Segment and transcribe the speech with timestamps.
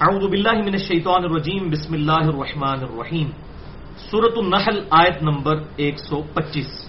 [0.00, 3.30] اعوذ باللہ من الشیطان الرجیم، بسم اللہ الرحمن الرحیم۔
[4.10, 6.88] سورت النحل آیت نمبر 125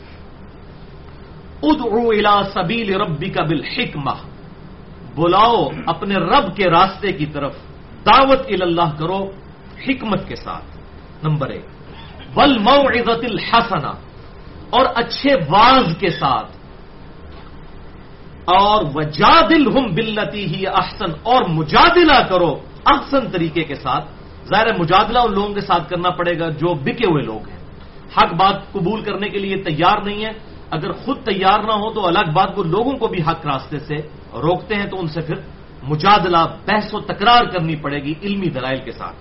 [1.64, 4.12] ادعو الى سبیل ربک بالحکمہ۔
[5.16, 7.56] بلاؤ اپنے رب کے راستے کی طرف
[8.06, 9.32] دعوت اللہ کرو
[9.88, 10.78] حکمت کے ساتھ۔
[11.24, 11.66] نمبر ایک۔
[12.38, 13.94] والموعظت الحسنہ
[14.70, 16.52] اور اچھے واز کے ساتھ۔
[18.46, 24.06] اور وجادل ہم بلتی ہی احسن اور مجادلہ کرو احسن طریقے کے ساتھ
[24.46, 27.60] ظاہر مجادلہ ان لوگوں کے ساتھ کرنا پڑے گا جو بکے ہوئے لوگ ہیں۔
[28.18, 30.32] حق بات قبول کرنے کے لیے تیار نہیں ہے۔
[30.72, 33.96] اگر خود تیار نہ ہو تو الگ بات وہ لوگوں کو بھی حق راستے سے
[34.34, 35.36] روکتے ہیں تو ان سے پھر
[35.84, 39.16] مجادلہ، بحث و تکرار کرنی پڑے گی علمی دلائل کے ساتھ۔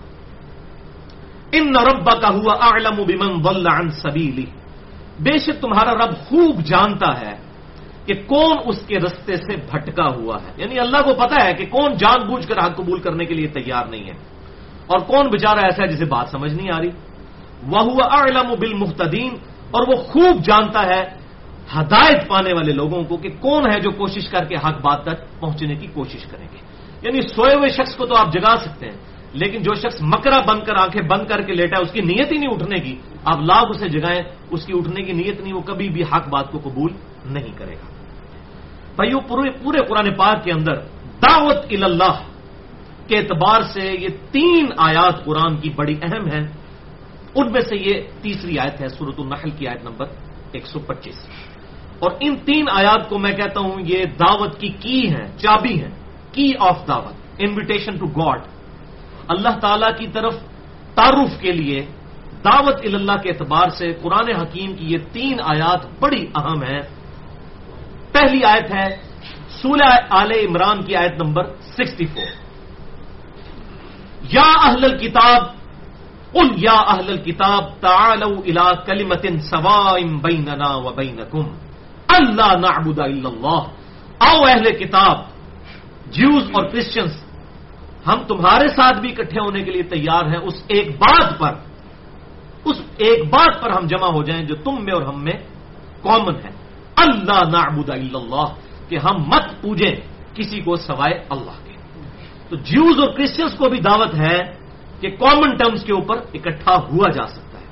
[1.53, 4.47] ان ربا کا ہوا اعلم بمن ضل عن سبیلی۔
[5.21, 7.48] بے شک تمہارا رب خوب جانتا ہے
[8.09, 11.67] کہ کون اس کے رستے سے بھٹکا ہوا ہے؟ یعنی اللہ کو پتا ہے کہ
[11.67, 14.17] کون جان بوجھ کر حق قبول کرنے کے لیے تیار نہیں ہے۔
[14.87, 16.89] اور کون بےچارا ایسا ہے جسے بات سمجھ نہیں آ رہی؟
[17.63, 19.29] وہ ہوا اعلم بل
[19.71, 21.05] اور وہ خوب جانتا ہے
[21.77, 25.41] ہدایت پانے والے لوگوں کو کہ کون ہے جو کوشش کر کے حق بات تک
[25.41, 26.57] پہنچنے کی کوشش کریں گے۔
[27.03, 28.97] یعنی سوئے ہوئے شخص کو تو آپ جگا سکتے ہیں،
[29.33, 32.33] لیکن جو شخص مکرا بن کر آنکھیں بند کر کے لیٹا ہے، اس کی نیت
[32.33, 35.61] ہی نہیں اٹھنے کی۔ آپ لاکھ اسے جگائیں، اس کی اٹھنے کی نیت نہیں، وہ
[35.61, 36.93] کبھی بھی حق بات کو قبول
[37.25, 37.98] نہیں کرے گا۔
[38.99, 40.75] بھائیو پورے پورے قرآن پاک کے اندر
[41.23, 42.23] دعوت اللہ
[43.07, 46.47] کے اعتبار سے یہ تین آیات قرآن کی بڑی اہم ہیں۔
[47.35, 50.07] ان میں سے یہ تیسری آیت ہے سورت النحل کی آیت نمبر
[50.53, 51.15] ایک سو پچیس۔
[51.99, 55.89] اور ان تین آیات کو میں کہتا ہوں، یہ دعوت کی کی ہے چابی ہے
[56.33, 58.41] کی آف دعوت انویٹیشن ٹو گاڈ
[59.29, 60.35] اللہ تعالی کی طرف
[60.95, 61.81] تعارف کے لیے
[62.45, 66.98] دعوت اللہ کے اعتبار سے قرآن حکیم کی یہ تین آیات بڑی اہم ہیں۔
[68.21, 68.97] پہلی آیت ہے
[69.49, 72.49] سولہ آل عمران کی آیت نمبر سکسٹی فور۔
[74.23, 75.43] یا اہل الکتاب
[76.35, 81.45] ان یا اہل الکتاب، تعالوا الى کلمت سوائم بیننا و بینکم
[82.09, 83.63] اللہ نعبد الا اللہ۔
[84.19, 85.19] آؤ اہل کتاب
[86.07, 87.25] جیوز اور کرسچنس
[88.07, 91.55] ہم تمہارے ساتھ بھی اکٹھے ہونے کے لیے تیار ہیں۔ اس ایک بات پر،
[92.65, 95.33] اس ایک بات پر ہم جمع ہو جائیں جو تم میں اور ہم میں
[96.03, 96.68] کامن ہے۔
[97.01, 98.55] اللہ نعبد الا اللہ
[98.89, 99.97] کہ ہم مت پوجیں
[100.35, 101.73] کسی کو سوائے اللہ کے۔
[102.49, 104.39] تو جیوز اور کرسچنس کو بھی دعوت ہے
[105.01, 107.65] کہ کامن ٹرمز کے اوپر اکٹھا ہوا جا سکتا ہے۔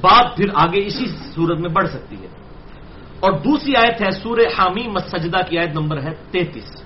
[0.00, 2.28] بات پھر آگے اسی صورت میں بڑھ سکتی ہے۔
[3.20, 6.82] اور دوسری آیت ہے سورہ حامی مسجدہ کی آیت نمبر ہے تینتیس۔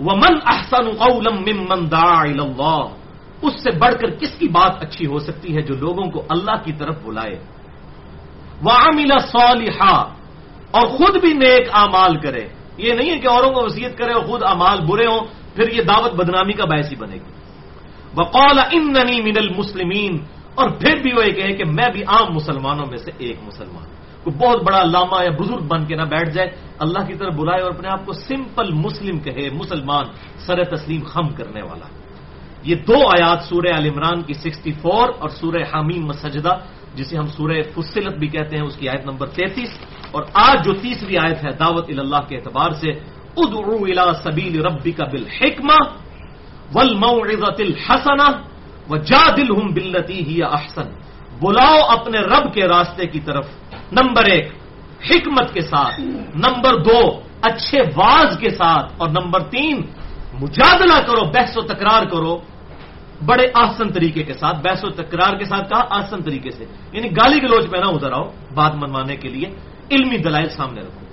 [0.00, 2.86] ومن احسن قولا ممن دعا اللہ
[3.42, 6.64] اس سے بڑھ کر کس کی بات اچھی ہو سکتی ہے جو لوگوں کو اللہ
[6.64, 7.38] کی طرف بلائے؟
[8.64, 9.96] وعمل صالحا
[10.70, 14.24] اور خود بھی نیک اعمال کرے۔ یہ نہیں ہے کہ اوروں کو وصیت کرے اور
[14.24, 15.20] خود اعمال برے ہوں،
[15.54, 17.32] پھر یہ دعوت بدنامی کا باعث ہی بنے گی۔
[18.16, 20.18] وقال اننی من المسلمین
[20.54, 23.84] اور پھر بھی وہ یہ کہے کہ میں بھی عام مسلمانوں میں سے ایک مسلمان
[24.24, 27.62] کوئی بہت بڑا علامہ یا بزرگ بن کے نہ بیٹھ جائے، اللہ کی طرف بلائے
[27.62, 30.04] اور اپنے آپ کو سمپل مسلم کہے، مسلمان،
[30.38, 31.86] سر تسلیم خم کرنے والا۔
[32.62, 36.58] یہ دو آیات سورہ عال عمران کی سکسٹی فور اور سورہ حامیم مسجدہ
[36.96, 39.78] جسے ہم سورہ فصلت بھی کہتے ہیں، اس کی آیت نمبر تینتیس۔
[40.12, 42.90] اور آج جو تیسری آیت ہے دعوت اللہ کے اعتبار سے،
[43.36, 45.84] ادعو الى سبیل ربی ربک بالحکمہ
[46.74, 48.42] والموعظۃ الحسنہ
[48.90, 50.84] وجادلہم باللتی ہی احسن۔
[51.42, 53.46] بلاؤ اپنے رب کے راستے کی طرف۔
[53.92, 54.52] نمبر ایک،
[55.10, 56.00] حکمت کے ساتھ۔
[56.34, 59.82] نمبر دو، اچھے واز کے ساتھ۔ اور نمبر تین،
[60.40, 62.38] مجادلہ کرو، بحث و تکرار کرو۔
[63.24, 67.10] بڑے آسن طریقے کے ساتھ، بحث و تکرار کے ساتھ کہا، آسن طریقے سے۔ یعنی
[67.10, 69.48] گالی گلوچ پہ نہ ادھر آؤ، بات منوانے کے لیے
[69.90, 71.06] علمی دلائل سامنے رکھو۔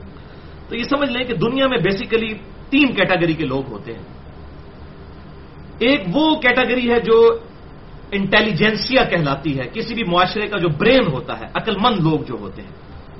[0.69, 2.33] تو یہ سمجھ لیں کہ دنیا میں بیسیکلی
[2.69, 4.01] تین کیٹاگری کے لوگ ہوتے ہیں۔
[5.79, 7.37] ایک وہ کیٹاگری ہے جو
[8.11, 12.35] انٹیلیجنسیا کہلاتی ہے، کسی بھی معاشرے کا جو برین ہوتا ہے عقل مند لوگ جو
[12.39, 12.69] ہوتے ہیں،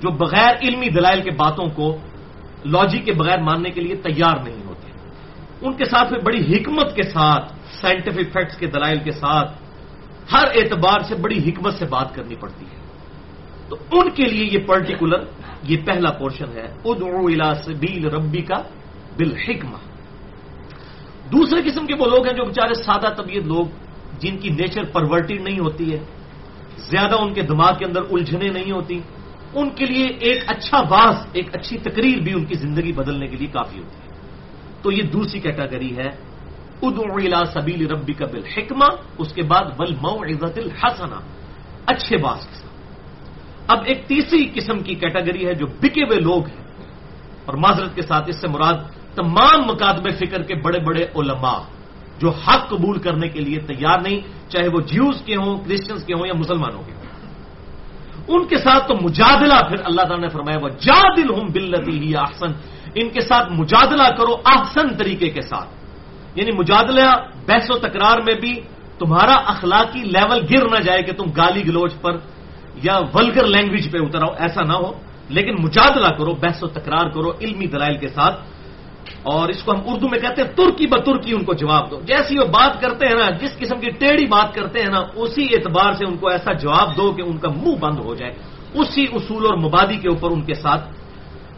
[0.02, 1.98] جو بغیر علمی دلائل کے باتوں کو
[2.66, 4.92] لاجی کے بغیر ماننے کے لیے تیار نہیں ہوتے۔
[5.62, 9.64] ان کے ساتھ میں بڑی حکمت کے ساتھ سائنٹیفک فیکٹس کے دلائل کے ساتھ
[10.32, 12.84] ہر اعتبار سے بڑی حکمت سے بات کرنی پڑتی ہے۔
[13.70, 15.24] تو ان کے لیے یہ پرٹیکولر
[15.64, 18.56] یہ پہلا پورشن ہے۔ ادعو الى سبیل ربی کا
[19.18, 19.78] بالحکمہ۔
[21.32, 23.66] دوسرے قسم کے وہ لوگ ہیں جو بیچارے سادہ طبیعت لوگ،
[24.20, 26.00] جن کی نیچر پرورٹی نہیں ہوتی ہے،
[26.78, 29.00] زیادہ ان کے دماغ کے اندر الجھنے نہیں ہوتی۔
[29.54, 33.38] ان کے لیے ایک اچھا باز ایک اچھی تقریر بھی ان کی زندگی بدلنے کے
[33.38, 34.14] لیے کافی ہوتی ہے۔
[34.82, 36.33] تو یہ دوسری کیٹاگری ہے
[36.82, 41.16] ادعو الى سبیل ربی کا بالحکمہ، اس کے بعد ول موعظت الحسنہ۔
[41.86, 42.64] اچھے باز کے ساتھ۔
[43.68, 46.64] اب ایک تیسری قسم کی کیٹاگری ہے جو بکے ہوئے لوگ ہیں۔
[47.46, 48.74] اور معذرت کے ساتھ اس سے مراد
[49.16, 51.60] تمام مکاتب فکر کے بڑے بڑے علماء
[52.20, 56.14] جو حق قبول کرنے کے لیے تیار نہیں، چاہے وہ جیوز کے ہوں کرسچنس کے
[56.14, 57.04] ہوں یا مسلمانوں کے ہوں۔
[58.28, 62.16] ان کے ساتھ تو مجادلہ پھر اللہ تعالیٰ نے فرمایا وہ جادل ہوں بلتی ہی
[62.16, 62.52] احسن
[62.96, 65.70] ان کے ساتھ مجادلہ کرو احسن طریقے کے ساتھ۔
[66.36, 67.12] یعنی مجادلہ،
[67.46, 68.62] بحث و تکرار میں بھی
[69.00, 72.18] تمہارا اخلاقی لیول گر نہ جائے کہ تم گالی گلوچ پر
[72.84, 74.92] یا ولگر لینگویج پہ اتر آؤ، ایسا نہ ہو۔
[75.30, 78.42] لیکن مجادلہ کرو، بحث و تکرار کرو علمی دلائل کے ساتھ۔
[79.24, 82.02] اور اس کو ہم اردو میں کہتے ہیں، ترکی ب ترکی ان کو جواب دو۔
[82.02, 85.48] جیسی وہ بات کرتے ہیں نا، جس قسم کی ٹیڑھی بات کرتے ہیں نا، اسی
[85.52, 88.34] اعتبار سے ان کو ایسا جواب دو کہ ان کا منہ بند ہو جائے۔
[88.74, 90.90] اسی اصول اور مبادی کے اوپر ان کے ساتھ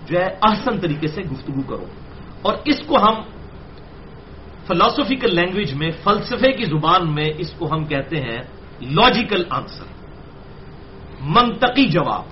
[0.06, 1.86] جو ہے، احسن طریقے سے گفتگو کرو۔
[2.42, 3.13] اور اس کو ہم
[4.67, 8.41] فلاسفیکل لینگویج میں، فلسفے کی زبان میں اس کو ہم کہتے ہیں
[8.81, 9.85] لاجیکل آنسر
[11.21, 12.23] منطقی جواب.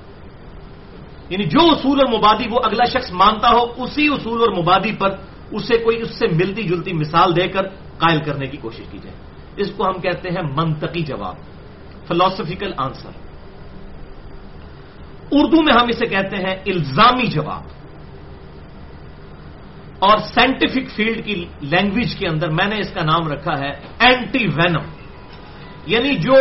[1.30, 5.09] یعنی جو اصول اور مبادی وہ اگلا شخص مانتا ہو، اسی اصول اور مبادی پر
[5.51, 9.15] اسے کوئی اس سے ملتی جلتی مثال دے کر قائل کرنے کی کوشش کی جائے.
[9.57, 11.35] اس کو ہم کہتے ہیں منطقی جواب.
[12.07, 13.12] فلاسفیکل آنسر
[15.31, 17.82] اردو میں ہم اسے کہتے ہیں الزامی جواب.
[20.04, 24.46] اور سائنٹیفک فیلڈ کی لینگویج کے اندر میں نے اس کا نام رکھا ہے اینٹی
[24.46, 24.86] وینم
[25.86, 26.36] یعنی جو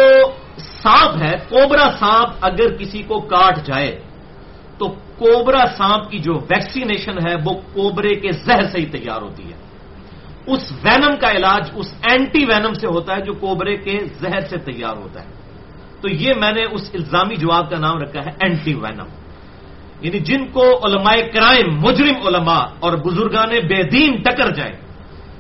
[0.56, 4.00] سانپ ہے، کوبرا سانپ اگر کسی کو کاٹ جائے،
[4.79, 4.87] تو
[5.19, 9.59] کوبرا سانپ کی جو ویکسینیشن ہے، وہ کوبرے کے زہر سے ہی تیار ہوتی ہے۔
[10.47, 14.56] اس وینم کا علاج اس اینٹی وینم سے ہوتا ہے جو کوبرے کے زہر سے
[14.56, 15.31] تیار ہوتا ہے۔
[16.00, 19.21] تو یہ میں نے اس الزامی جواب کا نام رکھا ہے اینٹی وینم
[20.02, 24.76] یعنی جن کو علماء کرائم، مجرم علماء اور بزرگان بے دین ٹکر جائیں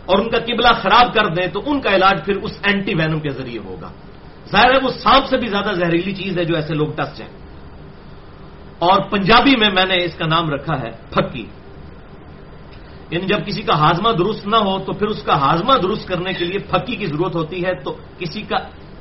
[0.06, 3.20] اور ان کا قبلہ خراب کر دیں تو ان کا علاج پھر اس اینٹی وینم
[3.20, 3.92] کے ذریعے ہوگا۔
[4.50, 7.32] ظاہر ہے وہ سانپ سے بھی زیادہ زہریلی چیز ہے جو ایسے لوگ ٹس جائیں۔
[8.78, 11.46] اور پنجابی میں میں نے اس کا نام رکھا ہے پھکی۔
[13.10, 16.32] یعنی جب کسی کا ہاضمہ درست نہ ہو تو پھر اس کا ہاضمہ درست کرنے
[16.32, 18.56] کے لیے پھکی کی ضرورت ہوتی ہے تو کسی کا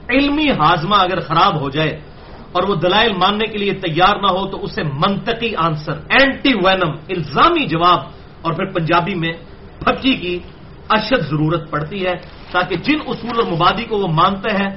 [0.10, 2.00] علمی ہاضمہ اگر خراب ہو جائے
[2.52, 6.92] اور وہ دلائل ماننے کے لیے تیار نہ ہو تو اسے منطقی آنسر اینٹی وینم
[7.10, 8.00] الزامی جواب
[8.42, 9.34] اور پھر پنجابی میں
[9.80, 10.36] پھکی کی
[10.90, 12.16] اشد ضرورت پڑتی ہے
[12.52, 14.70] تاکہ جن اصول اور مبادی کو وہ مانتے ہیں،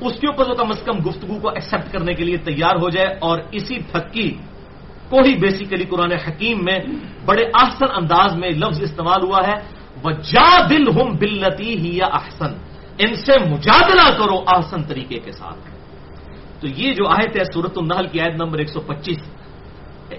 [0.00, 2.88] اس کے اوپر وہ کم از کم گفتگو کو ایکسپٹ کرنے کے لیے تیار ہو
[2.90, 4.30] جائے اور اسی پھکی
[5.10, 6.78] کو ہی بیسیکلی قرآن حکیم میں
[7.24, 9.56] بڑے آسن انداز میں لفظ استعمال ہوا ہے
[10.04, 12.52] وہ جا دل ہم بلتی ہی یا احسن
[12.98, 15.77] ان سے مجادلہ کرو آسن طریقے کے ساتھ۔
[16.60, 19.20] تو یہ جو آیت ہے سورت النحل کی آیت نمبر 125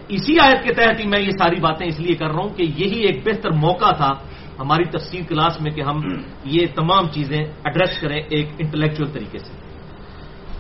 [0.08, 2.64] اسی آیت کے تحت ہی میں یہ ساری باتیں اس لیے کر رہا ہوں کہ
[2.64, 4.12] یہی ایک بہتر موقع تھا
[4.60, 5.98] ہماری تفصیل کلاس میں کہ ہم
[6.46, 9.54] یہ تمام چیزیں ایڈریس کریں ایک انٹلیکچوئل طریقے سے۔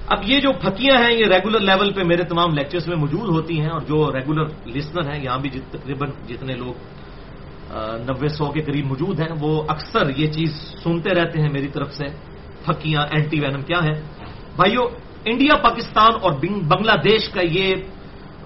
[0.08, 3.60] اب یہ جو پھکیاں ہیں، یہ ریگولر لیول پہ میرے تمام لیکچرز میں موجود ہوتی
[3.62, 6.74] ہیں اور جو ریگولر لسنر ہیں، یہاں بھی تقریباً جتنے لوگ
[8.10, 10.50] نوے سو کے قریب موجود ہیں، وہ اکثر یہ چیز
[10.84, 12.08] سنتے رہتے ہیں میری طرف سے۔
[12.66, 13.94] پھکیاں اینٹی وینم کیا ہے
[14.56, 14.84] بھائیو
[15.26, 17.76] انڈیا، پاکستان اور بنگلہ دیش کا یہ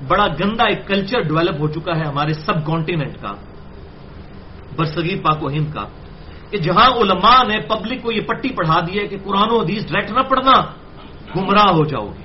[0.08, 3.32] بڑا گندا ایک کلچر ڈیولپ ہو چکا ہے ہمارے سب کانٹیننٹ کا،
[4.76, 5.86] برصغیر پاک و ہند کا۔
[6.50, 9.92] کہ جہاں علماء نے پبلک کو یہ پٹی پڑھا دی ہے کہ قرآن و حدیث
[9.92, 10.62] ڈائریکٹ نہ پڑھنا،
[11.36, 12.24] گمراہ ہو جاؤ گے۔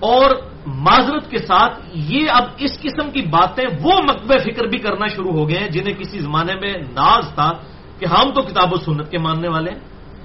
[0.00, 0.30] اور
[0.66, 5.32] معذرت کے ساتھ یہ اب اس قسم کی باتیں وہ مقبہ فکر بھی کرنا شروع
[5.32, 7.52] ہو گئے ہیں جنہیں کسی زمانے میں ناز تھا
[7.98, 9.78] کہ ہم تو کتاب و سنت کے ماننے والے ہیں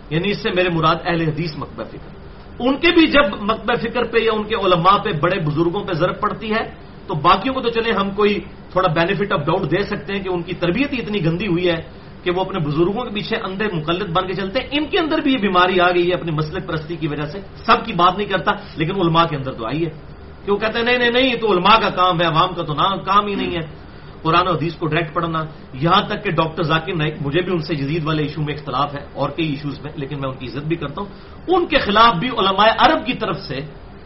[0.10, 2.27] یعنی اس سے میرے مراد اہل حدیث مقبہ فکر۔
[2.60, 5.94] ان کے بھی جب مقبہ فکر پہ یا ان کے علماء پہ بڑے بزرگوں پہ
[5.94, 6.64] ضرورت پڑتی ہے،
[7.08, 8.40] تو باقیوں کو تو چلے ہم کوئی
[8.72, 11.70] تھوڑا بینیفٹ آف ڈاؤٹ دے سکتے ہیں کہ ان کی تربیت ہی اتنی گندی ہوئی
[11.70, 11.82] ہے
[12.24, 15.20] کہ وہ اپنے بزرگوں کے پیچھے اندھے مقلد بن کے چلتے ہیں۔ ان کے اندر
[15.20, 18.18] بھی یہ بیماری آ گئی ہے اپنی مسلک پرستی کی وجہ سے۔ سب کی بات
[18.18, 19.90] نہیں کرتا، لیکن علماء کے اندر تو آئی ہے۔
[20.46, 22.64] کہ وہ کہتے ہیں، نہیں نہیں نہیں، یہ تو علماء کا کام ہے، عوام کا
[22.64, 23.87] تو نہ، کام ہی نہیں ہے۔
[24.28, 25.40] قرآن و حدیث کو ڈائریکٹ پڑھنا،
[25.74, 28.94] یہاں تک کہ ڈاکٹر ذاکر نائک، مجھے بھی ان سے جدید والے ایشو میں اختلاف
[28.94, 31.10] ہے، اور کئی ایشوز میں، لیکن میں ان کی عزت بھی کرتا ہوں۔
[31.48, 33.60] ان کے خلاف بھی علماء عرب کی طرف سے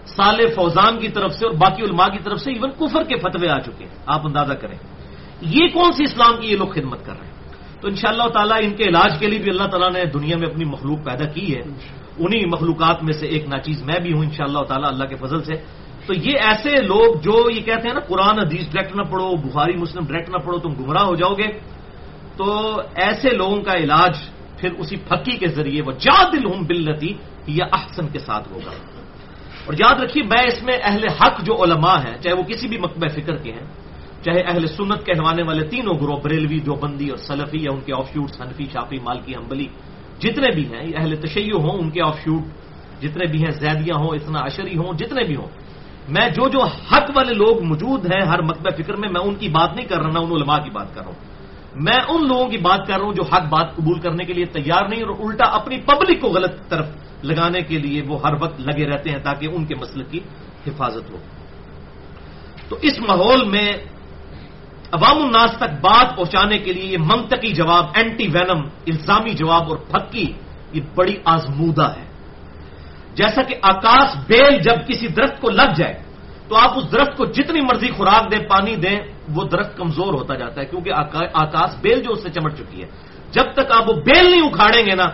[0.06, 3.50] سال فوزان کی طرف سے اور باقی علماء کی طرف سے ایون کفر کے فتوے
[3.50, 4.78] آ چکے ہیں۔ آپ اندازہ کریں۔
[5.42, 7.34] یہ کون سی اسلام کی یہ لوگ خدمت کر رہے ہیں؟
[7.82, 10.38] تو ان شاء اللہ تعالیٰ ان کے علاج کے لیے بھی اللہ تعالیٰ نے دنیا
[10.38, 11.62] میں اپنی مخلوق پیدا کی ہے۔
[12.18, 15.16] انہی مخلوقات میں سے ایک ناچیز میں بھی ہوں ان شاء اللہ تعالیٰ اللہ کے
[15.16, 15.54] فضل سے۔
[16.06, 19.74] تو یہ ایسے لوگ جو یہ کہتے ہیں نا، قرآن، حدیث ڈائریکٹ نہ پڑھو، بخاری،
[19.74, 21.48] مسلم ڈائریکٹ نہ پڑھو، تم گمراہ ہو جاؤ گے۔
[22.38, 24.18] تو ایسے لوگوں کا علاج
[24.58, 27.14] پھر اسی پھکی کے ذریعے وہ جا دل ہوں بلتی
[27.48, 28.72] یا احسن کے ساتھ ہوگا۔
[29.66, 32.78] اور یاد رکھیے، میں اس میں اہل حق جو علماء ہیں، چاہے وہ کسی بھی
[32.78, 33.66] مکبہ فکر کے ہیں،
[34.26, 38.14] چاہے اہل سنت کہلوانے والے تینوں گروہ، بریلوی، دیوبندی اور سلفی یا ان کے آف
[38.14, 39.68] شوٹ صنفی شافی مالکی امبلی
[40.20, 42.44] جتنے بھی ہیں اہل تشیع ہوں، ان کے آف شوٹ
[43.02, 45.61] جتنے بھی ہیں، زیدیاں ہوں، اتنا اشری ہوں، جتنے بھی ہوں
[46.14, 49.48] میں جو جو حق والے لوگ موجود ہیں ہر مکبہ فکر میں میں ان کی
[49.48, 51.20] بات نہیں کر رہا نا ان علماء کی بات کر رہا ہوں۔
[51.76, 54.46] میں ان لوگوں کی بات کر رہا ہوں جو حق بات قبول کرنے کے لیے
[54.46, 56.88] تیار نہیں، اور الٹا اپنی پبلک کو غلط طرف
[57.24, 60.20] لگانے کے لیے وہ ہر وقت لگے رہتے ہیں تاکہ ان کے مسئلے کی
[60.68, 61.18] حفاظت ہو۔
[62.70, 63.70] تو اس ماحول میں
[64.92, 69.78] عوام الناس تک بات پہنچانے کے لیے یہ منطقی جواب اینٹی وینم الزامی جواب اور
[69.78, 70.28] پھکی،
[70.74, 72.11] یہ بڑی آزمودہ ہے۔
[73.16, 75.96] جیسا کہ آکاش بیل جب کسی درخت کو لگ جائے،
[76.48, 79.00] تو آپ اس درخت کو جتنی مرضی خوراک دیں، پانی دیں،
[79.36, 80.92] وہ درخت کمزور ہوتا جاتا ہے، کیونکہ
[81.34, 82.88] آکاش بیل جو اس سے چمٹ چکی ہے۔
[83.32, 85.08] جب تک آپ وہ بیل نہیں اکھاڑیں گے نا،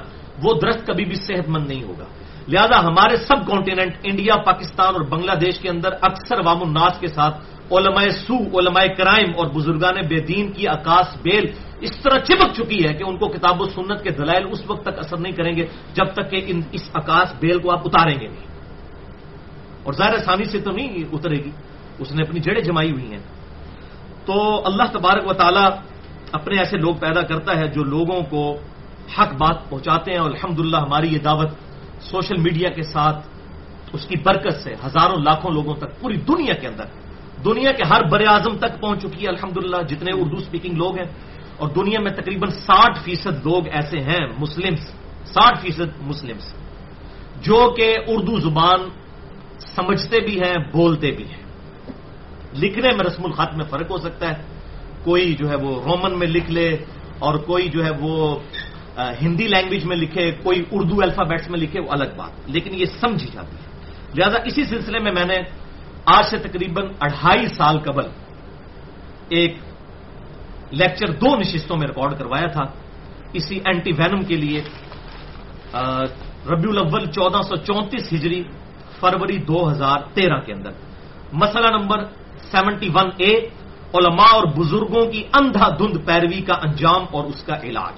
[0.43, 2.07] وہ درخت کبھی بھی صحت مند نہیں ہوگا۔
[2.47, 7.07] لہذا ہمارے سب کانٹیننٹ، انڈیا، پاکستان اور بنگلہ دیش کے اندر اکثر عوام الناس کے
[7.07, 7.35] ساتھ
[7.71, 11.45] علماء سو علماء کرائم اور بزرگان بے دین کی آکاش بیل
[11.79, 14.83] اس طرح چپک چکی ہے کہ ان کو کتاب و سنت کے دلائل اس وقت
[14.83, 18.27] تک اثر نہیں کریں گے جب تک کہ اس آکاش بیل کو آپ اتاریں گے
[18.27, 18.47] نہیں۔
[19.83, 21.51] اور ظاہر ثانی سے تو نہیں اترے گی،
[21.99, 23.19] اس نے اپنی جڑیں جمائی ہوئی ہیں۔
[24.25, 25.65] تو اللہ تبارک و تعالی
[26.31, 28.57] اپنے ایسے لوگ پیدا کرتا ہے جو لوگوں کو
[29.17, 31.49] حق بات پہنچاتے ہیں اور الحمد ہماری یہ دعوت
[31.99, 33.27] سوشل میڈیا کے ساتھ
[33.93, 36.83] اس کی برکت سے ہزاروں لاکھوں لوگوں تک پوری دنیا کے اندر
[37.45, 39.57] دنیا کے ہر بر اعظم تک پہنچ چکی ہے الحمد
[39.89, 41.09] جتنے اردو اسپیکنگ لوگ ہیں،
[41.57, 44.83] اور دنیا میں تقریباً ساٹھ فیصد لوگ ایسے ہیں مسلمس
[45.33, 46.45] ساٹھ فیصد مسلمس
[47.45, 48.79] جو کہ اردو زبان
[49.75, 51.43] سمجھتے بھی ہیں، بولتے بھی ہیں۔
[52.61, 54.35] لکھنے میں رسم الخط میں فرق ہو سکتا ہے،
[55.03, 56.69] کوئی جو ہے وہ رومن میں لکھ لے،
[57.19, 58.13] اور کوئی جو ہے وہ
[59.21, 63.29] ہندی لینگویج میں لکھے، کوئی اردو الفابیٹس میں لکھے، وہ الگ بات، لیکن یہ سمجھی
[63.33, 63.65] جاتی ہے۔
[64.17, 65.37] لہذا اسی سلسلے میں میں نے
[66.15, 68.05] آج سے تقریباً اڑھائی سال قبل
[69.29, 69.51] ایک
[70.71, 72.65] لیکچر دو نشستوں میں ریکارڈ کروایا تھا،
[73.33, 74.59] اسی اینٹی وینم کے لیے
[76.51, 78.43] ربیع الاول چودہ سو چونتیس ہجری
[78.99, 80.71] فروری دو ہزار تیرہ کے اندر۔
[81.33, 81.99] مسئلہ نمبر
[82.51, 83.31] سیونٹی ون اے،
[83.93, 87.97] علماء اور بزرگوں کی اندھا دھند پیروی کا انجام اور اس کا علاج۔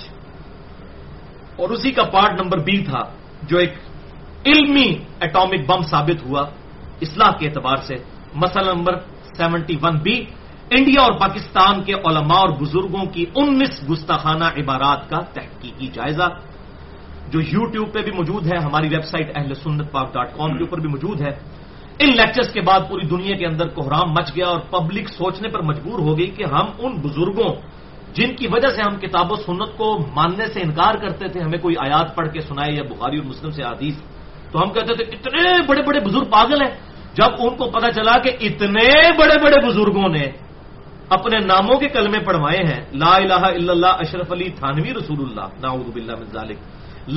[1.55, 3.01] اور اسی کا پارٹ نمبر بی تھا،
[3.43, 3.73] جو ایک
[4.45, 4.89] علمی
[5.19, 6.43] ایٹامک بم ثابت ہوا۔
[7.01, 7.95] اصلاح کے اعتبار سے۔
[8.35, 8.93] مسئلہ number
[9.37, 10.15] seventy one B,
[10.69, 16.27] India اور پاکستان کے علماء اور بزرگوں کی انیس گستاخانہ عبارات کا تحقیقی جائزہ،
[17.31, 20.57] جو یو ٹیوب پہ بھی موجود ہے، ہماری web site Ahl Sunnat Pak dot کام
[20.57, 21.33] کے اوپر بھی موجود ہے۔
[21.99, 25.61] ان لیکچرز کے بعد پوری دنیا کے اندر کوحرام مچ گیا اور پبلک سوچنے پر
[25.61, 27.51] مجبور ہو گئی کہ ہم ان بزرگوں،
[28.13, 31.59] جن کی وجہ سے ہم کتاب و سنت کو ماننے سے انکار کرتے تھے، ہمیں
[31.59, 33.95] کوئی آیات پڑھ کے سنائے یا بخاری اور مسلم سے حدیث
[34.51, 36.73] تو ہم کہتے تھے اتنے بڑے بڑے بزرگ پاگل ہیں۔
[37.17, 38.89] جب ان کو پتا چلا کہ اتنے
[39.19, 40.25] بڑے بڑے بزرگوں نے
[41.09, 45.47] اپنے ناموں کے کلمے پڑھوائے ہیں، لا الہ الا اللہ اشرف علی تھانوی رسول اللہ
[45.61, 46.57] ناؤد باللہ من ذالک۔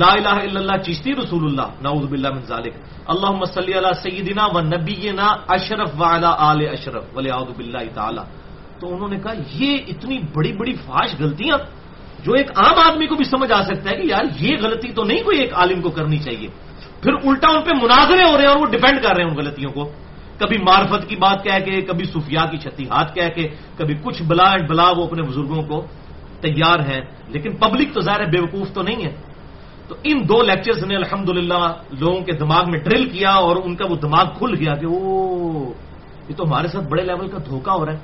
[0.01, 2.73] لا الہ الا اللہ چشتی رسول اللہ ناؤد باللہ من ذالک۔
[3.13, 8.23] اللہ صلی اللہ سیدنا و نبینا اشرف وعلا آل اشرف ولی باللہ تعالی۔
[8.79, 11.57] تو انہوں نے کہا، یہ اتنی بڑی بڑی فاش غلطیاں
[12.25, 15.03] جو ایک عام آدمی کو بھی سمجھ آ سکتا ہے کہ یار یہ غلطی تو
[15.03, 16.49] نہیں کوئی ایک عالم کو کرنی چاہیے۔
[17.03, 19.37] پھر الٹا ان پہ مناظرے ہو رہے ہیں اور وہ ڈیپینڈ کر رہے ہیں ان
[19.37, 19.89] غلطیوں کو۔
[20.37, 24.23] کبھی معرفت کی بات کہہ کے، کبھی صوفیاء کی چھتی ہاتھ کہہ کے، کبھی کچھ
[24.23, 25.85] بلا اینڈ بلا وہ اپنے بزرگوں کو
[26.41, 29.15] تیار ہیں، لیکن پبلک تو ظاہر ہے بے وقوف تو نہیں ہے۔
[29.87, 33.85] تو ان دو لیکچرز نے الحمد لوگوں کے دماغ میں ڈرل کیا اور ان کا
[33.89, 35.73] وہ دماغ کھل گیا کہ وہ
[36.29, 37.97] یہ تو ہمارے ساتھ بڑے لیول کا دھوکہ ہو رہا ہے۔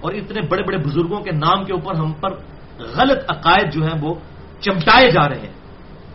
[0.00, 2.30] اور اتنے بڑے بڑے بزرگوں کے نام کے اوپر ہم پر
[2.78, 4.14] غلط عقائد جو ہیں وہ
[4.60, 5.65] چمٹائے جا رہے ہیں۔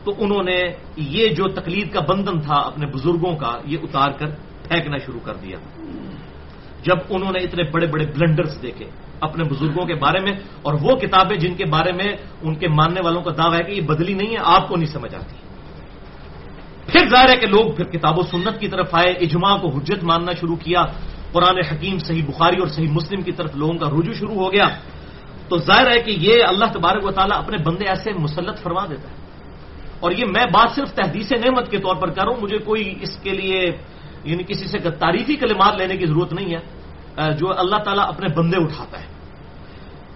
[0.03, 0.59] تو انہوں نے
[0.97, 4.29] یہ جو تقلید کا بندھن تھا اپنے بزرگوں کا، یہ اتار کر
[4.67, 5.57] پھینکنا شروع کر دیا۔
[6.83, 8.85] جب انہوں نے اتنے بڑے بڑے بلنڈرز دیکھے
[9.19, 13.01] اپنے بزرگوں کے بارے میں، اور وہ کتابیں جن کے بارے میں ان کے ماننے
[13.03, 15.35] والوں کا دعویٰ ہے کہ یہ بدلی نہیں ہے، آپ کو نہیں سمجھ آتی۔
[16.87, 20.03] پھر ظاہر ہے کہ لوگ پھر کتاب و سنت کی طرف آئے، اجماع کو حجت
[20.03, 20.85] ماننا شروع کیا۔
[21.31, 24.67] قرآن حکیم، صحیح بخاری اور صحیح مسلم کی طرف لوگوں کا رجوع شروع ہو گیا۔
[25.49, 29.09] تو ظاہر ہے کہ یہ اللہ تبارک و تعالیٰ اپنے بندے ایسے مسلط فرما دیتا
[29.09, 29.20] ہے۔
[30.01, 32.95] اور یہ میں بات صرف تحدیث نعمت کے طور پر کر رہا ہوں، مجھے کوئی
[33.01, 33.61] اس کے لیے
[34.23, 36.81] یعنی کسی سے تاریخی کلمات لینے کی ضرورت نہیں ہے
[37.33, 39.05] جو اللہ تعالیٰ اپنے بندے اٹھاتا ہے۔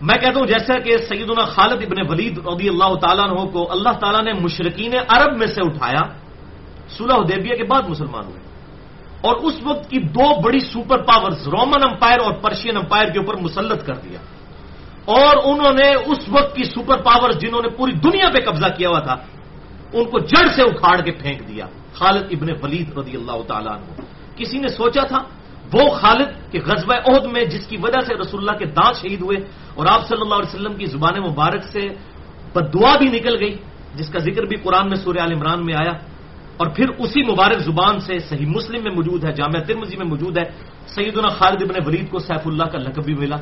[0.01, 3.89] میں کہتا ہوں، جیسا کہ سیدنا خالد ابن ولید رضی اللہ تعالیٰ عنہ کو اللہ
[3.89, 6.13] تعالیٰ نے مشرقین عرب میں سے اٹھایا،
[6.97, 8.39] صلح حدیبیہ کے بعد مسلمان ہوئے۔
[9.21, 13.35] اور اس وقت کی دو بڑی سپر پاورز، رومن امپائر اور پرشین امپائر کے اوپر
[13.35, 14.19] مسلط کر دیا۔
[15.05, 18.89] اور انہوں نے اس وقت کی سپر پاور جنہوں نے پوری دنیا پہ قبضہ کیا
[18.89, 19.15] ہوا تھا
[19.93, 24.01] ان کو جڑ سے اکھاڑ کے پھینک دیا۔ خالد ابن ولید رضی اللہ تعالیٰ عنہ۔
[24.35, 25.17] کسی نے سوچا تھا،
[25.73, 29.21] وہ خالد کے غزب عہد میں جس کی وجہ سے رسول اللہ کے دانت شہید
[29.21, 29.37] ہوئے
[29.75, 31.87] اور آپ صلی اللہ علیہ وسلم کی زبان مبارک سے
[32.55, 33.57] بدعا بھی نکل گئی،
[33.95, 35.91] جس کا ذکر بھی قرآن میں سوریہ عمران میں آیا۔
[36.57, 40.37] اور پھر اسی مبارک زبان سے صحیح مسلم میں موجود ہے، جامعہ ترمزی میں موجود
[40.37, 40.43] ہے۔
[40.87, 43.37] سیدنا خالد ابن ولید کو سیف اللہ کا لقب بھی ملا۔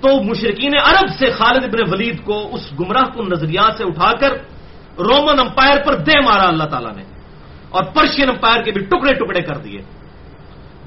[0.00, 4.53] تو مشرقین عرب سے خالد ابن ولید کو اس گمراہ کو نظریات سے اٹھا کر
[4.98, 7.02] رومن امپائر پر دے مارا اللہ تعالیٰ نے
[7.70, 9.78] اور پرشین امپائر کے بھی ٹکڑے ٹکڑے کر دیے۔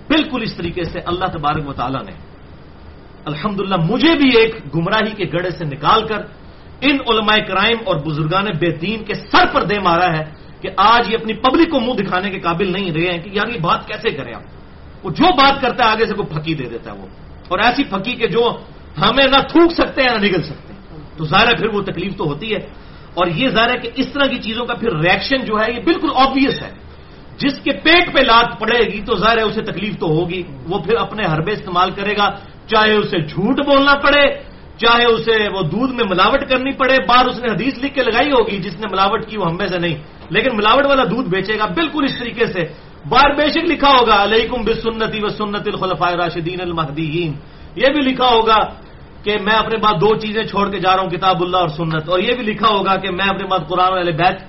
[0.07, 2.11] بالکل اس طریقے سے اللہ تبارک و تعالیٰ نے
[3.25, 6.17] الحمدللہ مجھے بھی ایک گمراہی کے گڑے سے نکال کر
[6.81, 10.23] ان علماء کرائم اور بزرگان بے دین کے سر پر دے مارا ہے
[10.61, 13.47] کہ آج یہ اپنی پبلک کو منہ دکھانے کے قابل نہیں رہے ہیں کہ یار
[13.47, 14.41] یہ بات کیسے کریں آپ؟
[15.05, 17.07] وہ جو بات کرتا ہے آگے سے کوئی پھکی دے دیتا ہے وہ۔
[17.47, 18.49] اور ایسی پھکی کہ جو
[19.01, 22.17] ہمیں نہ تھوک سکتے ہیں نہ نگل سکتے ہیں۔ تو ظاہر ہے پھر وہ تکلیف
[22.17, 22.86] تو ہوتی ہے۔
[23.17, 25.79] اور یہ ظاہر ہے کہ اس طرح کی چیزوں کا پھر ریئیکشن جو ہے یہ
[25.85, 26.69] بالکل آبویس ہے۔
[27.37, 30.79] جس کے پیٹ پہ لات پڑے گی تو ظاہر ہے اسے تکلیف تو ہوگی، وہ
[30.79, 32.29] پھر اپنے حربے استعمال کرے گا۔
[32.67, 34.25] چاہے اسے جھوٹ بولنا پڑے،
[34.77, 38.31] چاہے اسے وہ دودھ میں ملاوٹ کرنی پڑے، بار اس نے حدیث لکھ کے لگائی
[38.31, 39.97] ہوگی جس نے ملاوٹ کی، وہ ہم میں سے نہیں۔
[40.29, 42.61] لیکن ملاوٹ والا دودھ بیچے گا بالکل اس طریقے سے۔
[43.09, 47.31] بار بے شک لکھا ہوگا، علیکم بسنتی و سنت الخلفاء راشدین المحدین
[47.75, 48.59] یہ بھی لکھا ہوگا
[49.23, 52.09] کہ میں اپنے بعد دو چیزیں چھوڑ کے جا رہا ہوں، کتاب اللہ اور سنت۔
[52.09, 54.39] اور یہ بھی لکھا ہوگا کہ میں اپنے بعد قرآن والے بیت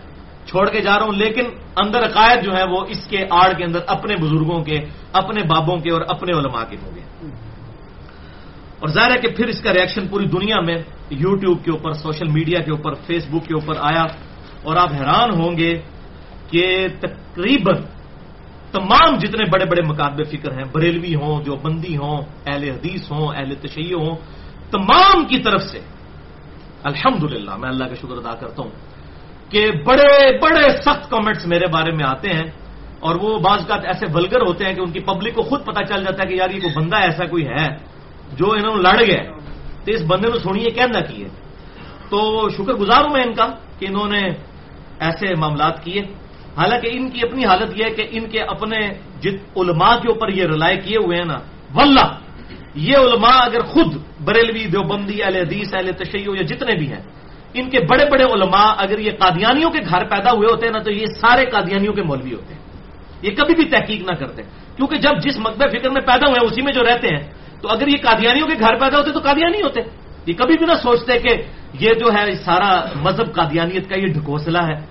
[0.49, 1.45] چھوڑ کے جا رہا ہوں، لیکن
[1.83, 4.79] اندر عقائد جو ہے وہ اس کے آڑ کے اندر اپنے بزرگوں کے،
[5.13, 7.01] اپنے بابوں کے اور اپنے علماء کے ہوں گے۔
[8.81, 10.77] اور ظاہر ہے کہ پھر اس کا ریئیکشن پوری دنیا میں
[11.11, 14.03] یوٹیوب کے اوپر، سوشل میڈیا کے اوپر فیس بک کے اوپر آیا
[14.63, 15.81] اور آپ حیران ہوں گے
[16.51, 17.77] کہ تقریباً
[18.73, 23.35] تمام جتنے بڑے بڑے مقابلے فکر ہیں، بریلوی ہوں جو بندی ہوں، اہل حدیث ہوں،
[23.37, 24.17] اہل تشیع ہوں
[24.71, 25.81] تمام کی طرف سے۔
[26.85, 27.23] الحمد
[27.59, 28.71] میں اللہ کا شکر ادا کرتا ہوں
[29.51, 32.51] کہ بڑے بڑے سخت کامنٹس میرے بارے میں آتے ہیں
[33.01, 35.85] اور وہ بعض کا ایسے ولگر ہوتے ہیں کہ ان کی پبلک کو خود پتا
[35.85, 37.67] چل جاتا ہے کہ یار یہ کوئی بندہ ایسا کوئی ہے
[38.33, 39.31] جو انہوں نے لڑ گئے
[39.85, 41.29] تو اس بندے نے سنیے کہنا کیے۔
[42.11, 43.47] تو شکر گزار ہوں میں ان کا
[43.79, 44.21] کہ انہوں نے
[45.01, 46.03] ایسے معاملات کیے۔
[46.57, 48.89] حالانکہ ان کی اپنی حالت یہ ہے کہ ان کے اپنے
[49.21, 51.39] جت علماء کے اوپر یہ رلائے کیے ہوئے ہیں نا۔
[51.75, 52.28] ولہ
[52.79, 53.95] یہ علماء اگر خود
[54.25, 57.03] بریلوی دیوبندی، اہل حدیث، اہل تشیع یا جتنے بھی ہیں،
[57.55, 60.83] ان کے بڑے بڑے علماء اگر یہ قادیانیوں کے گھر پیدا ہوئے ہوتے ہیں نا
[60.83, 62.61] تو یہ سارے قادیانیوں کے مولوی ہوتے ہیں۔
[63.23, 64.43] یہ کبھی بھی تحقیق نہ کرتے۔
[64.77, 67.31] کیونکہ جب جس مقبہ فکر میں پیدا ہوئے ہیں، اسی میں جو رہتے ہیں،
[67.63, 69.81] تو اگر یہ قادیانیوں کے گھر پیدا ہوتے تو قادیانی ہوتے۔
[70.27, 71.43] یہ کبھی بھی نہ سوچتے کہ
[71.81, 74.87] یہ جو ہے سارا مذہب قادیانیت کا یہ ڈھکوسلا ہے۔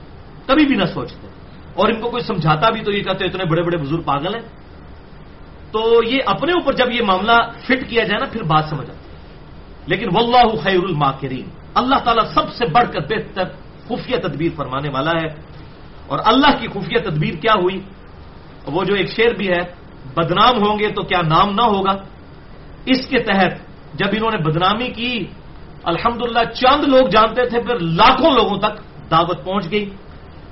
[0.46, 1.28] کبھی بھی نہ سوچتے۔
[1.74, 4.57] اور ان کو کوئی سمجھاتا بھی تو یہ کہتے اتنے بڑے بڑے بزرگ پاگل ہیں۔
[5.72, 9.12] تو یہ اپنے اوپر جب یہ معاملہ فٹ کیا جائے نا، پھر بات سمجھ آتی
[9.12, 9.18] ہے۔
[9.86, 13.44] لیکن واللہ خیر الماکرین۔ اللہ تعالیٰ سب سے بڑھ کر بہتر
[13.88, 15.28] خفیہ تدبیر فرمانے والا ہے۔
[16.08, 17.82] اور اللہ کی خفیہ تدبیر کیا ہوئی؟
[18.66, 19.74] وہ جو ایک شعر بھی ہے،
[20.14, 21.96] بدنام ہوں گے تو کیا نام نہ ہوگا؟
[22.86, 23.52] اس کے تحت
[23.94, 25.26] جب انہوں نے بدنامی کی،
[25.84, 29.90] الحمدللہ چند لوگ جانتے تھے، پھر لاکھوں لوگوں تک دعوت پہنچ گئی۔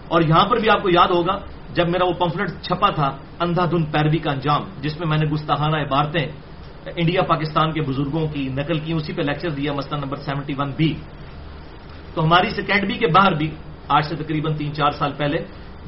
[0.08, 1.38] اور یہاں پر بھی آپ کو یاد ہوگا
[1.76, 3.10] جب میرا وہ پمفلٹ چھپا تھا
[3.40, 6.28] اندھا دھن پیروی کا انجام، جس میں میں نے گستاخانہ عبارتیں
[6.96, 10.72] انڈیا، پاکستان کے بزرگوں کی نقل کی، اسی پہ لیکچر دیا مسئلہ نمبر سیونٹی ون
[10.78, 10.94] بی۔
[12.14, 13.50] تو ہماری اس اکیڈمی کے باہر بھی
[13.88, 15.38] آج سے تقریباً تین چار سال پہلے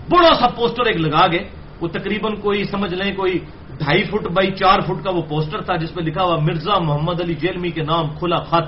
[0.09, 1.43] بڑا سا پوسٹر ایک لگا گئے۔
[1.81, 3.39] وہ تقریباً کوئی سمجھ لیں کوئی
[3.77, 7.21] ڈھائی فٹ بائی چار فٹ کا وہ پوسٹر تھا، جس پہ لکھا ہوا مرزا محمد
[7.21, 8.67] علی جیلمی کے نام کھلا خط۔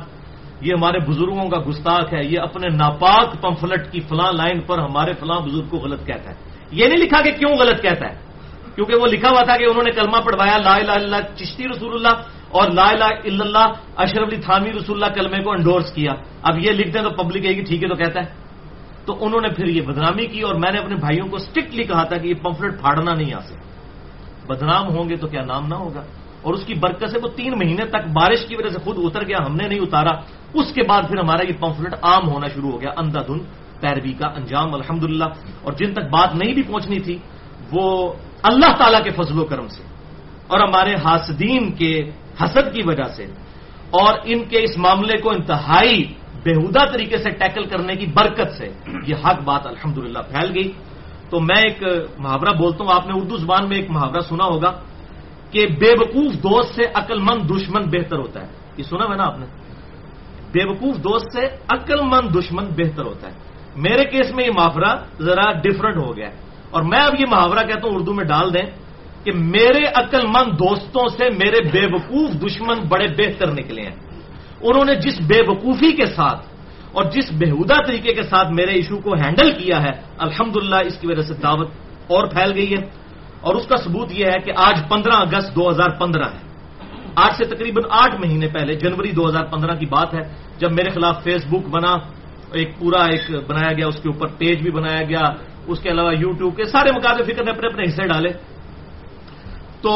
[0.62, 5.14] یہ ہمارے بزرگوں کا گستاخ ہے، یہ اپنے ناپاک پمفلٹ کی فلاں لائن پر ہمارے
[5.14, 8.16] فلاں بزرگ کو غلط کہتا ہے۔ یہ نہیں لکھا کہ کیوں غلط کہتا ہے؟
[8.76, 11.94] کیونکہ وہ لکھا ہوا تھا کہ انہوں نے کلمہ پڑھوایا، لا الہ اللہ، چشتی رسول
[11.94, 16.14] اللہ، اور لا الہ الا اللہ، اشرف علی تھانوی رسول اللہ کلمے کو انڈورس کیا۔
[16.44, 18.26] اب یہ لکھ دیں تو پبلک ہے کہ ٹھیک ہے تو کہتا ہے۔
[19.06, 22.04] تو انہوں نے پھر یہ بدنامی کی اور میں نے اپنے بھائیوں کو اسٹرکٹلی کہا
[22.04, 23.70] تھا کہ یہ پمفلٹ پھاڑنا نہیں آ سکتا
[24.48, 26.02] بدنام ہوں گے تو کیا نام نہ ہوگا؟
[26.42, 29.28] اور اس کی برکت سے وہ تین مہینے تک بارش کی وجہ سے خود اتر
[29.28, 30.12] گیا، ہم نے نہیں اتارا۔
[30.54, 33.40] اس کے بعد پھر ہمارا یہ پمفلٹ عام ہونا شروع ہو گیا، اندھا دھن
[33.80, 35.22] پیروی کا انجام الحمد
[35.62, 37.18] اور جن تک بات نہیں بھی پہنچنی تھی،
[37.72, 38.14] وہ
[38.44, 39.84] اللہ تعالی کے فضل و کرم سے
[40.48, 42.12] اور ہمارے حاسدین کے
[42.44, 43.24] حسد کی وجہ سے
[43.90, 46.14] اور ان کے اس معاملے کو انتہائی
[46.44, 48.68] بےحدہ طریقے سے ٹیکل کرنے کی برکت سے
[49.08, 50.72] یہ حق بات الحمد پھیل گئی۔
[51.30, 51.84] تو میں ایک
[52.18, 54.72] محاورہ بولتا ہوں، آپ نے اردو زبان میں ایک محاورہ سنا ہوگا
[55.52, 59.26] کہ بے وقوف دوست سے عقل مند دشمن بہتر ہوتا ہے۔ یہ سنا ہے نا
[59.26, 59.46] آپ نے؟
[60.52, 64.96] بے وقوف دوست سے عقل مند دشمن بہتر ہوتا ہے۔ میرے کیس میں یہ محاورہ
[65.22, 66.36] ذرا ڈفرنٹ ہو گیا ہے۔
[66.70, 68.66] اور میں اب یہ محاورہ کہتا ہوں اردو میں ڈال دیں
[69.24, 73.96] کہ میرے عقل مند دوستوں سے میرے بے وقوف دشمن بڑے بہتر نکلے ہیں۔
[74.62, 76.46] انہوں نے جس بے وقوفی کے ساتھ
[76.92, 81.08] اور جس بےحدہ طریقے کے ساتھ میرے ایشو کو ہینڈل کیا ہے الحمد اس کی
[81.08, 81.68] وجہ سے دعوت
[82.08, 83.10] اور پھیل گئی ہے۔
[83.42, 86.50] اور اس کا ثبوت یہ ہے کہ آج پندرہ اگست دو ہزار پندرہ ہے۔
[87.16, 90.20] آج سے تقریباً آٹھ مہینے پہلے، جنوری دو ہزار پندرہ کی بات ہے،
[90.58, 91.96] جب میرے خلاف فیس بک بنا
[92.54, 95.24] ایک پورا ایک بنایا گیا، اس کے اوپر پیج بھی بنایا گیا،
[95.68, 98.30] اس کے علاوہ یوٹیوب کے سارے مقابلے فکر نے اپنے اپنے حصے ڈالے۔
[99.82, 99.92] تو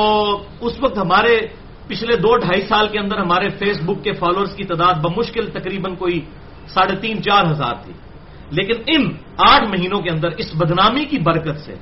[0.60, 1.40] اس وقت ہمارے
[1.88, 5.96] پچھلے دو ڈھائی سال کے اندر ہمارے فیس بک کے فالوورز کی تعداد بمشکل تقریباً
[5.96, 6.22] کوئی
[6.68, 7.94] ساڑھے تین، چار ہزار تھی۔
[8.52, 9.12] لیکن ان
[9.50, 11.76] آٹھ مہینوں کے اندر اس بدنامی کی برکت سے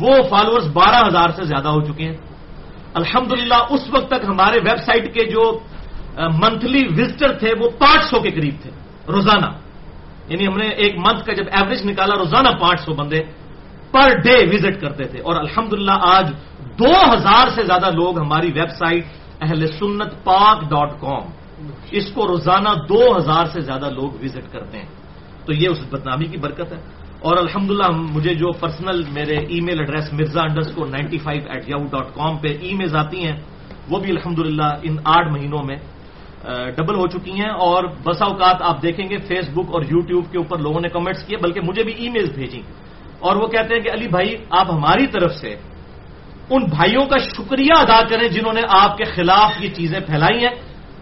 [0.00, 2.16] وہ فالوورز بارہ ہزار سے زیادہ ہو چکے ہیں۔
[2.94, 5.58] الحمدللہ، اس وقت تک ہمارے ویب سائٹ کے جو
[6.18, 8.70] منتھلی وزٹر تھے وہ پانچ سو کے قریب تھے،
[9.08, 9.63] روزانہ۔
[10.28, 13.20] یعنی ہم نے ایک منتھ کا جب ایوریج نکالا، روزانہ پانچ سو بندے
[13.92, 16.32] پر ڈے وزٹ کرتے تھے۔ اور الحمدللہ آج
[16.78, 19.04] دو ہزار سے زیادہ لوگ ہماری web site
[19.40, 21.22] Ahl Sunnat Pak dot com
[21.90, 24.86] اس کو روزانہ دو ہزار سے زیادہ لوگ وزٹ کرتے ہیں۔
[25.46, 30.12] تو یہ اس بدنامی کی برکت ہے۔ اور الحمدللہ مجھے جو پرسنل میرے email address
[30.12, 33.36] Mirza underscore ninety five eight Yahoo dot com پہ ای میلز آتی ہیں،
[33.90, 35.76] وہ بھی الحمدللہ ان آٹھ مہینوں میں
[36.44, 40.24] ڈبل ہو چکی ہیں اور بسا اوقات آپ دیکھیں گے فیس بک اور یو ٹیوب
[40.32, 42.60] کے اوپر لوگوں نے کمنٹس کیے، بلکہ مجھے بھی ای میلز بھیجی
[43.18, 45.56] اور وہ کہتے ہیں کہ علی بھائی، آپ ہماری طرف سے
[46.50, 50.54] ان بھائیوں کا شکریہ ادا کریں جنہوں نے آپ کے خلاف یہ چیزیں پھیلائی ہیں۔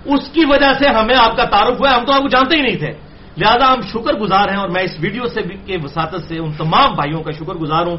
[0.05, 2.57] اس کی وجہ سے ہمیں آپ کا تعارف ہوا ہے، ہم تو آپ کو جانتے
[2.57, 2.93] ہی نہیں تھے۔
[3.37, 6.95] لہذا ہم شکر گزار ہیں اور میں اس ویڈیو سے کے وساطت سے ان تمام
[6.95, 7.99] بھائیوں کا شکر گزار ہوں،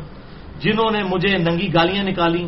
[0.60, 2.45] جنہوں نے مجھے ننگی گالیاں نکالی،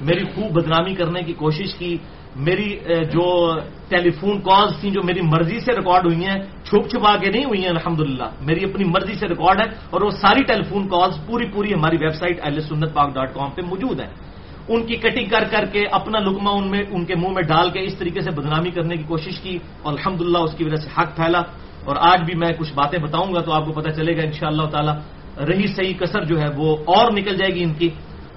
[0.00, 1.96] میری خوب بدنامی کرنے کی کوشش کی۔
[2.36, 3.54] میری جو
[3.88, 7.44] ٹیلی فون کالز تھیں جو میری مرضی سے ریکارڈ ہوئی ہیں، چھپ چھپا کے نہیں
[7.44, 11.26] ہوئی ہیں، الحمدللہ۔ میری اپنی مرضی سے ریکارڈ ہے اور وہ ساری ٹیلی فون کالز
[11.26, 14.10] پوری پوری ہماری ویب سائٹ ایل سنت پاک ڈاٹ کام پہ موجود ہیں۔
[14.68, 17.70] ان کی کٹنگ کر کر کے اپنا لکما ان میں، ان کے منہ میں ڈال
[17.70, 20.88] کے اس طریقے سے بدنامی کرنے کی کوشش کی اور الحمدللہ اس کی وجہ سے
[20.98, 21.38] حق پھیلا۔
[21.84, 24.32] اور آج بھی میں کچھ باتیں بتاؤں گا تو آپ کو پتہ چلے گا ان
[24.32, 24.92] شاء اللہ تعالی،
[25.46, 27.88] رہی صحیح کثر جو ہے وہ اور نکل جائے گی ان کی۔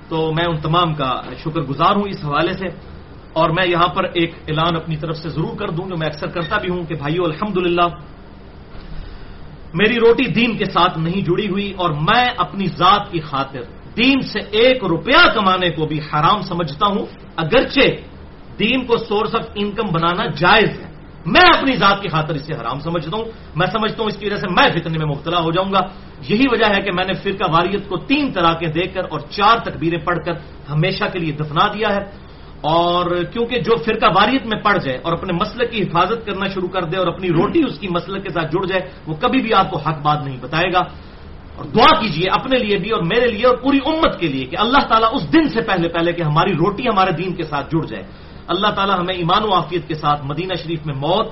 [0.09, 2.96] تو میں ان تمام کا شکر گزار ہوں اس حوالے سے۔
[3.37, 6.27] اور میں یہاں پر ایک اعلان اپنی طرف سے ضرور کر دوں جو میں اکثر
[6.27, 7.57] کرتا بھی ہوں کہ بھائیو الحمد
[9.73, 13.61] میری روٹی دین کے ساتھ نہیں جڑی ہوئی اور میں اپنی ذات کی خاطر
[13.97, 17.87] دین سے ایک روپیہ کمانے کو بھی حرام سمجھتا ہوں، اگرچہ
[18.59, 20.87] دین کو سورس آف انکم بنانا جائز ہے۔
[21.25, 24.35] میں اپنی ذات کی خاطر اسے حرام سمجھتا ہوں، میں سمجھتا ہوں اس کی وجہ
[24.35, 25.81] سے میں فتنے میں مبتلا ہو جاؤں گا۔
[26.29, 29.19] یہی وجہ ہے کہ میں نے فرقہ واریت کو تین طرح کے دے کر اور
[29.29, 30.33] چار تکبیریں پڑھ کر
[30.69, 32.03] ہمیشہ کے لیے دفنا دیا ہے۔
[32.61, 36.67] اور کیونکہ جو فرقہ واریت میں پڑ جائے اور اپنے مسلک کی حفاظت کرنا شروع
[36.67, 39.53] کر دے اور اپنی روٹی اس کی مسلک کے ساتھ جڑ جائے، وہ کبھی بھی
[39.53, 40.81] آپ کو حق بات نہیں بتائے گا۔
[41.55, 44.55] اور دعا کیجیے اپنے لیے بھی اور میرے لیے اور پوری امت کے لیے کہ
[44.59, 47.85] اللہ تعالیٰ اس دن سے پہلے پہلے کہ ہماری روٹی ہمارے دین کے ساتھ جڑ
[47.85, 48.03] جائے۔
[48.47, 51.27] اللہ تعالیٰ ہمیں ایمان و عافیت کے ساتھ مدینہ شریف میں موت،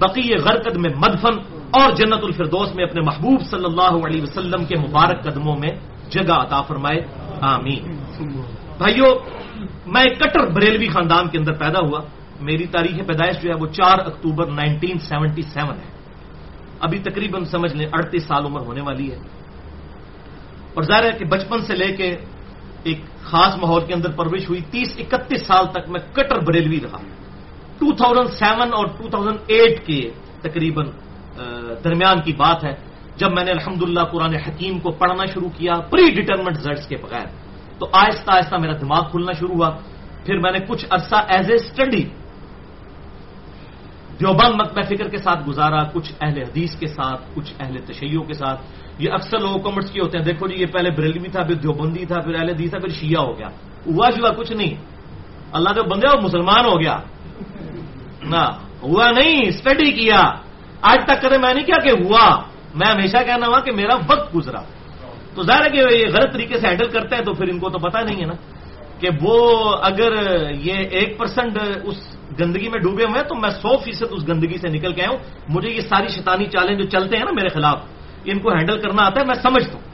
[0.00, 4.76] بقی غرقد میں مدفن اور جنت الفردوس میں اپنے محبوب صلی اللہ علیہ وسلم کے
[4.76, 5.70] مبارک قدموں میں
[6.10, 7.00] جگہ عطا فرمائے۔
[7.40, 7.96] آمین۔
[8.78, 9.04] بھائیو،
[9.86, 12.00] میں کٹر بریلوی خاندان کے اندر پیدا ہوا۔
[12.40, 15.98] میری تاریخ پیدائش جو ہے وہ چار اکتوبر نائنٹین سیونٹی سیون ہے۔
[16.80, 19.16] ابھی تقریباً سمجھ لیں اڑتیس سال عمر ہونے والی ہے۔
[20.74, 22.16] اور ظاہر ہے کہ بچپن سے لے کے
[22.82, 26.98] ایک خاص ماحول کے اندر پرورش ہوئی۔ تیس اکتیس سال تک میں کٹر بریلوی رہا۔
[27.78, 30.10] ٹو تھاؤزینڈ سیون اور ٹو تھاؤزینڈ ایٹ کے
[30.42, 30.86] تقریباً
[31.84, 32.74] درمیان کی بات ہے۔
[33.16, 36.96] جب میں نے الحمد للہ قرآن حکیم کو پڑھنا شروع کیا پری ڈیٹرمنٹ ریزلٹس کے
[36.96, 37.26] بغیر۔
[37.78, 39.70] تو آہستہ آہستہ میرا دماغ کھلنا شروع ہوا۔
[40.24, 42.08] پھر میں نے کچھ عرصہ ایز اے اسٹڈی
[44.20, 48.32] دیوبند مت فکر کے ساتھ گزارا، کچھ اہل حدیث کے ساتھ، کچھ اہل تشیعوں کے
[48.32, 48.60] ساتھ۔
[48.98, 52.06] یہ اکثر لوگوں کمنٹس کیے ہوتے ہیں۔ دیکھو جی یہ پہلے بریلوی تھا، پھر دیوبندی
[52.06, 53.48] تھا، پھر اہل حدیث تھا، پھر شیعہ ہو گیا۔
[53.86, 54.74] ہوا شوا کچھ نہیں۔
[55.52, 56.98] اللہ جو بندے وہ مسلمان ہو گیا۔
[58.22, 58.50] نہ،
[58.82, 60.32] ہوا نہیں اسٹڈی کیا۔
[60.82, 62.42] آج تک کرے میں نہیں کیا کہ ہوا۔
[62.74, 64.60] میں ہمیشہ کہنا ہوا کہ میرا وقت گزرا۔
[65.38, 67.70] تو ظاہر ہے کہ یہ غلط طریقے سے ہینڈل کرتے ہیں تو پھر ان کو
[67.70, 68.34] تو پتا نہیں ہے نا
[68.98, 69.36] کہ وہ
[69.82, 70.10] اگر
[70.50, 71.98] یہ ایک پرسینٹ اس
[72.40, 75.10] گندگی میں ڈوبے ہوئے ہیں تو میں سو فیصد اس گندگی سے نکل کے آیا
[75.10, 77.78] ہوں۔ مجھے یہ ساری شیطانی چالیں جو چلتے ہیں نا میرے خلاف،
[78.24, 79.86] ان کو ہینڈل کرنا آتا ہے، میں سمجھتا ہوں۔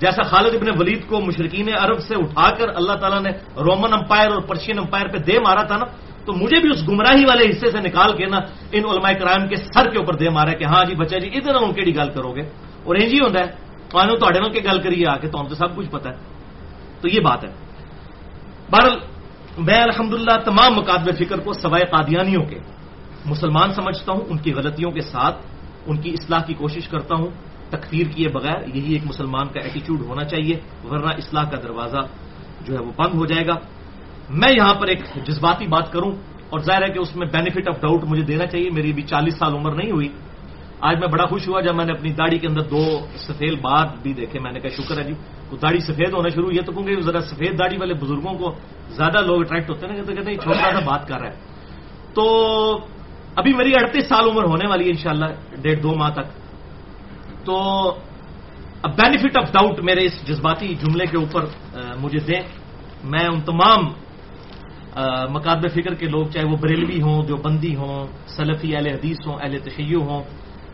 [0.00, 4.30] جیسا خالد ابن ولید کو مشرقین عرب سے اٹھا کر اللہ تعالیٰ نے رومن امپائر
[4.32, 5.84] اور پرشین امپائر پہ دے مارا تھا نا،
[6.24, 8.38] تو مجھے بھی اس گمراہی والے حصے سے نکال کے نا
[8.72, 11.54] ان علماء کرائم کے سر کے اوپر دے مارا کہ ہاں جی بچہ جی ادھر
[11.54, 12.44] ہوں کہڑی گل کرو گے۔
[12.84, 13.61] اور انج ہی ہوتا ہے۔
[13.92, 16.16] تو کے گل کریے آ کے تو ہم تو سب کچھ پتا ہے۔
[17.00, 17.52] تو یہ بات ہے۔
[18.70, 18.98] بہرحال،
[19.58, 22.58] میں الحمدللہ تمام مقابل فکر کو سوائے قادیانیوں کے،
[23.26, 25.36] مسلمان سمجھتا ہوں، ان کی غلطیوں کے ساتھ،
[25.86, 27.26] ان کی اصلاح کی کوشش کرتا ہوں۔
[27.70, 31.98] تکفیر کیے بغیر یہی ایک مسلمان کا ایٹیچیوڈ ہونا چاہیے، ورنہ اصلاح کا دروازہ
[32.60, 33.54] جو ہے وہ بند ہو جائے گا۔
[34.30, 36.12] میں یہاں پر ایک جذباتی بات کروں،
[36.50, 39.34] اور ظاہر ہے کہ اس میں بینیفٹ آف ڈاؤٹ مجھے دینا چاہیے۔ میری ابھی چالیس
[39.38, 40.08] سال عمر نہیں ہوئی۔
[40.88, 42.82] آج میں بڑا خوش ہوا جب میں نے اپنی داڑھی کے اندر دو
[43.26, 45.14] سفید بات بھی دیکھے۔ میں نے کہا، شکر ہے جی
[45.50, 48.46] وہ داڑھی سفید ہونا شروع یہ تو کہوں گے ذرا سفید داڑھی والے بزرگوں کو
[48.98, 51.36] زیادہ لوگ اٹریکٹ ہوتے ہیں نا، کہتے ہیں چھوٹا سا بات کر رہا ہے۔
[52.14, 52.24] تو
[53.36, 55.30] ابھی میری اڑتیس سال عمر ہونے والی ہے انشاءاللہ،
[55.62, 56.26] ڈیڑھ دو ماہ تک۔
[57.46, 57.54] تو
[58.98, 61.42] بینیفٹ آف ڈاؤٹ میرے اس جذباتی جملے کے اوپر
[62.02, 62.42] مجھے دیں۔
[63.04, 63.82] میں ان تمام
[65.30, 69.36] مقابل فکر کے لوگ، چاہے وہ بریلوی ہوں جو بندی ہوں، سلفی، اہل حدیث ہوں،
[69.42, 70.22] اہل تشیع ہوں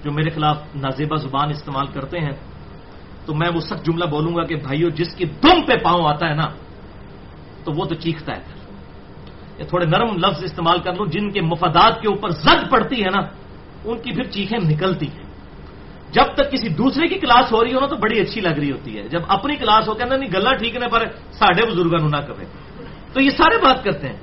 [0.04, 2.32] جو میرے خلاف نازیبہ زبان استعمال کرتے ہیں،
[3.26, 6.28] تو میں وہ سخت جملہ بولوں گا کہ بھائیو، جس کی دم پہ پاؤں آتا
[6.28, 6.48] ہے نا،
[7.64, 8.58] تو وہ تو چیختا ہے پھر۔
[9.64, 13.20] تھوڑے نرم لفظ استعمال کر لوں جن کے مفادات کے اوپر زد پڑتی ہے نا،
[13.84, 15.28] ان کی پھر چیخیں نکلتی ہیں۔
[16.12, 18.70] جب تک کسی دوسرے کی کلاس ہو رہی ہو نا، تو بڑی اچھی لگ رہی
[18.70, 22.16] ہوتی ہے۔ جب اپنی کلاس ہو، کہنا نہیں، گلا ٹھیک نے پر ساڈے بزرگوں نہ
[22.16, 22.44] کرے
[23.12, 24.16] تو یہ سارے بات کرتے ہیں۔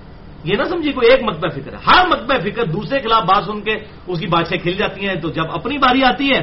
[0.46, 3.62] یہ نہ سمجھیے کوئی ایک مکبہ فکر ہے۔ ہر مکبہ فکر دوسرے خلاف بات سن
[3.62, 3.76] کے
[4.08, 6.42] اس کی باتیں کھل جاتی ہیں۔ تو جب اپنی باری آتی ہے،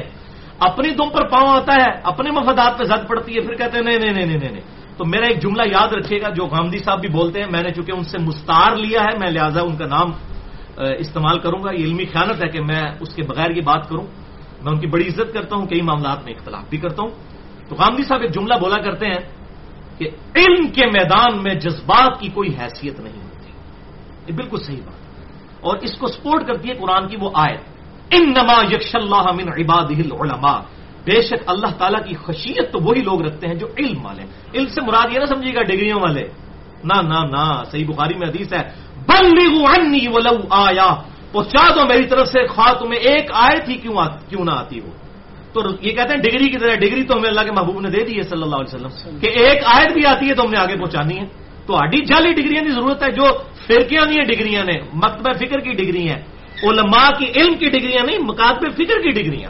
[0.59, 3.83] اپنی دم پر پاؤں آتا ہے، اپنے مفادات پہ زد پڑتی ہے، پھر کہتے ہیں،
[3.83, 4.61] نہیں نہیں نہیں نہیں
[4.97, 7.71] تو میرا ایک جملہ یاد رکھیے گا، جو گامدی صاحب بھی بولتے ہیں، میں نے
[7.71, 10.11] چونکہ ان سے مستار لیا ہے، میں لہٰذا ان کا نام
[10.77, 14.05] استعمال کروں گا۔ یہ علمی خیانت ہے کہ میں اس کے بغیر یہ بات کروں۔
[14.63, 17.11] میں ان کی بڑی عزت کرتا ہوں، کئی معاملات میں اختلاف بھی کرتا ہوں۔
[17.69, 19.19] تو گامدی صاحب ایک جملہ بولا کرتے ہیں
[19.97, 23.32] کہ علم کے میدان میں جذبات کی کوئی حیثیت نہیں ہوتی۔
[24.27, 25.03] یہ بالکل صحیح بات
[25.61, 27.57] اور اس کو سپورٹ کرتی ہے قرآن کی وہ آئے
[28.11, 30.59] ان نما یکش اللہ من عباد العلماء۔
[31.05, 34.21] بے شک اللہ تعالیٰ کی خشیت تو وہی لوگ رکھتے ہیں جو علم والے
[34.53, 36.27] علم سے مراد یہ نہ سمجھیے گا ڈگریوں والے۔
[36.83, 38.93] نہ نہ نہ صحیح بخاری میں حدیث ہے۔
[39.65, 40.95] عنی ولو آیا
[41.31, 43.95] پہنچا دو میری طرف سے، خواہ تمہیں ایک آئے تھی کیوں
[44.29, 44.89] کیوں نہ آتی ہو۔
[45.53, 48.03] تو یہ کہتے ہیں ڈگری کی طرح، ڈگری تو ہمیں اللہ کے محبوب نے دے
[48.03, 50.59] دی ہے صلی اللہ علیہ وسلم کہ ایک آیت بھی آتی ہے تو ہم نے
[50.59, 51.25] آگے پہنچانی ہے۔
[51.65, 53.23] تو آڈی جعلی ڈگریاں کی ضرورت ہے جو
[53.67, 56.21] فرقیاں نہیں ڈگریاں نے، مکتبہ فکر کی ڈگری ہیں۔
[56.63, 59.49] علماء کی علم کی ڈگریاں نہیں مکاتب فکر کی ڈگریاں۔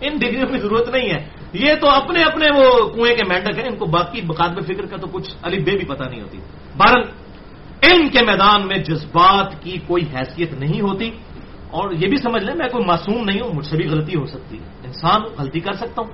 [0.00, 3.68] ان ڈگریوں کی ضرورت نہیں ہے۔ یہ تو اپنے اپنے وہ کنویں کے مینڈک ہیں،
[3.68, 6.38] ان کو باقی مکاتب فکر کا تو کچھ علی بے بھی پتہ نہیں ہوتی۔
[6.76, 7.02] بہرحال،
[7.82, 11.10] علم کے میدان میں جذبات کی کوئی حیثیت نہیں ہوتی۔
[11.70, 14.26] اور یہ بھی سمجھ لیں، میں کوئی معصوم نہیں ہوں، مجھ سے بھی غلطی ہو
[14.26, 16.12] سکتی ہے۔ انسان غلطی کر سکتا ہوں۔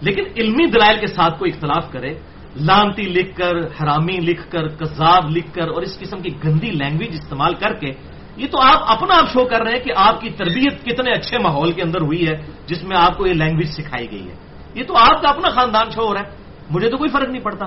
[0.00, 2.14] لیکن علمی دلائل کے ساتھ کوئی اختلاف کرے
[2.56, 7.10] لانتی لکھ کر، حرامی لکھ کر، کذاب لکھ کر اور اس قسم کی گندی لینگویج
[7.12, 7.90] استعمال کر کے
[8.36, 11.38] یہ تو آپ اپنا آپ شو کر رہے ہیں کہ آپ کی تربیت کتنے اچھے
[11.38, 12.36] ماحول کے اندر ہوئی ہے،
[12.66, 14.34] جس میں آپ کو یہ لینگویج سکھائی گئی ہے۔
[14.74, 16.30] یہ تو آپ کا اپنا خاندان شو ہو رہا ہے۔
[16.70, 17.66] مجھے تو کوئی فرق نہیں پڑتا۔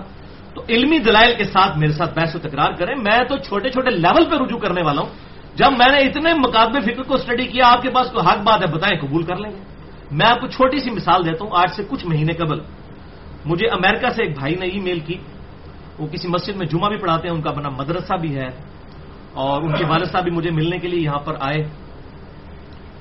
[0.55, 3.89] تو علمی دلائل کے ساتھ میرے ساتھ بحث و تکرار کریں۔ میں تو چھوٹے چھوٹے
[3.89, 5.09] لیول پہ رجوع کرنے والا ہوں۔
[5.55, 8.61] جب میں نے اتنے مقابلے فکر کو اسٹڈی کیا، آپ کے پاس کوئی حق بات
[8.61, 9.63] ہے بتائیں، قبول کر لیں گے۔
[10.11, 12.59] میں آپ کو چھوٹی سی مثال دیتا ہوں، آج سے کچھ مہینے قبل
[13.45, 15.17] مجھے امریکہ سے ایک بھائی نے ای میل کی۔
[15.99, 18.47] وہ کسی مسجد میں جمعہ بھی پڑھاتے ہیں، ان کا اپنا مدرسہ بھی ہے۔
[19.33, 21.63] اور ان کے والد صاحب بھی مجھے ملنے کے لیے یہاں پر آئے۔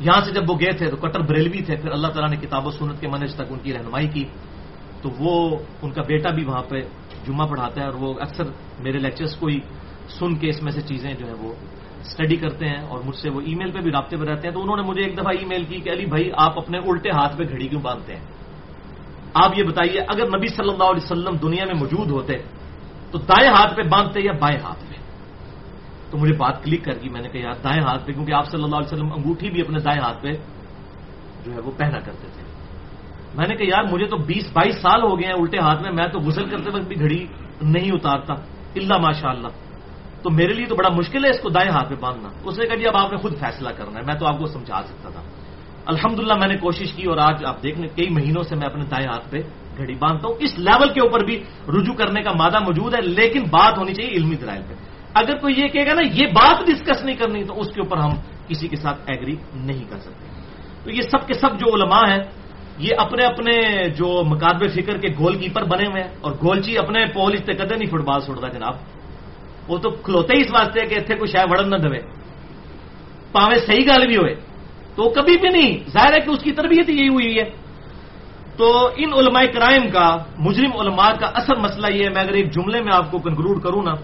[0.00, 2.66] یہاں سے جب وہ گئے تھے تو کٹر بریلوی تھے۔ پھر اللہ تعالیٰ نے کتاب
[2.66, 4.24] و سنت کے منج تک ان کی رہنمائی کی۔
[5.02, 6.80] تو وہ ان کا بیٹا بھی وہاں پہ
[7.26, 8.44] جمعہ پڑھاتا ہے اور وہ اکثر
[8.80, 9.60] میرے لیکچرز کو ہی
[10.08, 11.54] سن کے اس میں سے چیزیں جو ہیں وہ
[12.00, 14.54] اسٹڈی کرتے ہیں اور مجھ سے وہ ای میل پہ بھی رابطے میں رہتے ہیں۔
[14.54, 17.10] تو انہوں نے مجھے ایک دفعہ ای میل کی کہ علی بھائی، آپ اپنے الٹے
[17.10, 18.22] ہاتھ پہ گھڑی کیوں باندھتے ہیں؟
[19.34, 22.34] آپ یہ بتائیے، اگر نبی صلی اللہ علیہ وسلم دنیا میں موجود ہوتے
[23.10, 24.94] تو دائیں ہاتھ پہ باندھتے یا بائیں ہاتھ پہ؟
[26.10, 28.46] تو مجھے بات کلک کر گئی، میں نے کہا، یار، دائیں ہاتھ پہ، کیونکہ آپ
[28.46, 30.32] صلی اللہ علیہ وسلم انگوٹھی بھی اپنے دائیں ہاتھ پہ
[31.44, 32.42] جو ہے وہ پہنا کرتے تھے۔
[33.34, 35.90] میں نے کہا، یار، مجھے تو بیس بائیس سال ہو گئے ہیں الٹے ہاتھ میں
[35.90, 37.26] میں تو غسل کرتے وقت بھی گھڑی
[37.62, 38.34] نہیں اتارتا۔
[38.74, 39.48] اللہ ماشاء اللہ
[40.22, 42.66] تو میرے لیے تو بڑا مشکل ہے اس کو دائیں ہاتھ پہ باندھنا۔ اس نے
[42.66, 45.08] کہا جی اب آپ نے خود فیصلہ کرنا ہے، میں تو آپ کو سمجھا سکتا
[45.08, 45.22] تھا۔
[45.86, 48.84] الحمدللہ میں نے کوشش کی اور آج آپ دیکھ لیں، کئی مہینوں سے میں اپنے
[48.84, 49.36] دائیں ہاتھ پہ
[49.76, 53.42] گھڑی باندھتا ہوں۔ اس لیول کے اوپر بھی رجوع کرنے کا مادہ موجود ہے، لیکن
[53.50, 54.74] بات ہونی چاہیے علمی دلائل پہ۔
[55.14, 57.96] اگر کوئی یہ کہے گا نا، یہ بات ڈسکس نہیں کرنی، تو اس کے اوپر
[57.96, 58.10] ہم
[58.48, 60.26] کسی کے ساتھ ایگری نہیں کر سکتے۔
[60.84, 62.22] تو یہ سب کے سب جو علماء ہیں،
[62.78, 67.06] یہ اپنے اپنے جو مقابل فکر کے گول کیپر بنے ہوئے ہیں۔ اور گولچی اپنے
[67.06, 68.74] پول اس قدر نہیں، فٹ بال چھوڑتا جناب۔
[69.68, 72.00] وہ تو کھلوتے ہی اس واسطے کہ اتنے کوئی شاید وڑن نہ دے۔
[73.32, 74.51] پاوے صحیح گل بھی ہوئے۔
[74.94, 77.44] تو کبھی بھی نہیں، ظاہر ہے کہ اس کی تربیت یہی ہوئی ہے۔
[78.56, 82.54] تو ان علماء کرائم کا، مجرم علماء کا اصل مسئلہ یہ ہے، میں اگر ایک
[82.54, 83.94] جملے میں آپ کو کنکلوڈ کروں نا،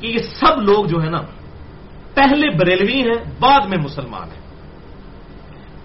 [0.00, 1.20] کہ یہ سب لوگ جو ہے نا،
[2.14, 4.40] پہلے بریلوی ہیں، بعد میں مسلمان ہیں۔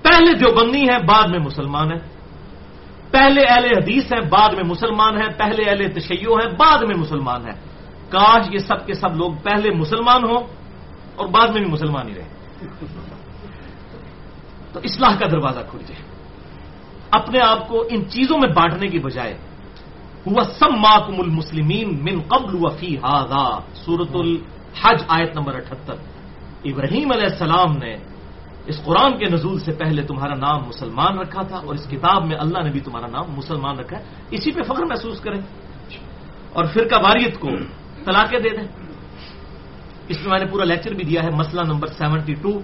[0.01, 1.99] پہلے جو ہیں، بعد میں مسلمان ہیں۔
[3.11, 7.41] پہلے اہل حدیث ہیں، بعد میں مسلمان ہیں۔ پہلے اہل تشیع ہیں، بعد میں مسلمان
[7.45, 7.75] ہیں۔
[8.09, 10.43] کاش یہ سب کے سب لوگ پہلے مسلمان ہوں
[11.15, 12.25] اور بعد میں بھی مسلمان ہی رہے
[14.75, 16.01] تو اصلاح کا دروازہ کھل جائے۔
[17.11, 19.33] اپنے آپ کو ان چیزوں میں بانٹنے کی بجائے،
[20.27, 25.93] ہوا سم ماکم المسلمین من قبل وفی ہاضا سورت الحج آیت نمبر اٹھہتر
[26.65, 27.97] ابراہیم علیہ السلام نے
[28.65, 32.37] اس قرآن کے نزول سے پہلے تمہارا نام مسلمان رکھا تھا اور اس کتاب میں
[32.39, 35.41] اللہ نے بھی تمہارا نام مسلمان رکھا ہے۔ اسی پہ فخر محسوس کریں۔
[36.53, 37.49] اور فرقہ واریت کو
[38.05, 38.67] طلاقیں دے دیں۔
[40.07, 42.59] اس میں میں نے پورا لیکچر بھی دیا ہے، مسئلہ نمبر سیونٹی ٹو۔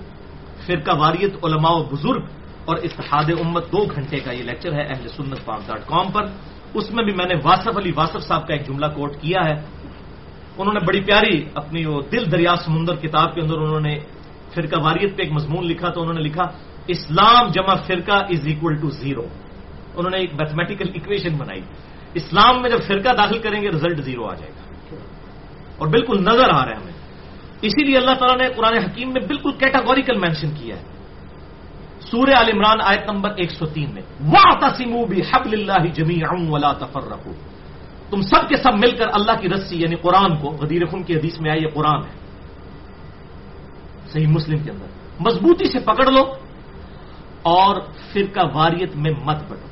[0.65, 2.23] فرقہ واریت، علماء و بزرگ
[2.65, 6.25] اور اتحاد امت دو گھنٹے کا یہ لیکچر ہے اہل سنت پاک ڈاٹ کام پر۔
[6.73, 9.55] اس میں بھی میں نے واسف علی واسف صاحب کا ایک جملہ کوٹ کیا ہے۔
[10.57, 13.99] انہوں نے بڑی پیاری اپنی وہ دل دریا سمندر کتاب کے اندر انہوں نے
[14.53, 16.43] فرقہ واریت پہ ایک مضمون لکھا تو انہوں نے لکھا،
[16.87, 19.23] اسلام جمع فرقہ از اکول ٹو زیرو
[19.95, 21.61] انہوں نے ایک میتھمیٹیکل اکویشن بنائی۔
[22.13, 24.61] اسلام میں جب فرقہ داخل کریں گے رزلٹ زیرو آ جائے گا۔
[25.77, 27.00] اور بالکل نظر آ رہا ہے ہمیں۔
[27.61, 30.83] اسی لیے اللہ تعالیٰ نے قرآن حکیم میں بالکل کیٹاگوریکل مینشن کیا ہے۔
[31.99, 34.01] سورہ عال عمران آیت نمبر ایک سو تین میں
[34.33, 36.19] واہ تسیم بھی حب اللہ جمی
[36.49, 37.31] ولا تفر رکھو
[38.09, 41.15] تم سب کے سب مل کر اللہ کی رسی یعنی قرآن کو، غدیر خم کی
[41.15, 42.21] حدیث میں آئی یہ قرآن ہے۔
[44.09, 44.85] صحیح مسلم کے اندر۔
[45.19, 46.23] مضبوطی سے پکڑ لو
[47.41, 47.75] اور
[48.13, 49.67] فرقہ واریت میں مت بڑھو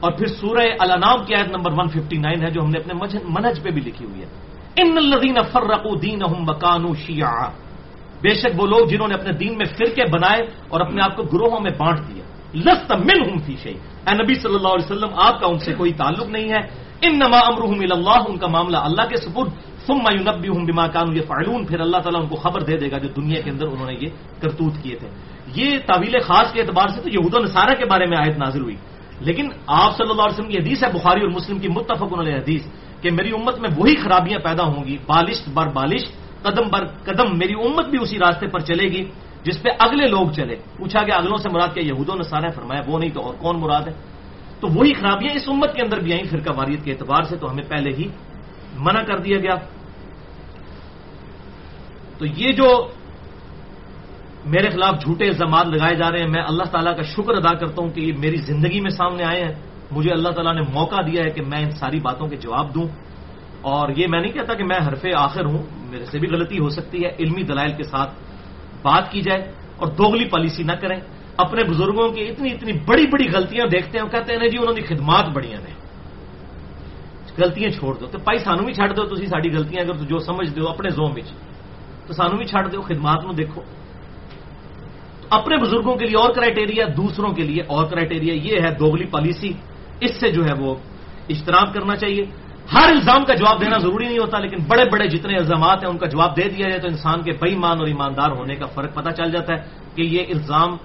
[0.00, 3.70] اور پھر سورہ الانام کی آیت نمبر 159 ہے جو ہم نے اپنے منہج پہ
[3.70, 4.26] بھی لکھی ہوئی ہے۔
[4.80, 7.48] ان الذین فرقوا دینہم وکانوا شیعا
[8.22, 11.22] بے شک وہ لوگ جنہوں نے اپنے دین میں فرقے بنائے اور اپنے آپ کو
[11.22, 12.22] گروہوں میں بانٹ دیا۔
[12.54, 13.74] لست منہم فی شیء
[14.06, 17.36] اے نبی صلی اللہ علیہ وسلم، آپ کا ان سے کوئی تعلق نہیں ہے۔ انما
[17.36, 19.48] امرهم الى اللہ ان کا معاملہ اللہ کے سپرد
[19.86, 23.08] ثم ينبئهم بما كانوا يفعلون۔ پھر اللہ تعالیٰ ان کو خبر دے دے گا جو
[23.08, 24.08] دنیا کے اندر انہوں نے یہ
[24.40, 25.08] کرتوت کیے تھے۔
[25.54, 28.62] یہ تعویل خاص کے اعتبار سے تو یہود و نصارہ کے بارے میں آیت نازل
[28.62, 28.76] ہوئی۔
[29.20, 32.34] لیکن آپ صلی اللہ علیہ وسلم کی حدیث ہے بخاری اور مسلم کی متفق علیہ
[32.34, 32.62] حدیث
[33.00, 36.04] کہ میری امت میں وہی خرابیاں پیدا ہوں گی بالش بر بالش
[36.42, 39.04] قدم بر قدم میری امت بھی اسی راستے پر چلے گی
[39.42, 42.82] جس پہ اگلے لوگ چلے۔ پوچھا گیا اگلوں سے مراد کیا یہود و نصارہ فرمایا
[42.86, 43.92] وہ نہیں تو اور کون مراد ہے؟
[44.60, 47.50] تو وہی خرابیاں اس امت کے اندر بھی آئیں فرقہ واریت کے اعتبار سے تو
[47.50, 48.08] ہمیں پہلے ہی
[48.78, 49.54] منع کر دیا گیا۔
[52.18, 52.88] تو یہ جو
[54.44, 57.82] میرے خلاف جھوٹے الزامات لگائے جا رہے ہیں۔ میں اللہ تعالیٰ کا شکر ادا کرتا
[57.82, 59.52] ہوں کہ یہ میری زندگی میں سامنے آئے ہیں۔
[59.90, 62.88] مجھے اللہ تعالیٰ نے موقع دیا ہے کہ میں ان ساری باتوں کے جواب دوں۔
[63.60, 66.68] اور یہ میں نہیں کہتا کہ میں حرف آخر ہوں، میرے سے بھی غلطی ہو
[66.68, 68.14] سکتی ہے۔ علمی دلائل کے ساتھ
[68.82, 71.00] بات کی جائے اور دوگلی پالیسی نہ کریں۔
[71.36, 74.82] اپنے بزرگوں کی اتنی اتنی بڑی بڑی غلطیاں دیکھتے ہیں کہتے ہیں جی انہوں نے
[74.82, 75.70] خدمات بڑیاں نے
[77.38, 80.56] غلطیاں چھوڑ دو۔ تو پائی سانو بھی چھڈ دو۔ تھی ساری غلطیاں، اگر جو سمجھ
[80.56, 81.14] دو اپنے زوم
[82.06, 83.62] تو سانو بھی چھڈ دو خدمات نو دیکھو۔
[85.30, 89.52] اپنے بزرگوں کے لیے اور کرائٹیریا دوسروں کے لیے اور کرائٹیریا یہ ہے دوگلی پالیسی۔
[90.00, 90.74] اس سے جو ہے وہ
[91.28, 92.24] اشتراک کرنا چاہیے۔
[92.74, 95.98] ہر الزام کا جواب دینا ضروری نہیں ہوتا، لیکن بڑے بڑے جتنے الزامات ہیں ان
[95.98, 98.94] کا جواب دے دیا جائے تو انسان کے بے مان اور ایماندار ہونے کا فرق
[98.94, 99.62] پتہ چل جاتا ہے
[99.94, 100.76] کہ یہ الزام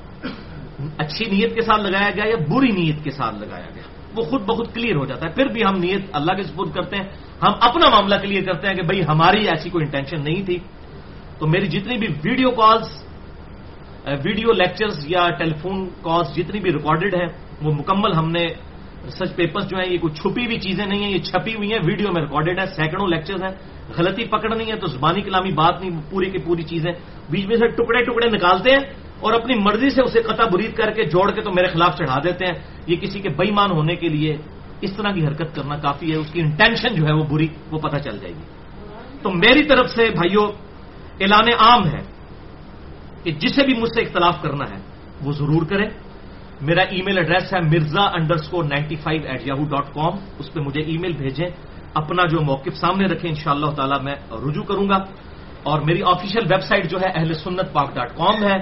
[0.97, 3.84] اچھی نیت کے ساتھ لگایا گیا یا بری نیت کے ساتھ لگایا گیا۔
[4.15, 6.95] وہ خود بخود کلیئر ہو جاتا ہے۔ پھر بھی ہم نیت اللہ کے سپورٹ کرتے
[6.95, 7.03] ہیں۔
[7.43, 10.58] ہم اپنا معاملہ کلیئر کرتے ہیں کہ بھائی ہماری ایسی کوئی انٹینشن نہیں تھی۔
[11.39, 13.12] تو میری جتنی بھی ویڈیو کالز
[14.07, 17.27] ویڈیو لیکچرز یا ٹیلی فون کالز جتنی بھی ریکارڈڈ ہیں،
[17.61, 18.45] وہ مکمل ہم نے
[19.05, 21.79] ریسرچ پیپرز جو ہیں، یہ کوئی چھپی ہوئی چیزیں نہیں ہیں، یہ چھپی ہوئی ہیں،
[21.85, 23.51] ویڈیو میں ریکارڈڈ ہے سینکڑوں لیکچرز ہیں۔
[23.97, 26.91] غلطی پکڑنی ہے تو زبانی کلامی بات نہیں، پوری کی پوری چیزیں
[27.29, 28.79] بیچ میں سے ٹکڑے ٹکڑے نکالتے ہیں
[29.19, 32.19] اور اپنی مرضی سے اسے قطع برید کر کے جوڑ کے تو میرے خلاف چڑھا
[32.23, 32.53] دیتے ہیں۔
[32.87, 34.37] یہ کسی کے بےمان ہونے کے لیے
[34.81, 37.79] اس طرح کی حرکت کرنا کافی ہے، اس کی انٹینشن جو ہے وہ بری، وہ
[37.79, 38.43] پتہ چل جائے گی۔
[39.21, 40.47] تو میری طرف سے بھائیوں
[41.19, 42.12] اعلان عام ہے۔
[43.23, 44.81] کہ جسے بھی مجھ سے اختلاف کرنا ہے،
[45.21, 45.89] وہ ضرور کریں۔
[46.62, 48.01] میرا ای میل ایڈریس ہے Mirza
[48.36, 50.13] underscore ninety five eight Yahoo dot com.
[50.39, 51.47] اس پہ مجھے ای میل بھیجیں۔
[51.93, 54.97] اپنا جو موقف سامنے رکھیں ان شاء اللہ تعالی میں رجوع کروں گا۔
[55.63, 58.57] اور میری آفیشیل ویب سائٹ جو ہے اہل سنت پاک ڈاٹ کام ہے۔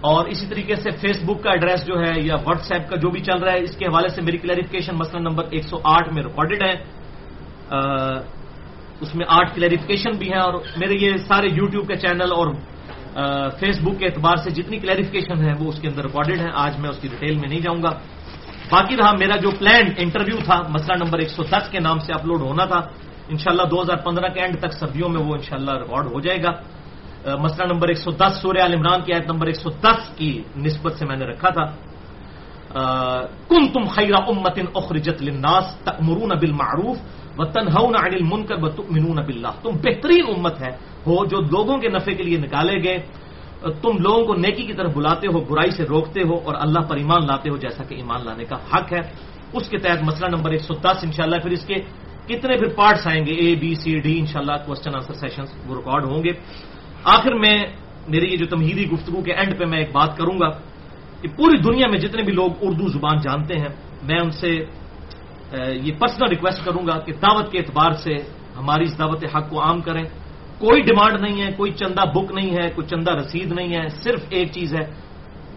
[0.00, 3.10] اور اسی طریقے سے فیس بک کا ایڈریس جو ہے یا واٹس ایپ کا جو
[3.10, 6.12] بھی چل رہا ہے، اس کے حوالے سے میری کلیریفکیشن مسئلہ نمبر ایک سو آٹھ
[6.12, 6.74] میں ریکارڈڈ ہے۔
[9.00, 12.46] اس میں آٹھ کلیریفکیشن بھی ہیں اور میرے یہ سارے یوٹیوب کے چینل اور
[13.60, 16.78] فیس بک کے اعتبار سے جتنی کلیریفکیشن ہے وہ اس کے اندر ریکارڈڈ ہے آج
[16.78, 17.90] میں اس کی ڈیٹیل میں نہیں جاؤں گا۔
[18.70, 22.12] باقی رہا میرا جو پلان انٹرویو تھا، مسئلہ نمبر ایک سو دس کے نام سے
[22.12, 22.80] اپلوڈ ہونا تھا۔
[23.28, 26.52] انشاءاللہ دو ہزار پندرہ کے اینڈ تک سردیوں میں وہ انشاءاللہ ریکارڈ ہو جائے گا۔
[27.36, 30.42] مسئلہ نمبر ایک سو دس، سورہ عال عمران کی آیت نمبر ایک سو دس کی
[30.56, 31.64] نسبت سے میں نے رکھا تھا۔
[33.48, 36.96] کن تم خیرہ امتن اخرجت للناس تأمرون بالمعروف۔
[37.38, 38.68] و تنہون عن المنکر و
[39.22, 40.72] باللہ تم بہترین امت ہے
[41.06, 42.98] ہو جو لوگوں کے نفع کے لیے نکالے گئے۔
[43.82, 46.96] تم لوگوں کو نیکی کی طرف بلاتے ہو، برائی سے روکتے ہو اور اللہ پر
[46.96, 49.02] ایمان لاتے ہو جیسا کہ ایمان لانے کا حق ہے۔
[49.54, 51.76] اس کے تحت مسئلہ نمبر ایک سو دس ان پھر اس کے
[52.26, 55.44] کتنے پھر پارٹس آئیں گے۔ اے بی سی ڈی ان شاء اللہ کوشچن آنسر سیشن
[55.66, 56.32] وہ ریکارڈ ہوں گے۔
[57.04, 57.56] آخر میں
[58.08, 60.50] میری یہ جو تمہیدی گفتگو کے اینڈ پہ میں ایک بات کروں گا
[61.20, 63.72] کہ پوری دنیا میں جتنے بھی لوگ اردو زبان جانتے ہیں،
[64.02, 64.50] میں ان سے
[65.58, 68.14] یہ پرسنل ریکویسٹ کروں گا کہ دعوت کے اعتبار سے
[68.56, 70.04] ہماری اس دعوت حق کو عام کریں۔
[70.58, 74.20] کوئی ڈیمانڈ نہیں ہے، کوئی چندہ بک نہیں ہے، کوئی چندہ رسید نہیں ہے، صرف
[74.28, 75.12] ایک چیز ہے۔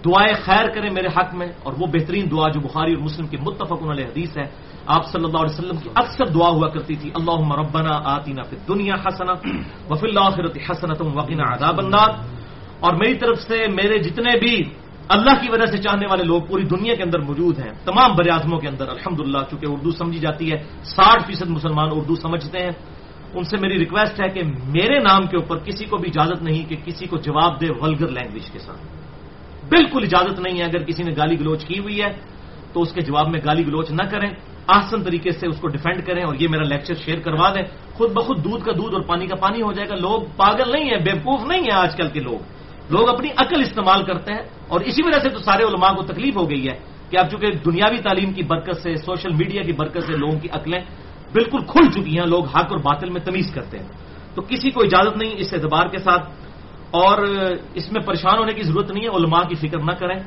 [0.06, 3.38] دعائیں خیر کریں میرے حق میں، اور وہ بہترین دعا جو بخاری اور مسلم کی
[3.38, 4.46] متفق علیہ حدیث ہے۔
[4.86, 8.56] آپ صلی اللہ علیہ وسلم کی اکثر دعا ہوا کرتی تھی اللہ مربنا آتینا فی
[8.68, 9.34] دنیا حسنا
[9.90, 10.30] وفی اللہ
[10.72, 12.10] حسنت وقین عذاب النار۔
[12.80, 14.64] اور میری طرف سے میرے جتنے بھی
[15.10, 18.30] اللہ کی وجہ سے چاہنے والے لوگ پوری دنیا کے اندر موجود ہیں، تمام بر
[18.32, 22.60] اعظموں کے اندر الحمد للہ چونکہ اردو سمجھی جاتی ہے، ساٹھ فیصد مسلمان اردو سمجھتے
[22.60, 22.72] ہیں۔
[23.34, 26.70] ان سے میری ریکویسٹ ہے کہ میرے نام کے اوپر کسی کو بھی اجازت نہیں
[26.70, 28.80] کہ کسی کو جواب دے ولگر لینگویج کے ساتھ۔
[29.70, 32.14] بالکل اجازت نہیں ہے، اگر کسی نے گالی گلوچ کی ہوئی ہے،
[32.74, 34.30] تو اس کے جواب میں گالی گلوچ نہ کریں۔
[34.68, 38.12] آسن طریقے سے اس کو ڈیفینڈ کریں اور یہ میرا لیکچر شیئر کروا دیں۔ خود
[38.12, 40.98] بخود دودھ کا دودھ اور پانی کا پانی ہو جائے گا۔ لوگ پاگل نہیں ہیں،
[40.98, 42.55] بیوقوف نہیں ہیں آج کل کے لوگ۔
[42.90, 46.38] لوگ اپنی عقل استعمال کرتے ہیں اور اسی وجہ سے تو سارے علماء کو تکلیف
[46.38, 46.80] ہو گئی ہے
[47.10, 50.48] کہ اب چونکہ دنیاوی تعلیم کی برکت سے، سوشل میڈیا کی برکت سے لوگوں کی
[50.52, 50.80] عقلیں
[51.34, 53.88] بالکل کھل چکی ہیں، لوگ حق اور باطل میں تمیز کرتے ہیں۔
[54.36, 56.30] تو کسی کو اجازت نہیں اس اعتبار کے ساتھ
[56.92, 57.18] اور
[57.74, 60.20] اس میں پریشان ہونے کی ضرورت نہیں ہے، علماء کی فکر نہ کریں۔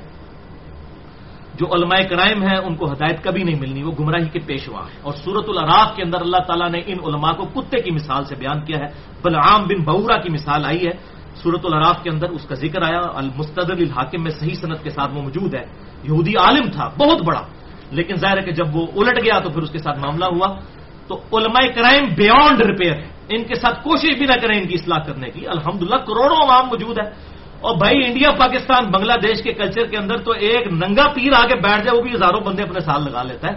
[1.54, 4.98] جو علماء کرائم ہیں، ان کو ہدایت کبھی نہیں ملنی، وہ گمراہی کے پیشوا ہیں۔
[5.02, 8.34] اور سورت العراف کے اندر اللہ تعالیٰ نے ان علماء کو کتے کی مثال سے
[8.34, 8.86] بیان کیا ہے،
[9.22, 13.00] بلعام بن بورا کی مثال آئی ہے۔ سورت العراف کے اندر اس کا ذکر آیا
[13.14, 15.64] المستد الحاکم میں صحیح صنعت کے ساتھ وہ موجود ہے۔
[16.02, 17.42] یہودی عالم تھا، بہت بڑا۔
[17.90, 20.56] لیکن ظاہر ہے کہ جب وہ الٹ گیا تو پھر اس کے ساتھ معاملہ ہوا۔
[21.08, 24.74] تو علماء کرائم بیونڈ ریپیئر ہے ان کے ساتھ کوشش بھی نہ کریں ان کی
[24.74, 27.08] اصلاح کرنے کی۔ الحمدللہ کروڑوں عوام موجود ہے
[27.60, 31.56] اور بھائی انڈیا، پاکستان، بنگلہ دیش کے کلچر کے اندر تو ایک ننگا پیر آگے
[31.56, 33.54] بیٹھ جائے، وہ بھی ہزاروں بندے اپنے ساتھ لگا لیتا ہے۔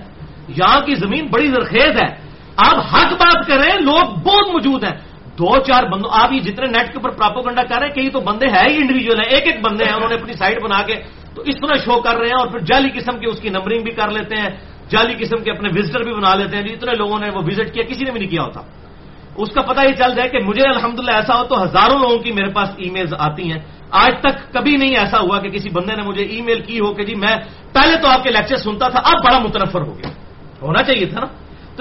[0.47, 5.10] یہاں کی زمین بڑی زرخیز ہے۔ آپ حق بات کریں، لوگ بہت موجود ہیں۔
[5.41, 8.09] دو چار بندوں آپ یہ جتنے نیٹ کے اوپر پراپو گنڈا کر رہے ہیں کئی
[8.13, 10.79] تو بندے ہیں ہی انڈیویجل ہیں، ایک ایک بندے ہیں، انہوں نے اپنی سائٹ بنا
[10.87, 10.95] کے
[11.35, 13.81] تو اس طرح شو کر رہے ہیں اور پھر جعلی قسم کی اس کی نمبرنگ
[13.83, 14.51] بھی کر لیتے ہیں،
[14.91, 17.73] جعلی قسم کے اپنے وزٹر بھی بنا لیتے ہیں جی، جتنے لوگوں نے وہ وزٹ
[17.73, 18.61] کیا، کسی نے بھی نہیں کیا ہوتا۔
[19.41, 22.31] اس کا پتہ یہ چل جائے کہ مجھے الحمدللہ ایسا ہو تو ہزاروں لوگوں کی
[22.31, 23.59] میرے پاس ای میلز آتی ہیں۔
[24.03, 26.93] آج تک کبھی نہیں ایسا ہوا کہ کسی بندے نے مجھے ای میل کی ہو
[26.93, 27.35] کہ جی میں
[27.73, 30.09] پہلے تو آپ کے لیکچر سنتا تھا، اب بڑا متنفر ہو گیا۔
[30.61, 31.27] ہونا چاہیے تھا نا؟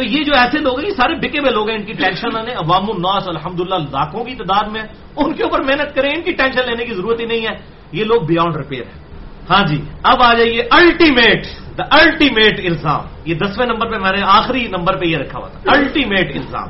[0.00, 2.36] تو یہ جو ایسے لوگ ہیں، یہ سارے بکے ہوئے لوگ ہیں، ان کی ٹینشن
[2.36, 4.82] آنے، عوام الناس الحمد لاکھوں کی تعداد میں،
[5.16, 7.56] ان کے اوپر محنت کریں، ان کی ٹینشن لینے کی ضرورت ہی نہیں ہے۔
[7.92, 9.04] یہ لوگ بیونڈ ریپیئر ہیں۔
[9.50, 11.46] ہاں جی اب آ جائیے الٹیمیٹ
[11.78, 15.48] دا الٹیمیٹ الزام۔ یہ دسویں نمبر پہ میں نے آخری نمبر پہ یہ رکھا ہوا
[15.48, 16.68] تھا۔ الٹیمیٹ الزام۔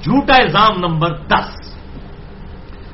[0.00, 1.76] جھوٹا الزام نمبر دس۔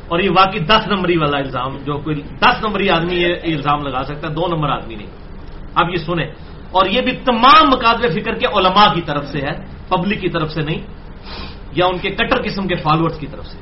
[0.09, 4.05] اور یہ واقعی دس نمبری والا الزام، جو کوئی دس نمبری آدمی یہ الزام لگا
[4.05, 5.11] سکتا ہے، دو نمبر آدمی نہیں۔
[5.75, 6.31] اب یہ سنیں۔
[6.73, 9.55] اور یہ بھی تمام مقابلے فکر کے علماء کی طرف سے ہے
[9.89, 10.81] پبلک کی طرف سے نہیں،
[11.73, 13.59] یا ان کے کٹر قسم کے فالوورز کی طرف سے۔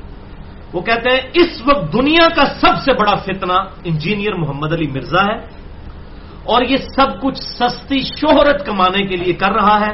[0.73, 5.23] وہ کہتے ہیں، اس وقت دنیا کا سب سے بڑا فتنہ انجینئر محمد علی مرزا
[5.23, 5.37] ہے،
[6.43, 9.93] اور یہ سب کچھ سستی شہرت کمانے کے لیے کر رہا ہے۔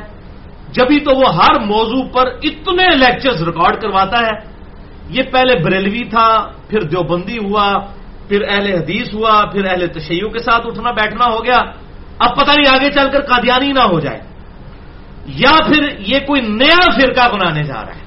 [0.74, 4.36] جبھی تو وہ ہر موضوع پر اتنے لیکچرز ریکارڈ کرواتا ہے۔
[5.14, 6.28] یہ پہلے بریلوی تھا،
[6.70, 7.68] پھر دیوبندی ہوا،
[8.28, 11.60] پھر اہل حدیث ہوا، پھر اہل تشیعوں کے ساتھ اٹھنا بیٹھنا ہو گیا۔
[12.20, 14.20] اب پتہ نہیں آگے چل کر قادیانی نہ ہو جائے
[15.26, 18.04] یا پھر یہ کوئی نیا فرقہ بنانے جا رہا ہے۔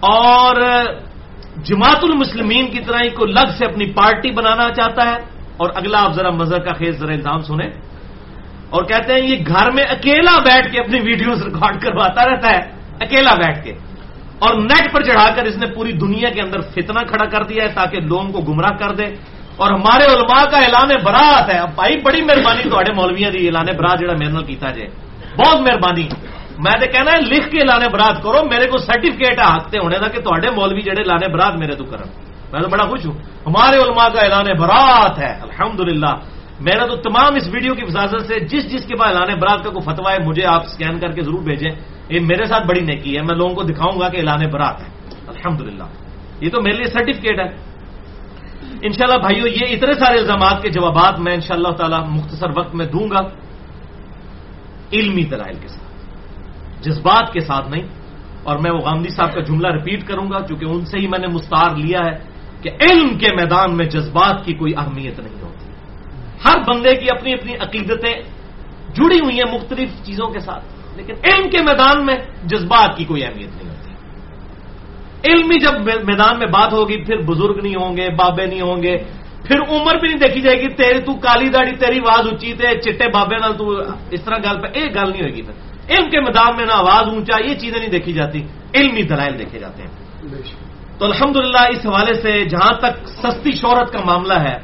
[0.00, 0.56] اور
[1.64, 5.16] جماعت المسلمین کی طرح ہی کو لگ سے اپنی پارٹی بنانا چاہتا ہے
[5.56, 7.70] اور اگلا آپ ذرا مذہب کا خیز، ذرا الزام سنیں۔
[8.70, 12.60] اور کہتے ہیں یہ گھر میں اکیلا بیٹھ کے اپنی ویڈیوز ریکارڈ کرواتا رہتا ہے،
[13.00, 13.72] اکیلا بیٹھ کے۔
[14.38, 17.64] اور نیٹ پر چڑھا کر اس نے پوری دنیا کے اندر فتنہ کھڑا کر دیا
[17.64, 19.04] ہے تاکہ لوگوں کو گمراہ کر دے۔
[19.56, 24.00] اور ہمارے علماء کا اعلان برات ہے۔ بھائی، بڑی مہربانی تھوڑے مولویا دی اعلان برات
[24.00, 24.88] جہاں میرے نال کیتا جائے
[25.36, 26.08] بہت مہربانی۔
[26.58, 29.98] میں تو کہنا ہے، لکھ کے اعلان برات کرو۔ میرے کو سرٹیفکیٹ ہے حق ہونے
[29.98, 32.08] کا کہ تے مولوی جہے اعلان برات میرے تو کرن۔
[32.52, 33.12] میں تو بڑا خوش ہوں۔
[33.46, 36.14] ہمارے علماء کا اعلان برات ہے۔ الحمدللہ۔
[36.60, 39.70] میرا تو تمام اس ویڈیو کی وزاثت سے جس جس کے پاس اعلان برات کا
[39.70, 41.70] کوئی فتوا ہے، مجھے آپ سکین کر کے ضرور بھیجیں۔
[42.08, 44.86] یہ میرے ساتھ بڑی نیکی ہے۔ میں لوگوں کو دکھاؤں گا کہ اعلان برات ہے۔
[45.28, 45.84] الحمدللہ۔
[46.40, 47.71] یہ تو میرے لیے سرٹیفکیٹ ہے۔
[48.82, 53.06] انشاءاللہ بھائیو، یہ اتنے سارے الزامات کے جوابات میں انشاءاللہ تعالی مختصر وقت میں دوں
[53.10, 53.20] گا
[54.92, 55.90] علمی دلائل کے ساتھ،
[56.84, 57.86] جذبات کے ساتھ نہیں،
[58.42, 61.18] اور میں وہ غامدی صاحب کا جملہ ریپیٹ کروں گا، چونکہ ان سے ہی میں
[61.18, 62.14] نے مستار لیا ہے
[62.62, 65.66] کہ علم کے میدان میں جذبات کی کوئی اہمیت نہیں ہوتی۔
[66.44, 68.14] ہر بندے کی اپنی اپنی عقیدتیں
[68.94, 70.64] جڑی ہوئی ہیں مختلف چیزوں کے ساتھ،
[70.96, 73.71] لیکن علم کے میدان میں جذبات کی کوئی اہمیت نہیں ہوتی۔
[75.24, 78.96] علمی جب میدان میں بات ہوگی، پھر بزرگ نہیں ہوں گے، بابے نہیں ہوں گے،
[79.46, 82.80] پھر عمر بھی نہیں دیکھی جائے گی، تیری تو کالی داڑی تیری آواز اونچی تے
[82.80, 83.64] چٹے بابے نال تو
[84.10, 85.42] اس طرح گل پہ ایک گل نہیں ہوئے گی
[85.90, 88.38] علم کے میدان میں نہ آواز اونچا، یہ چیزیں نہیں دیکھی جاتی۔
[88.74, 89.90] علمی دلائل دیکھے جاتے ہیں۔
[90.98, 94.58] تو الحمدللہ اس حوالے سے جہاں تک سستی شہرت کا معاملہ ہے،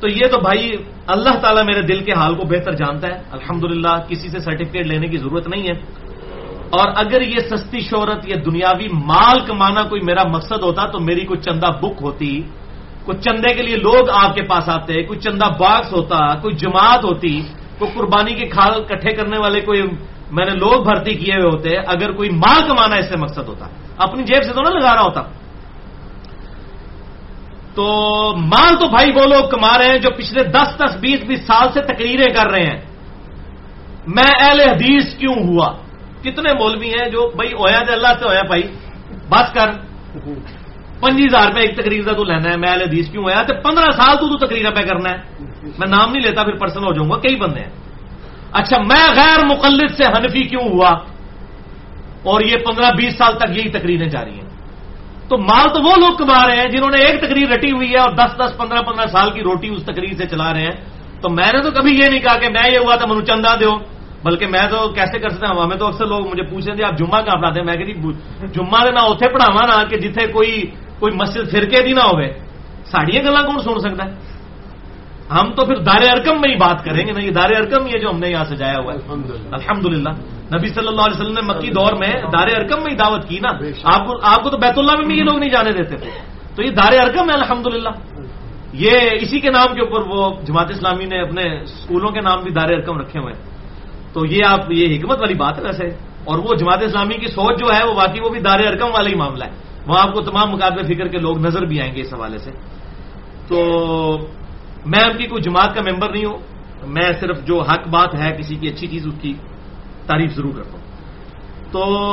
[0.00, 0.72] تو یہ تو بھائی
[1.06, 5.06] اللہ تعالیٰ میرے دل کے حال کو بہتر جانتا ہے۔ الحمدللہ کسی سے سرٹیفکیٹ لینے
[5.06, 6.02] کی ضرورت نہیں ہے۔
[6.72, 11.20] اور اگر یہ سستی شہرت یا دنیاوی مال کمانا کوئی میرا مقصد ہوتا تو میری
[11.20, 12.40] کوئی چندہ بک ہوتی۔
[13.04, 17.04] کوئی چندے کے لیے لوگ آپ کے پاس آتے، کوئی چندہ باکس ہوتا، کوئی جماعت
[17.04, 17.40] ہوتی،
[17.78, 19.82] کوئی قربانی کے کھال کٹھے کرنے والے کوئی
[20.30, 23.66] میں نے لوگ بھرتی کیے ہوئے ہوتے، اگر کوئی مال کمانا اس سے مقصد ہوتا۔
[23.96, 25.22] اپنی جیب سے تو نہ لگا رہا ہوتا۔
[27.74, 27.86] تو
[28.36, 31.68] مال تو بھائی وہ لوگ کما رہے ہیں جو پچھلے دس دس، بیس بیس سال
[31.72, 32.80] سے تقریریں کر رہے ہیں۔
[34.06, 35.81] میں اہل حدیث کیوں ہوا؟
[36.22, 38.62] کتنے مولوی ہیں جو بھائی ہویا تو اللہ سے ہویا بھائی،
[39.28, 39.70] بس کر۔
[41.00, 43.90] پنجی ہزار روپے ایک تقریر کا تو لینا ہے، میں حدیث کیوں ہوا تو پندرہ
[43.90, 45.16] سال تو تقریر پہ کرنا ہے۔
[45.78, 47.70] میں نام نہیں لیتا، پھر پرسنل ہو جاؤں گا۔ کئی بندے ہیں۔
[48.52, 50.90] اچھا میں غیر مقلد سے حنفی کیوں ہوا؟
[52.22, 54.48] اور یہ پندرہ بیس سال تک یہی تقریریں جاری ہیں۔
[55.28, 57.98] تو مال تو وہ لوگ کما رہے ہیں جنہوں نے ایک تقریر رٹی ہوئی ہے
[57.98, 61.28] اور دس دس پندرہ پندرہ سال کی روٹی اس تقریر سے چلا رہے ہیں۔ تو
[61.28, 63.78] میں نے تو کبھی یہ نہیں کہا کہ میں یہ ہوا تھا منو چندہ دو
[64.24, 66.98] بلکہ میں تو کیسے کر سکتا ہوں؟ ہمیں تو اکثر لوگ مجھے پوچھتے تھے آپ
[66.98, 67.94] جمعہ کہاں پڑھاتے ہیں؟ میں کہ
[68.46, 72.38] جمعہ نہ اتنے پڑھاوا نہ کہ جتنے کوئی کوئی مسجد فرقے دی نہ ہوئے۔
[72.84, 74.14] ساڑیاں گلا کون سن سکتا ہے؟
[75.30, 77.98] ہم تو پھر دار ارکم میں ہی بات کریں گے نا یہ دار ارکم یہ
[77.98, 78.98] جو ہم نے یہاں سے جایا ہوا ہے۔
[79.52, 80.08] الحمد للہ
[80.54, 83.38] نبی صلی اللہ علیہ وسلم نے مکی دور میں دار ارکم میں ہی دعوت کی
[83.38, 83.48] نا۔
[83.84, 86.10] آپ کو آپ کو تو بیت اللہ میں بھی یہ لوگ نہیں جانے دیتے۔ تھے
[86.56, 87.66] تو یہ دار ارکم ہے الحمد
[88.72, 92.50] یہ اسی کے نام کے اوپر وہ جماعت اسلامی نے اپنے اسکولوں کے نام بھی
[92.50, 93.51] دار ارکم رکھے ہوئے۔ ہیں
[94.12, 95.84] تو یہ آپ یہ حکمت والی بات ہے ویسے۔
[96.24, 99.10] اور وہ جماعت اسلامی کی سوچ جو ہے، وہ باقی وہ بھی دار ارکم والا
[99.10, 99.50] ہی معاملہ ہے۔
[99.86, 102.50] وہاں آپ کو تمام مقابلے فکر کے لوگ نظر بھی آئیں گے اس حوالے سے۔
[103.48, 103.66] تو
[104.86, 106.38] میں ان کی کوئی جماعت کا ممبر نہیں ہوں۔
[106.86, 109.34] میں صرف جو حق بات ہے، کسی کی اچھی چیز اس کی
[110.06, 110.82] تعریف ضرور کرتا ہوں۔
[111.72, 112.06] تو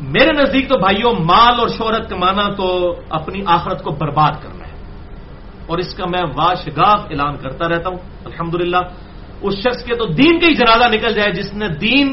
[0.00, 4.72] میرے نزدیک تو بھائیوں، مال اور شہرت کمانا تو اپنی آخرت کو برباد کرنا ہے۔
[5.66, 8.76] اور اس کا میں واشگاف اعلان کرتا رہتا ہوں۔ الحمدللہ
[9.42, 12.06] اس شخص کے تو دین کا ہی جنازہ نکل جائے جس نے دین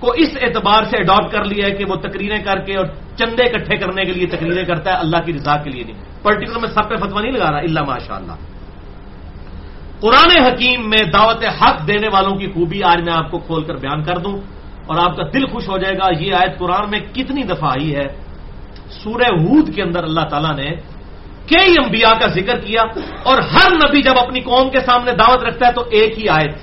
[0.00, 2.86] کو اس اعتبار سے اڈاپٹ کر لیا ہے کہ وہ تقریریں کر کے اور
[3.18, 6.60] چندے اکٹھے کرنے کے لیے تقریریں کرتا ہے، اللہ کی رضا کے لیے نہیں۔ پرٹیکولر
[6.60, 8.36] میں سب پہ فتوا نہیں لگا رہا اللہ ماشاء اللہ
[10.00, 13.76] قرآن حکیم میں دعوت حق دینے والوں کی خوبی آج میں آپ کو کھول کر
[13.76, 14.36] بیان کر دوں
[14.86, 17.94] اور آپ کا دل خوش ہو جائے گا، یہ آیت قرآن میں کتنی دفعہ آئی
[17.96, 18.06] ہے۔
[18.90, 20.68] سورہ ہود کے اندر اللہ تعالیٰ نے
[21.48, 22.82] کئی انبیاء کا ذکر کیا
[23.22, 26.54] اور ہر نبی جب اپنی قوم کے سامنے دعوت رکھتا ہے تو ایک ہی آیت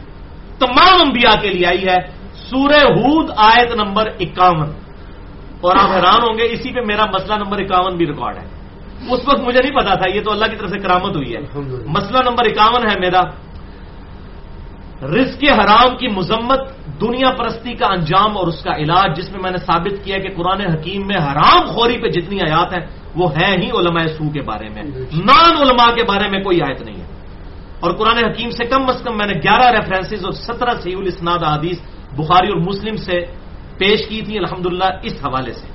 [0.60, 1.98] تمام انبیاء کے لیے آئی ہے
[2.34, 4.70] سورہ ہود آیت نمبر اکاون
[5.62, 8.46] اور آپ حیران ہوں گے اسی پہ میرا مسئلہ نمبر اکاون بھی ریکارڈ ہے۔
[9.10, 11.40] اس وقت مجھے نہیں پتا تھا یہ تو اللہ کی طرف سے کرامت ہوئی ہے۔
[11.86, 13.22] مسئلہ نمبر اکاون ہے میرا۔
[15.02, 16.62] رزق حرام کی مذمت
[17.02, 20.30] دنیا پرستی کا انجام اور اس کا علاج جس میں میں نے ثابت کیا کہ
[20.36, 22.86] قرآن حکیم میں حرام خوری پہ جتنی آیات ہیں،
[23.16, 24.84] وہ ہیں ہی علماء سو کے بارے میں۔
[25.14, 27.06] نان علماء کے بارے میں کوئی آیت نہیں ہے۔
[27.80, 31.40] اور قرآن حکیم سے کم از کم میں نے گیارہ ریفرنسز اور سترہ سی الاسناد
[31.40, 31.78] حدیث
[32.18, 33.26] بخاری اور مسلم سے
[33.78, 35.68] پیش کی تھی الحمدللہ، اس حوالے سے۔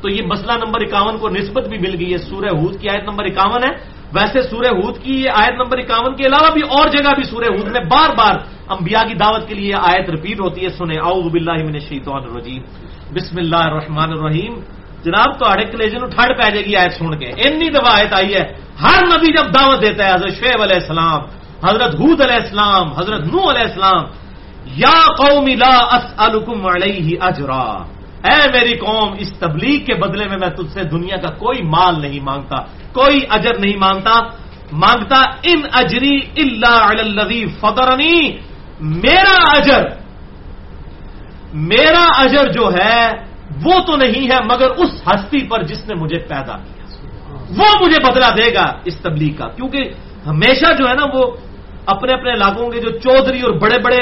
[0.00, 3.04] تو یہ مسئلہ نمبر اکاون کو نسبت بھی مل گئی ہے۔ سورہ ہود کی آیت
[3.04, 6.88] نمبر اکاون ہے۔ ویسے سورہ ہود کی یہ آیت نمبر اکاون کے علاوہ بھی اور
[6.88, 8.34] جگہ بھی سورہ ہود میں بار بار
[8.70, 12.62] انبیاء کی دعوت کے لیے آیت رپیٹ ہوتی ہے، سنیں، اعوذ باللہ من الشیطان الرجیم۔
[13.14, 14.54] بسم اللہ الرحمن الرحیم۔
[15.04, 18.34] جناب، تو اڑے کلیجن ٹھڑ پہ جائے گی آیت سن کے۔ اتنی دفعہ آیت آئی
[18.34, 18.44] ہے۔
[18.82, 21.20] ہر نبی جب دعوت دیتا ہے، حضرت شعیب علیہ السلام،
[21.64, 24.04] حضرت حود علیہ السلام، حضرت نو علیہ السلام،
[24.66, 27.66] یا قوم لا اسالکم علیہ اجرا۔
[28.24, 32.00] اے میری قوم، اس تبلیغ کے بدلے میں میں تجھ سے دنیا کا کوئی مال
[32.00, 32.56] نہیں مانگتا،
[32.92, 34.20] کوئی اجر نہیں مانگتا۔
[34.72, 36.90] مانگتا، ان اجری اللہ
[37.60, 38.49] فدرنی
[38.80, 39.82] میرا اجر
[41.52, 43.10] میرا اجر جو ہے،
[43.64, 46.84] وہ تو نہیں ہے، مگر اس ہستی پر جس نے مجھے پیدا کیا۔
[47.30, 49.78] وہ مجھے بدلا دے گا اس تبلیغ کا۔ کیونکہ
[50.26, 51.30] ہمیشہ جو ہے نا، وہ
[51.86, 53.98] اپنے اپنے علاقوں کے جو چودھری اور بڑے بڑے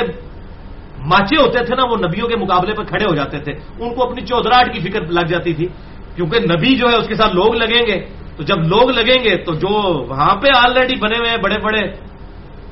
[0.98, 4.10] ماچے ہوتے تھے نا، وہ نبیوں کے مقابلے پہ کھڑے ہو جاتے تھے۔ ان کو
[4.10, 5.66] اپنی چودراہٹ کی فکر لگ جاتی تھی۔
[6.16, 8.04] کیونکہ نبی جو ہے، اس کے ساتھ لوگ لگیں گے۔
[8.36, 9.68] تو جب لوگ لگیں گے، تو جو
[10.08, 12.08] وہاں پہ آلریڈی بنے ہوئے ہیں، بڑے بڑے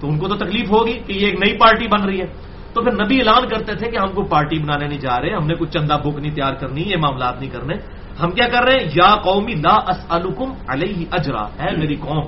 [0.07, 2.27] تو ان کو تو تکلیف ہوگی کہ یہ ایک نئی پارٹی بن رہی ہے۔
[2.75, 5.47] تو پھر نبی اعلان کرتے تھے کہ ہم کو پارٹی بنانے نہیں جا رہے، ہم
[5.47, 7.75] نے کچھ چندہ بک نہیں تیار کرنی، یہ معاملات نہیں کرنے۔
[8.23, 12.25] ہم کیا کر رہے ہیں؟ یا قومی لا اسلکم علیہ اجرا ہے میری قوم،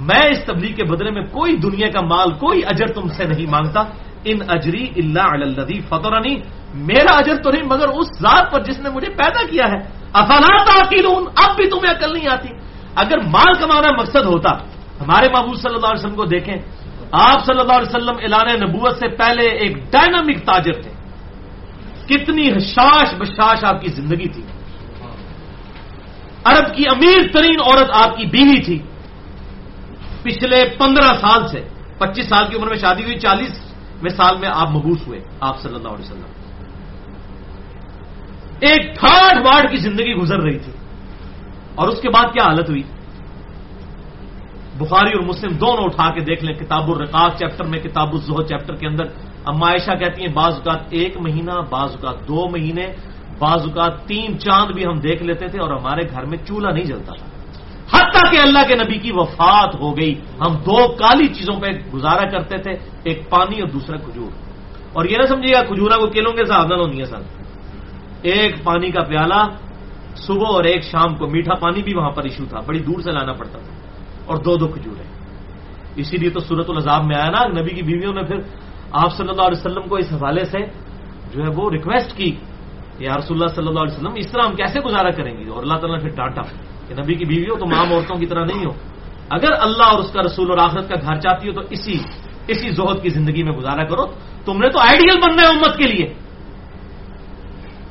[0.00, 3.50] میں اس تبلیغ کے بدلے میں کوئی دنیا کا مال، کوئی اجر تم سے نہیں
[3.50, 3.80] مانگتا۔
[4.24, 6.36] ان اجری اللہ الدی فتورانی
[6.74, 9.78] میرا اجر تو نہیں، مگر اس ذات پر جس نے مجھے پیدا کیا ہے۔
[10.12, 12.48] افالات تعقیلون اب بھی تمہیں عقل نہیں آتی۔
[12.94, 14.50] اگر مال کمانا مقصد ہوتا،
[15.00, 16.54] ہمارے محبوب صلی اللہ علیہ وسلم کو دیکھیں
[17.12, 20.90] آپ صلی اللہ علیہ وسلم اعلان نبوت سے پہلے ایک ڈائنامک تاجر تھے۔
[22.06, 24.42] کتنی حشاش بشاش آپ کی زندگی تھی۔
[26.44, 28.78] عرب کی امیر ترین عورت آپ کی بیوی تھی۔
[30.22, 34.70] پچھلے پندرہ سال سے، پچیس سال کی عمر میں شادی ہوئی، چالیس مثال میں آپ
[34.70, 36.24] مبوس ہوئے، آپ صلی اللہ علیہ وسلم۔
[38.60, 40.72] ایک تھرڈ وارڈ کی زندگی گزر رہی تھی۔
[41.74, 42.82] اور اس کے بعد کیا حالت ہوئی؟
[44.80, 48.74] بخاری اور مسلم دونوں اٹھا کے دیکھ لیں کتاب الرقاق چیپٹر میں، کتاب الزہ چیپٹر
[48.74, 49.04] کے اندر۔
[49.44, 52.86] اما عائشہ کہتی ہیں، بعض اوقات ایک مہینہ، بعض اوقات دو مہینے،
[53.38, 56.84] بعض اوقات تین چاند بھی ہم دیکھ لیتے تھے اور ہمارے گھر میں چولہا نہیں
[56.84, 57.26] جلتا تھا۔
[57.96, 62.28] حتیٰ کہ اللہ کے نبی کی وفات ہو گئی۔ ہم دو کالی چیزوں پہ گزارا
[62.28, 62.72] کرتے تھے،
[63.04, 64.30] ایک پانی اور دوسرا کھجور۔
[64.92, 67.20] اور یہ نہ سمجھیے گا کھجورا کو کلوں کے حساب نہ ہونی ہے سر۔
[68.22, 69.44] ایک پانی کا پیالہ،
[70.16, 73.12] صبح اور ایک شام کو میٹھا پانی بھی وہاں پر ایشو تھا، بڑی دور سے
[73.12, 73.79] لانا پڑتا تھا۔
[74.30, 75.02] اور دو دو کھجورے
[75.96, 78.36] اسی لیے تو صورت العذاب میں آیا نا، نبی کی بیویوں نے پھر
[78.92, 80.58] آپ صلی اللہ علیہ وسلم کو اس حوالے سے
[81.34, 82.36] جو ہے وہ ریکویسٹ کی
[82.98, 85.62] یا رسول اللہ صلی اللہ علیہ وسلم، اس طرح ہم کیسے گزارا کریں گے؟ اور
[85.62, 86.42] اللہ تعالیٰ نے پھر ڈانٹا۔
[86.88, 88.70] کہ نبی کی بیوی ہو تو عام عورتوں کی طرح نہیں ہو۔
[89.30, 91.98] اگر اللہ اور اس کا رسول اور آخرت کا گھر چاہتی ہو تو اسی
[92.46, 94.06] اسی زہد کی زندگی میں گزارا کرو۔
[94.44, 96.14] تم نے تو آئیڈیل بننا ہے امت کے لیے۔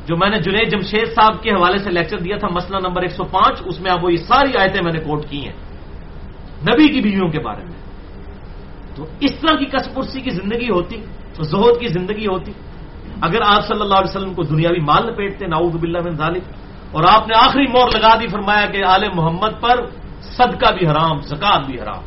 [0.06, 3.12] جو میں نے جنید جمشید صاحب کے حوالے سے لیکچر دیا تھا، مسئلہ نمبر ایک
[3.12, 5.69] سو پانچ، اس میں اب وہ یہ ساری آیتیں میں نے کوٹ کی ہیں۔
[6.62, 7.80] نبی کی بیویوں کے بارے میں۔
[8.95, 11.01] تو اس طرح کی کسپرسی کی زندگی ہوتی،
[11.36, 12.51] تو زہد کی زندگی ہوتی۔
[13.22, 16.43] اگر آپ صلی اللہ علیہ وسلم کو دنیاوی مال لپیٹتے ناؤد باللہ من ذالک،
[16.91, 19.86] اور آپ نے آخری مور لگا دی فرمایا کہ آل محمد پر
[20.22, 22.03] صدقہ بھی حرام، زکات بھی حرام۔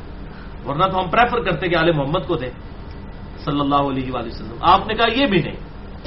[0.68, 2.50] ورنہ تو ہم پریفر کرتے کہ آل محمد کو دیں۔
[3.44, 5.56] صلی اللہ علیہ وآلہ وسلم۔ آپ نے کہا یہ بھی نہیں۔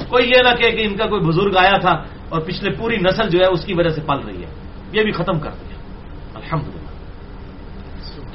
[0.08, 3.38] کوئی یہ نہ کہ ان کا کوئی بزرگ آیا تھا اور پچھلے پوری نسل جو
[3.38, 4.48] ہے اس کی وجہ سے پل رہی ہے۔
[4.92, 5.76] یہ بھی ختم کر دیا۔
[6.34, 6.75] الحمد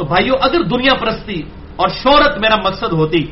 [0.02, 1.42] تو بھائیوں اگر دنیا پرستی
[1.76, 3.24] اور شہرت میرا مقصد ہوتی،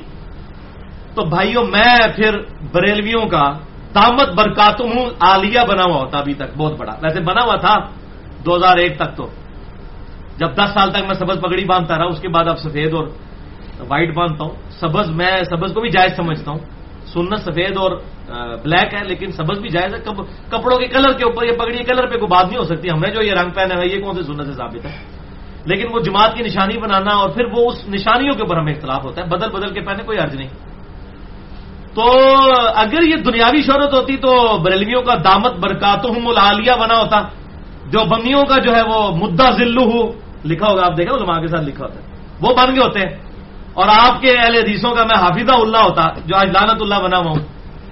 [1.15, 2.37] تو بھائیوں میں پھر
[2.71, 3.57] بریلویوں کا
[3.95, 7.75] دامت برکاتم ہوں آلیا بنا ہوا ہوتا ابھی تک، بہت بڑا۔ ویسے بنا ہوا تھا
[8.45, 9.27] دو ہزار ایک تک تو۔
[10.37, 13.07] جب دس سال تک میں سبز پگڑی باندھتا رہا، اس کے بعد اب سفید اور
[13.87, 16.59] وائٹ باندھتا ہوں۔ سبز میں، سبز کو بھی جائز سمجھتا ہوں۔
[17.05, 17.91] سنت سفید اور
[18.63, 19.99] بلیک ہے، لیکن سبز بھی جائز ہے۔
[20.49, 22.99] کپڑوں کے کلر کے اوپر، یہ پگڑی کلر پہ کوئی بات نہیں ہو سکتی۔ ہم
[22.99, 25.18] نے جو یہ رنگ پہنا ہے یہ کون سے سنت سے ثابت ہے؟
[25.65, 29.05] لیکن وہ جماعت کی نشانی بنانا اور پھر وہ اس نشانیوں کے اوپر ہمیں اختلاف
[29.05, 30.49] ہوتا ہے، بدل بدل کے پہنے کوئی عرض نہیں۔
[31.93, 32.03] تو
[32.75, 37.21] اگر یہ دنیاوی شہرت ہوتی تو بریلویوں کا دامت برکاتہم العالیہ بنا ہوتا۔
[37.85, 40.11] جو بندیوں کا جو ہے وہ مدعا ذلو ہو
[40.45, 42.05] لکھا ہوگا، آپ دیکھیں علماء کے ساتھ لکھا ہوتا ہے۔
[42.41, 43.17] وہ بن گئے ہوتے ہیں۔
[43.73, 47.17] اور آپ کے اہل حدیثوں کا میں حافظہ اللہ ہوتا، جو آج لانت اللہ بنا
[47.17, 47.39] ہوا ہوں،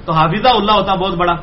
[0.05, 1.33] تو حافظہ اللہ ہوتا بہت بڑا۔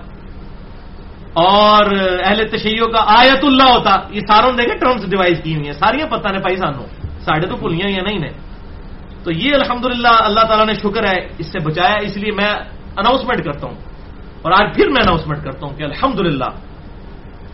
[1.35, 1.85] اور
[2.25, 5.75] اہل تشیعوں کا آیت اللہ ہوتا۔ یہ ساروں نے دیکھے ٹرمز ڈیوائز کی ہوئی ہیں۔
[5.75, 6.83] ساری پتہ نے پائی سانو،
[7.21, 8.29] ساڑھے تو پولیاں ہی نہیں نے
[9.25, 12.49] تو یہ الحمد اللہ تعالیٰ نے شکر ہے، اس سے بچایا۔ اس لیے میں
[12.97, 13.75] اناؤنسمنٹ کرتا ہوں۔
[14.43, 16.21] اور آج پھر میں اناؤنسمنٹ کرتا ہوں کہ الحمد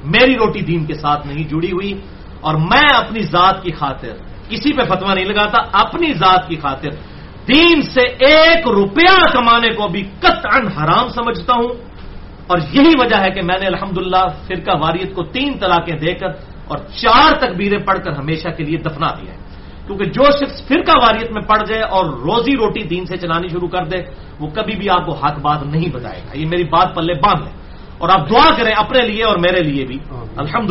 [0.04, 2.00] میری روٹی دین کے ساتھ نہیں جڑی ہوئی۔
[2.40, 4.12] اور میں اپنی ذات کی خاطر
[4.48, 6.90] کسی پہ فتوا نہیں لگاتا، اپنی ذات کی خاطر
[7.48, 11.89] دین سے ایک روپیہ کمانے کو بھی قطعا حرام سمجھتا ہوں۔
[12.50, 16.14] اور یہی وجہ ہے کہ میں نے الحمد للہ فرقہ واریت کو تین طلاقیں دے
[16.14, 16.28] کر
[16.64, 19.38] اور چار تکبیریں پڑھ کر ہمیشہ کے لیے دفنا دیا ہے۔
[19.86, 23.68] کیونکہ جو شخص فرقہ واریت میں پڑ جائے اور روزی روٹی دین سے چلانی شروع
[23.68, 23.96] کر دے
[24.40, 27.48] وہ کبھی بھی آپ کو حق بات نہیں بتائے گا۔ یہ میری بات پلے باندھ
[27.48, 27.52] ہے۔
[27.98, 29.98] اور آپ دعا کریں اپنے لیے اور میرے لیے بھی۔
[30.36, 30.70] الحمد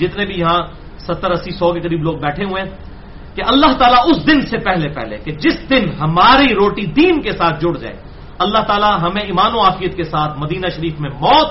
[0.00, 0.60] جتنے بھی یہاں
[0.98, 2.70] ستر اسی سو کے قریب لوگ بیٹھے ہوئے ہیں
[3.34, 7.32] کہ اللہ تعالیٰ اس دن سے پہلے پہلے کہ جس دن ہماری روٹی دین کے
[7.32, 7.96] ساتھ جڑ جائے
[8.38, 11.46] اللہ تعالیٰ ہمیں ایمان و عافیت کے ساتھ مدینہ شریف میں موت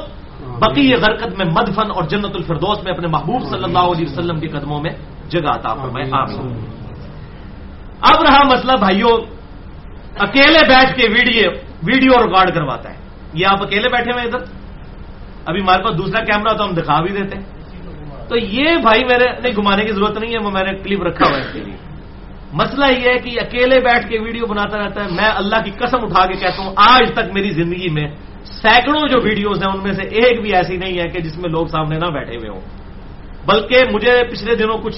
[0.59, 4.47] بقی غرکت میں مدفن اور جنت الفردوس میں اپنے محبوب صلی اللہ علیہ وسلم کے
[4.47, 4.91] قدموں میں
[5.29, 6.09] جگہ عطا فرمائے.
[6.11, 6.65] آمین.
[8.01, 9.17] اب رہا مسئلہ بھائیوں
[10.19, 11.51] اکیلے بیٹھ کے ویڈیو
[11.83, 12.95] ویڈیو ریکارڈ کرواتا ہے۔
[13.33, 14.39] یہ آپ اکیلے بیٹھے ہوئے ادھر؟
[15.45, 17.45] ابھی ہمارے پاس دوسرا کیمرا تو ہم دکھا بھی دیتے ہیں۔
[18.29, 21.25] تو یہ بھائی میرے نہیں گھمانے کی ضرورت نہیں ہے وہ میں نے کلپ رکھا
[21.25, 21.84] ہوا ہے اس کے لیے۔
[22.55, 25.97] مسئلہ یہ ہے کہ اکیلے بیٹھ کے ویڈیو بناتا رہتا ہے، میں اللہ کی قسم
[26.01, 28.07] اٹھا کے کہتا ہوں، آج تک میری زندگی میں
[28.45, 31.49] سینکڑوں جو ویڈیوز ہیں، ان میں سے ایک بھی ایسی نہیں ہے کہ جس میں
[31.49, 32.61] لوگ سامنے نہ بیٹھے ہوئے ہوں۔
[33.45, 34.97] بلکہ مجھے پچھلے دنوں کچھ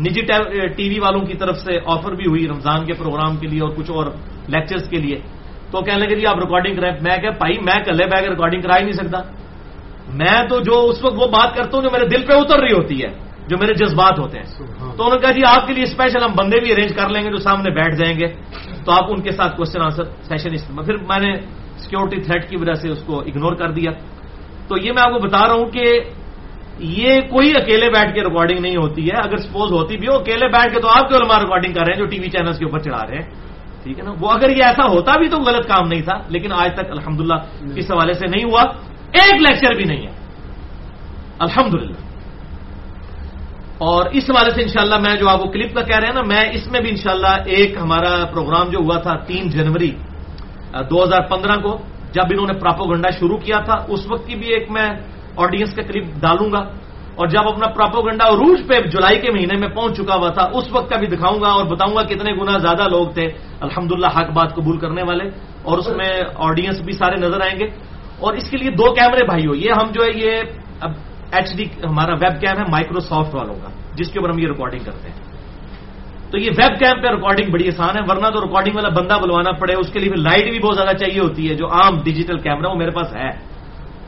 [0.00, 0.20] نجی
[0.76, 3.70] ٹی وی والوں کی طرف سے آفر بھی ہوئی رمضان کے پروگرام کے لیے اور
[3.76, 4.06] کچھ اور
[4.48, 5.20] لیکچرز کے لیے۔
[5.70, 8.76] تو کہنے لگے جی آپ ریکارڈنگ کریں میں کہ بھائی، میں کلے بیگ ریکارڈنگ کرا
[8.76, 9.18] ہی نہیں سکتا۔
[10.08, 12.72] میں تو جو اس وقت وہ بات کرتا ہوں جو میرے دل پہ اتر رہی
[12.72, 14.46] ہوتی ہے۔ جو میرے جذبات ہوتے ہیں۔
[14.78, 17.22] تو انہوں نے کہا جی آپ کے لیے اسپیشل ہم بندے بھی ارینج کر لیں
[17.24, 18.26] گے جو سامنے بیٹھ جائیں گے۔
[18.84, 21.40] تو آپ ان کے ساتھ کوشچن آنسر سیشن پھر میں نے
[21.76, 23.90] سیکورٹی تھریٹ کی وجہ سے اس کو اگنور کر دیا۔
[24.68, 26.00] تو یہ میں آپ کو بتا رہا ہوں کہ
[26.78, 30.48] یہ کوئی اکیلے بیٹھ کے ریکارڈنگ نہیں ہوتی ہے۔ اگر سپوز ہوتی بھی ہو اکیلے
[30.48, 32.64] بیٹھ کے تو آپ کے علماء ریکارڈنگ کر رہے ہیں جو ٹی وی چینلز کے
[32.64, 33.30] اوپر چڑھا رہے ہیں؟
[33.82, 36.52] ٹھیک ہے نا؟ وہ اگر یہ ایسا ہوتا بھی تو غلط کام نہیں تھا۔ لیکن
[36.52, 37.34] آج تک الحمدللہ
[37.76, 38.62] اس حوالے سے نہیں ہوا۔
[39.12, 40.12] ایک لیکچر بھی نہیں ہے۔
[41.38, 41.74] الحمد
[43.82, 46.22] اور اس حوالے سے انشاءاللہ میں جو آپ کو کلپ کا کہہ رہے ہیں نا،
[46.22, 49.90] میں اس میں بھی انشاءاللہ ایک ہمارا پروگرام جو ہوا تھا تین جنوری
[50.90, 51.78] دو ہزار پندرہ کو،
[52.12, 54.88] جب انہوں نے پراپو گنڈا شروع کیا تھا، اس وقت کی بھی ایک میں
[55.36, 56.58] آڈینس کا کلپ ڈالوں گا۔
[57.14, 60.48] اور جب اپنا پراپو گنڈا عروج پہ جولائی کے مہینے میں پہنچ چکا ہوا تھا،
[60.52, 63.24] اس وقت کا بھی دکھاؤں گا اور بتاؤں گا کتنے گنا زیادہ لوگ تھے۔
[63.60, 65.24] الحمدللہ حق بات قبول کرنے والے۔
[65.62, 67.64] اور اس میں آڈینس بھی سارے نظر آئیں گے۔
[68.20, 70.42] اور اس کے لیے دو کیمرے بھائی ہو یہ ہم جو ہے، یہ
[70.80, 70.90] اب
[71.32, 74.84] ایچ ڈی ہمارا ویب کیم ہے مائکروسافٹ والوں کا، جس کے اوپر ہم یہ ریکارڈنگ
[74.84, 75.32] کرتے ہیں۔
[76.30, 79.52] تو یہ ویب کیم پہ ریکارڈنگ بڑی آسان ہے، ورنہ تو ریکارڈنگ والا بندہ بلوانا
[79.52, 82.68] پڑے، اس کے لیے لائٹ بھی بہت زیادہ چاہیے ہوتی ہے، جو عام ڈیجیٹل کیمرا
[82.68, 83.30] وہ میرے پاس ہے۔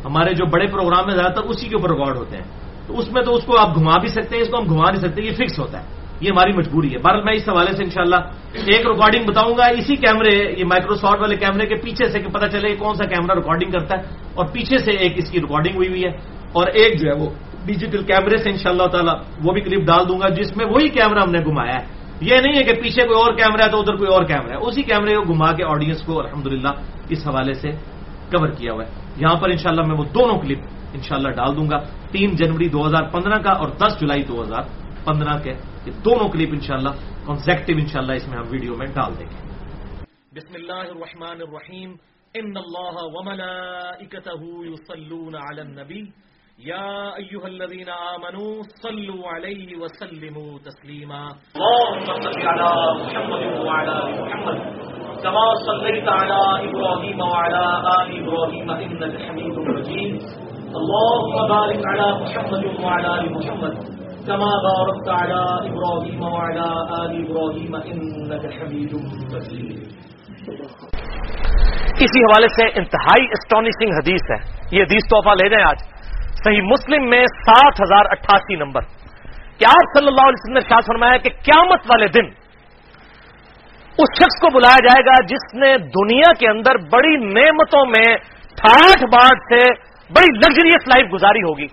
[0.05, 2.45] ہمارے جو بڑے پروگرام ہیں زیادہ تر اسی کے اوپر ریکارڈ ہوتے ہیں۔
[2.87, 4.91] تو اس میں تو اس کو آپ گھما بھی سکتے ہیں، اس کو ہم گھما
[4.91, 5.85] نہیں سکتے، یہ فکس ہوتا ہے۔
[6.21, 8.17] یہ ہماری مجبوری ہے۔ بہرحال میں اس حوالے سے انشاءاللہ
[8.53, 12.49] ایک ریکارڈنگ بتاؤں گا، اسی کیمرے یہ مائکروسافٹ والے کیمرے کے پیچھے سے کہ پتا
[12.49, 14.03] چلے کون سا کیمرہ ریکارڈنگ کرتا ہے۔
[14.35, 17.31] اور پیچھے سے ایک اس کی ریکارڈنگ ہوئی ہوئی ہے۔ اور ایک جو ہے وہ
[17.67, 19.13] ڈیجیٹل کیمرے سے انشاءاللہ تعالی،
[19.45, 22.37] وہ بھی کلپ ڈال دوں گا، جس میں وہی کیمرہ ہم نے گھمایا ہے۔ یہ
[22.37, 24.83] نہیں ہے کہ پیچھے کوئی اور کیمرہ ہے تو ادھر کوئی اور کیمرہ ہے۔ اسی
[24.83, 26.67] کیمرے کو گھما کے آڈینس کو الحمد
[27.09, 27.71] اس حوالے سے
[28.31, 30.59] کور کیا ہوا ہے۔ یہاں پر انشاءاللہ میں وہ دونوں کلپ
[30.95, 31.79] انشاءاللہ ڈال دوں گا۔
[32.13, 34.63] تین جنوری دو ہزار پندرہ کا اور دس جولائی دو ہزار
[35.05, 35.51] پندرہ کے
[35.87, 36.91] یہ دونوں کلپ انشاءاللہ
[37.27, 39.49] کنزیکٹو انشاءاللہ اس میں ہم ویڈیو میں ڈال دیں گے۔
[40.35, 41.95] بسم اللہ الرحمن الرحیم۔
[42.35, 46.24] ان اللہ وملائکتہ یصلون علی النبی۔
[46.59, 51.23] یا ایها الذين آمنوا صلوا علیہ وسلموا تسلیما
[51.55, 52.69] اللهم صل على
[53.01, 54.59] محمد وعلى محمد.
[55.23, 60.23] كما صليت على ابراهيم وعلى آل ابراهيم انك حميد مجيد.
[60.81, 63.75] اللهم بارك على محمد وعلى آل محمد.
[64.27, 65.41] كما باركت على
[65.71, 66.69] إبراهيم وعلى
[67.01, 68.93] آل إبراهيم إنك حميد
[69.33, 69.91] مجيد.
[72.05, 74.39] اسی حوالے سے انتہائی اسٹانشنگ حدیث ہے.
[74.71, 75.94] یہ حدیث تحفہ لے جائیں آج.
[76.45, 78.81] صحیح مسلم میں سات ہزار اٹھاسی نمبر۔
[79.59, 82.25] کہ آپ صلی اللہ علیہ وسلم نے شاہ فرمایا کہ قیامت والے دن
[83.99, 88.17] اس شخص کو بلایا جائے گا جس نے دنیا کے اندر بڑی نعمتوں میں
[88.57, 89.73] ٹھاٹ باٹ سے
[90.11, 91.67] بڑی لگژریس لائف گزاری ہوگی۔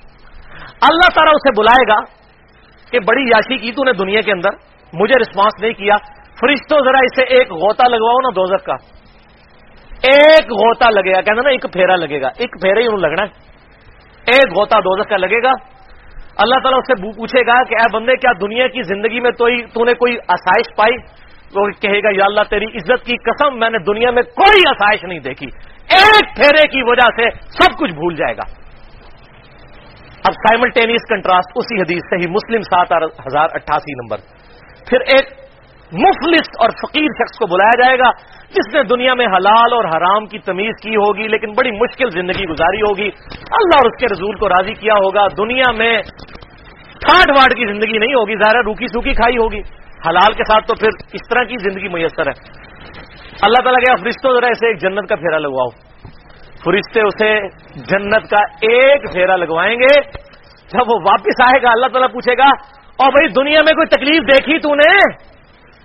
[0.82, 2.00] اللہ تعالیٰ اسے بلائے گا
[2.92, 4.50] کہ بڑی یاشی کی تو نے دنیا کے اندر
[4.94, 5.96] مجھے رسپانس نہیں کیا۔
[6.40, 8.74] فرشتوں ذرا اسے ایک غوطہ لگواؤ نا دوزک کا۔
[10.04, 13.24] ایک غوطہ لگے گا۔ کہنا نا ایک پھیرا لگے گا۔ ایک پھیرا ہی انہوں لگنا
[13.24, 13.51] ہے۔
[14.28, 15.52] ایک غوطہ دوزک کا لگے گا۔
[16.38, 19.48] اللہ تعالیٰ اس سے پوچھے گا کہ اے بندے، کیا دنیا کی زندگی میں تو
[19.86, 20.96] نے کوئی آسائش پائی؟
[21.56, 25.04] وہ کہے گا، یا اللہ، تیری عزت کی قسم، میں نے دنیا میں کوئی آسائش
[25.04, 25.48] نہیں دیکھی۔
[25.90, 28.62] ایک پھیرے کی وجہ سے سب کچھ بھول جائے گا۔
[30.26, 32.88] اب سائملٹینیس کنٹراسٹ اسی حدیث سے ہی مسلم سات
[33.28, 34.18] ہزار اٹھاسی نمبر۔
[34.90, 35.40] پھر ایک
[35.92, 38.10] مفلس اور فقیر شخص کو بلایا جائے گا۔
[38.52, 42.46] جس نے دنیا میں حلال اور حرام کی تمیز کی ہوگی، لیکن بڑی مشکل زندگی
[42.46, 43.10] گزاری ہوگی۔
[43.52, 46.02] اللہ اور اس کے رسول کو راضی کیا ہوگا۔ دنیا میں
[47.00, 49.60] ٹھاٹ واٹ کی زندگی نہیں ہوگی، ظاہر روکی سوکھی کھائی ہوگی۔
[50.10, 52.62] حلال کے ساتھ تو پھر اس طرح کی زندگی میسر ہے۔
[53.42, 55.70] اللہ تعالیٰ کے فرشتوں ذرا اسے ایک جنت کا پھیرا لگواؤ۔
[56.66, 60.02] فرشتے اسے جنت کا ایک پھیرا لگوائیں گے۔
[60.74, 62.48] جب وہ واپس آئے گا، اللہ تعالیٰ پوچھے گا،
[62.98, 65.31] اور بھائی دنیا میں کوئی تکلیف دیکھی تو نے؟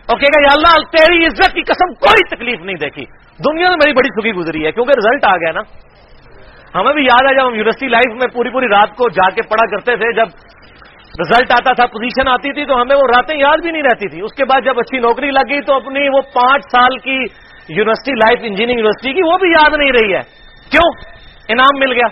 [0.07, 3.05] اور کہے گا، یا اللہ، تیری عزت کی قسم کوئی تکلیف نہیں دیکھی۔
[3.45, 5.61] دنیا میں میری بڑی سکھی گزری ہے، کیونکہ رزلٹ آ گیا نا۔
[6.75, 9.43] ہمیں بھی یاد ہے جب ہم یونیورسٹی لائف میں پوری پوری رات کو جا کے
[9.43, 10.27] پڑھا کرتے تھے، جب
[11.21, 14.21] رزلٹ آتا تھا پوزیشن آتی تھی، تو ہمیں وہ راتیں یاد بھی نہیں رہتی تھی۔
[14.21, 17.19] اس کے بعد جب اچھی نوکری لگی، تو اپنی وہ پانچ سال کی
[17.69, 20.21] یونیورسٹی لائف انجینئرنگ یونیورسٹی کی، وہ بھی یاد نہیں رہی ہے۔
[20.71, 20.91] کیوں؟
[21.49, 22.07] انعام مل گیا۔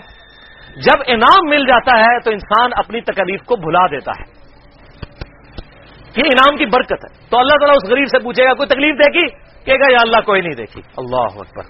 [0.75, 4.34] جب انعام مل جاتا ہے، تو انسان اپنی تکلیف کو بھلا دیتا ہے۔
[6.17, 8.95] یہ انعام کی برکت ہے۔ تو اللہ تعالیٰ اس غریب سے پوچھے گا، کوئی تکلیف
[8.95, 9.27] دیکھی؟
[9.65, 11.63] کہ گا، یا اللہ، کوئی نہیں دیکھی۔ اللہ اکبر۔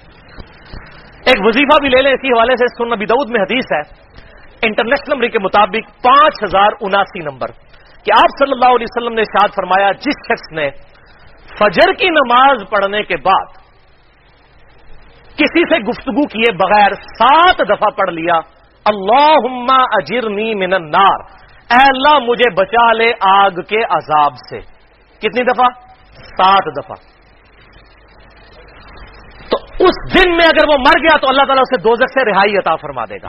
[1.26, 4.06] ایک وظیفہ بھی لے لیں۔ اسی حوالے سے سن نبی دعود میں حدیث ہے۔
[4.64, 7.48] انٹرنیشنل نمبر کے مطابق پانچ ہزار اناسی نمبر۔
[8.04, 10.70] کہ آپ صلی اللہ علیہ وسلم نے شاد فرمایا، جس شخص نے
[11.60, 13.46] فجر کی نماز پڑھنے کے بعد
[15.36, 18.34] کسی سے گفتگو کیے بغیر سات دفعہ پڑھ لیا
[18.86, 24.60] اللہ اجرنی من النار۔ اے اللہ مجھے بچا لے آگ کے عذاب سے۔
[25.18, 25.66] کتنی دفعہ؟
[26.12, 26.96] سات دفعہ۔
[29.50, 32.58] تو اس دن میں اگر وہ مر گیا تو اللہ تعالیٰ اسے دوزخ سے رہائی
[32.58, 33.28] عطا فرما دے گا۔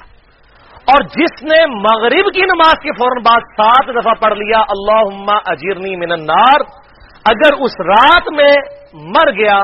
[0.75, 5.97] اور جس نے مغرب کی نماز کے فوراً بعد سات دفعہ پڑھ لیا اللہ اجرنی
[5.97, 6.61] من النار،
[7.25, 8.53] اگر اس رات میں
[8.93, 9.61] مر گیا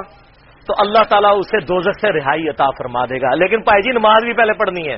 [0.67, 4.25] تو اللہ تعالیٰ اسے دوزت سے رہائی عطا فرما دے گا۔ لیکن پائی جی نماز
[4.25, 4.97] بھی پہلے پڑھنی ہے۔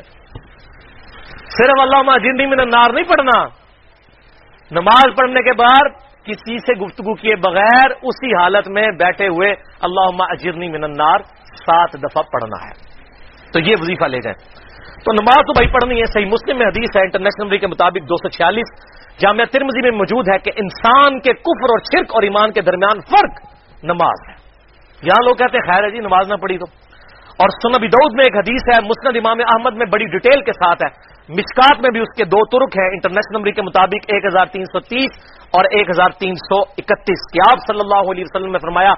[1.49, 3.64] صرف اللہ جنڈی میں نار نہیں پڑھنا۔
[4.71, 5.89] نماز پڑھنے کے بعد
[6.25, 9.51] کسی سے گفتگو کیے بغیر اسی حالت میں بیٹھے ہوئے
[9.81, 11.19] اللہ اجرنی من النار
[11.67, 12.95] سات دفعہ پڑھنا ہے۔
[13.53, 14.65] تو یہ وظیفہ لے جائیں۔
[15.05, 18.17] تو نماز تو بھائی پڑھنی ہے، صحیح مسلم میں حدیث ہے، انٹرنیشنل کے مطابق دو
[18.17, 18.85] سو چھیالیس۔
[19.19, 23.01] جامعہ ترمزی میں موجود ہے کہ انسان کے کفر اور شرک اور ایمان کے درمیان
[23.01, 23.55] فرق
[23.85, 24.35] نماز ہے۔
[25.03, 26.65] یہاں لوگ کہتے ہیں، خیر ہے جی نماز نہ پڑھی تو۔
[27.39, 30.83] اور سنبی دعود میں ایک حدیث ہے، مسند امام احمد میں بڑی ڈیٹیل کے ساتھ
[30.85, 34.47] ہے۔ مسکات میں بھی اس کے دو ترک ہیں، انٹرنیشنل نمبر کے مطابق ایک ہزار
[34.47, 35.11] تین سو تیس
[35.53, 38.95] اور ایک ہزار تین سو اکتیس۔ کیا آپ صلی اللہ علیہ وسلم نے فرمایا،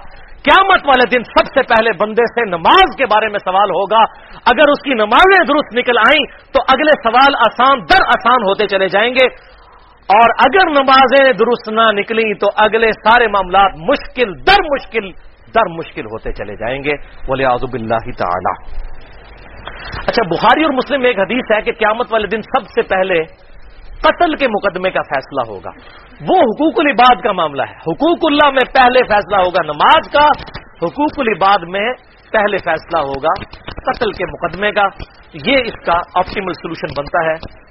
[0.47, 4.03] قیامت والے دن سب سے پہلے بندے سے نماز کے بارے میں سوال ہوگا۔
[4.47, 8.89] اگر اس کی نمازیں درست نکل آئیں، تو اگلے سوال آسان در آسان ہوتے چلے
[8.89, 9.57] جائیں گے۔
[10.07, 15.11] اور اگر نمازیں درست نہ نکلی تو اگلے سارے معاملات مشکل در مشکل
[15.55, 16.93] در مشکل ہوتے چلے جائیں گے۔
[17.27, 18.86] بولے آزب اللہ تعالی۔
[20.07, 23.25] اچھا بخاری اور مسلم میں ایک حدیث ہے کہ قیامت والے دن سب سے پہلے
[24.01, 25.71] قتل کے مقدمے کا فیصلہ ہوگا۔
[26.29, 30.27] وہ حقوق العباد کا معاملہ ہے۔ حقوق اللہ میں پہلے فیصلہ ہوگا نماز کا،
[30.83, 31.93] حقوق العباد میں
[32.33, 34.83] پہلے فیصلہ ہوگا قتل کے مقدمے کا۔
[35.33, 37.67] یہ اس کا آپٹیمل سولوشن بنتا ہے۔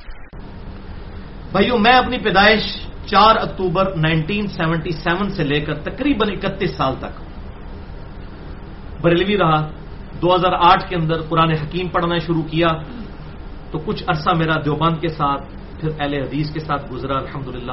[1.51, 2.61] بھائیو، میں اپنی پیدائش
[3.05, 7.21] چار اکتوبر نائنٹین سیونٹی سیون سے لے کر تقریباً اکتیس سال تک
[9.01, 9.84] بریلوی رہا۔
[10.21, 12.67] دو ہزار آٹھ کے اندر قرآن حکیم پڑھنا شروع کیا
[13.71, 15.43] تو کچھ عرصہ میرا دیوبند کے ساتھ،
[15.79, 17.69] پھر اہل حدیث کے ساتھ گزرا الحمد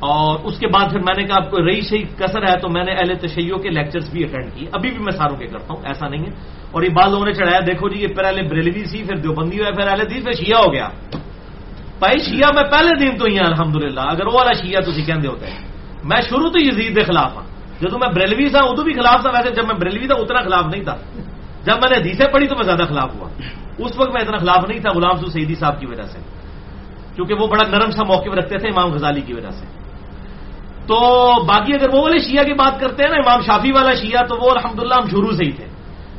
[0.00, 2.68] اور اس کے بعد پھر میں نے کہا آپ کو رئی شہی کثر ہے تو
[2.68, 5.74] میں نے اہل تشیعوں کے لیکچرز بھی اٹینڈ کیے۔ ابھی بھی میں ساروں کے کرتا
[5.74, 6.30] ہوں، ایسا نہیں ہے۔
[6.70, 9.70] اور یہ بعض لوگوں نے چڑھایا، دیکھو جی یہ پہلے بریلوی سی، پھر دیوبندی ہوا
[9.70, 10.88] پھر اہل حدیث، پھر شیعہ ہو گیا۔
[11.98, 15.12] بھائی، شیعہ میں پہلے دن تو ہی ہوں الحمد اگر وہ والا شیعہ تھی کہ
[15.12, 15.68] ہوتے ہیں
[16.04, 17.42] میں شروع تو یزید کے خلاف ہوں
[17.80, 20.64] جب میں بریلوی تھا ادو بھی خلاف تھا ویسے جب میں بریلوی تھا، اتنا خلاف
[20.66, 20.96] نہیں تھا۔
[21.64, 23.28] جب میں نے حدیثیں پڑھی تو میں زیادہ خلاف ہوا۔
[23.78, 26.18] اس وقت میں اتنا خلاف نہیں تھا، غلام سو سعیدی صاحب کی وجہ سے۔
[27.14, 29.66] کیونکہ وہ بڑا نرم سا موقع رکھتے تھے امام غزالی کی وجہ سے۔
[30.86, 34.26] تو باقی اگر وہ والے شیعہ کی بات کرتے ہیں نا، امام شافی والا شیعہ،
[34.26, 35.64] تو وہ الحمدللہ ہم شروع سے ہی تھے۔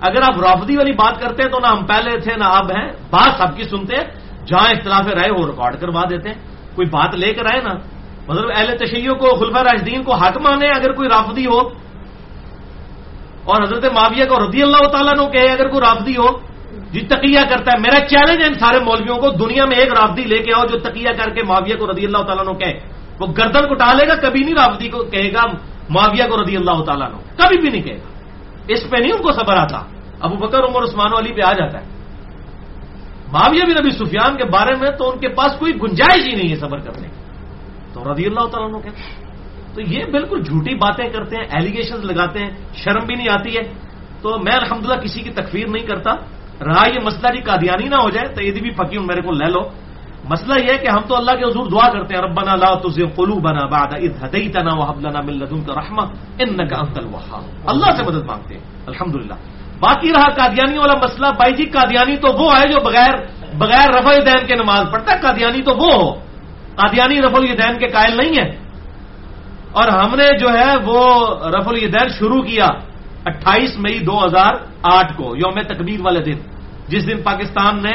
[0.01, 2.91] اگر آپ رافدی والی بات کرتے ہیں تو نہ ہم پہلے تھے، نہ اب ہیں۔
[3.09, 4.03] بات سب کی سنتے ہیں۔
[4.45, 6.35] جہاں اختلاف رائے، وہ ریکارڈ کروا دیتے ہیں۔
[6.75, 7.98] کوئی بات لے کر آئے نا
[8.29, 11.59] مطلب اہل تشیعوں کو خلفہ راجدین کو حق مانے اگر کوئی رافدی ہو۔
[13.43, 16.49] اور حضرت معاویہ کو رضی اللہ تعالیٰ نے کہے اگر کوئی رافدی ہو
[16.91, 20.21] جی تقیہ کرتا ہے۔ میرا چیلنج ہے ان سارے مولویوں کو، دنیا میں ایک رافدی
[20.21, 22.79] لے کے آؤ جو تقیہ کر کے معاویہ کو رضی اللہ تعالیٰ نے کہے۔
[23.19, 25.43] وہ گردن کو ٹالے گا، کبھی نہیں رافدی کو کہے گا
[25.89, 28.19] معاویہ کو رضی اللہ تعالیٰ نے کبھی بھی نہیں کہے گا۔
[28.67, 29.79] اس پہ نہیں ان کو صبر آتا۔
[30.19, 31.85] ابو بکر، عمر، عثمان، علی پہ آ جاتا ہے۔
[33.31, 36.49] معاویہ بھی نبی سفیان کے بارے میں تو ان کے پاس کوئی گنجائش ہی نہیں
[36.49, 37.18] ہے صبر کرنے کی۔
[37.93, 39.29] تو رضی اللہ تعالیٰ نے کہتے
[39.75, 43.63] تو یہ بالکل جھوٹی باتیں کرتے ہیں ایلیگیشن لگاتے ہیں، شرم بھی نہیں آتی ہے۔
[44.21, 46.13] تو میں الحمدللہ کسی کی تکفیر نہیں کرتا۔
[46.65, 49.45] رہا یہ مسئلہ جی قادیانی نہ ہو جائے تو یہ بھی پکی میرے کو لے
[49.45, 49.89] لو۔
[50.29, 53.07] مسئلہ یہ ہے کہ ہم تو اللہ کے حضور دعا کرتے ہیں، ربنا لا تزغ
[53.15, 56.05] قلوبنا بعد اذ هديتنا وهب لنا من لدنك رحمه
[56.39, 59.33] انك انت الوهاب اللہ سے مدد مانگتے ہیں، الحمدللہ۔
[59.79, 63.13] باقی رہا قادیانی والا مسئلہ، بھائی جی قادیانی تو وہ ہے جو بغیر
[63.57, 66.28] بغیر رفع الدین کے نماز پڑھتا ہے، قادیانی تو وہ ہو۔
[66.81, 68.57] قادیانی رفع الدین کے قائل نہیں ہے
[69.71, 72.67] اور ہم نے جو ہے وہ رفع الدین شروع کیا
[73.25, 76.37] اٹھائیس مئی دو ہزار آٹھ کو، یوم تکبیر والے دن۔
[76.87, 77.91] جس دن پاکستان نے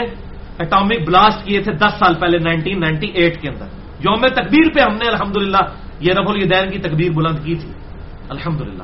[0.58, 3.66] اٹامک بلاسٹ کیے تھے دس سال پہلے نائنٹین نائنٹی ایٹ کے اندر۔
[3.98, 5.66] یوم تکبیر پہ ہم نے الحمدللہ
[6.00, 7.72] یہ رف الدین کی تکبیر بلند کی تھی۔
[8.28, 8.82] الحمدللہ۔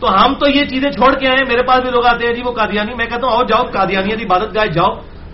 [0.00, 2.42] تو ہم تو یہ چیزیں چھوڑ کے آئے میرے پاس بھی لوگ آتے ہیں جی
[2.44, 4.88] وہ قادیانی، میں کہتا ہوں، آؤ جاؤ قادیانی عبادت گائے جاؤ۔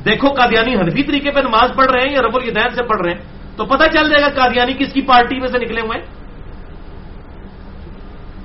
[0.05, 3.11] دیکھو، قادیانی حنفی طریقے پہ نماز پڑھ رہے ہیں یا رف الدین سے پڑھ رہے
[3.11, 6.01] ہیں۔ تو پتہ چل جائے گا قادیانی کس کی پارٹی میں سے نکلے ہوئے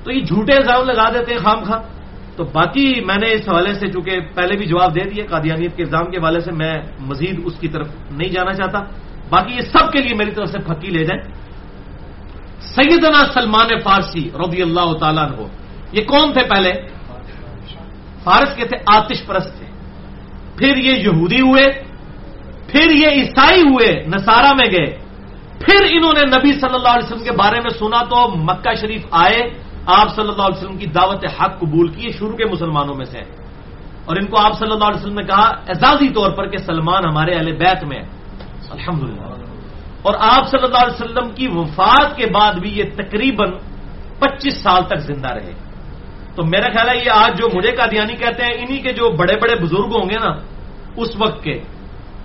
[0.03, 1.82] تو یہ جھوٹے الزام لگا دیتے ہیں خام خواہ
[2.36, 5.84] تو باقی میں نے اس حوالے سے چونکہ پہلے بھی جواب دے دیے، قادیانیت کے
[5.84, 8.80] الزام کے حوالے سے میں مزید اس کی طرف نہیں جانا چاہتا۔
[9.30, 11.34] باقی یہ سب کے لیے میری طرف سے پھکی لے جائیں
[12.59, 15.47] سیدنا سلمان فارسی رضی اللہ تعالیٰ ہو
[15.91, 16.74] یہ کون تھے پہلے؟
[18.24, 19.66] فارس کے تھے، آتش پرست تھے۔
[20.57, 21.84] پھر یہ یہودی ہوئے،
[22.68, 25.03] پھر یہ عیسائی ہوئے نسارا میں گئے۔
[25.64, 29.03] پھر انہوں نے نبی صلی اللہ علیہ وسلم کے بارے میں سنا تو مکہ شریف
[29.11, 29.39] آئے،
[29.86, 33.22] آپ صلی اللہ علیہ وسلم کی دعوت حق قبول کی شروع کے مسلمانوں میں سے
[34.05, 37.01] اور ان کو آپ صلی اللہ علیہ وسلم نے کہا، اعزازی طور پر کہ سلمان
[37.05, 38.01] ہمارے اہل بیت میں
[38.76, 39.03] الحمد
[40.03, 43.47] اور آپ صلی اللہ علیہ وسلم کی وفات کے بعد بھی یہ تقریباً
[44.20, 45.53] پچیس سال تک زندہ رہے۔
[46.36, 49.36] تو میرا خیال ہے یہ آج جو مجھے قادیانی کہتے ہیں، انہی کے جو بڑے
[49.39, 50.32] بڑے بزرگ ہوں گے نا،
[50.99, 51.55] اس وقت کے،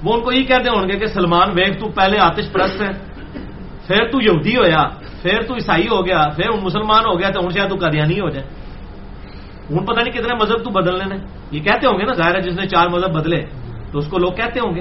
[0.03, 2.93] وہ ان کو یہ کہتے ہوں گے کہ سلمان، ویگ تو پہلے آتش پرست ہے
[3.89, 4.83] پھر تو یہودی ہویا،
[5.23, 8.29] پھر تو عیسائی ہو گیا، پھر مسلمان ہو گیا، تو ہوں شاید تو قادیانی ہو
[8.29, 8.47] جائے۔
[9.71, 11.17] ہوں پتہ نہیں کتنے مذہب تو بدلنے نے۔
[11.51, 13.45] یہ کہتے ہوں گے نا، ظاہر ہے جس نے چار مذہب بدلے،
[13.93, 14.81] تو اس کو لوگ کہتے ہوں گے۔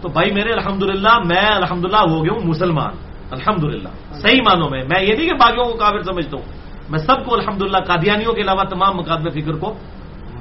[0.00, 2.92] تو بھائی میرے الحمدللہ، میں الحمدللہ ہو گیا ہوں مسلمان۔
[3.30, 6.44] الحمدللہ، صحیح معنوں میں۔ میں یہ نہیں کہ باقیوں کو کافر سمجھتا ہوں۔
[6.90, 9.74] میں سب کو الحمدللہ، قادیانیوں کے علاوہ تمام مقابل فکر کو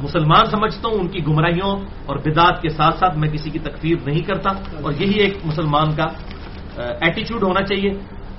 [0.02, 3.96] مسلمان سمجھتا ہوں، ان کی گمراہیوں اور بدعت کے ساتھ ساتھ میں کسی کی تکفیر
[4.06, 4.50] نہیں کرتا۔
[4.84, 6.06] اور یہی ایک مسلمان کا
[6.78, 7.90] ایٹیچیوڈ ہونا چاہیے۔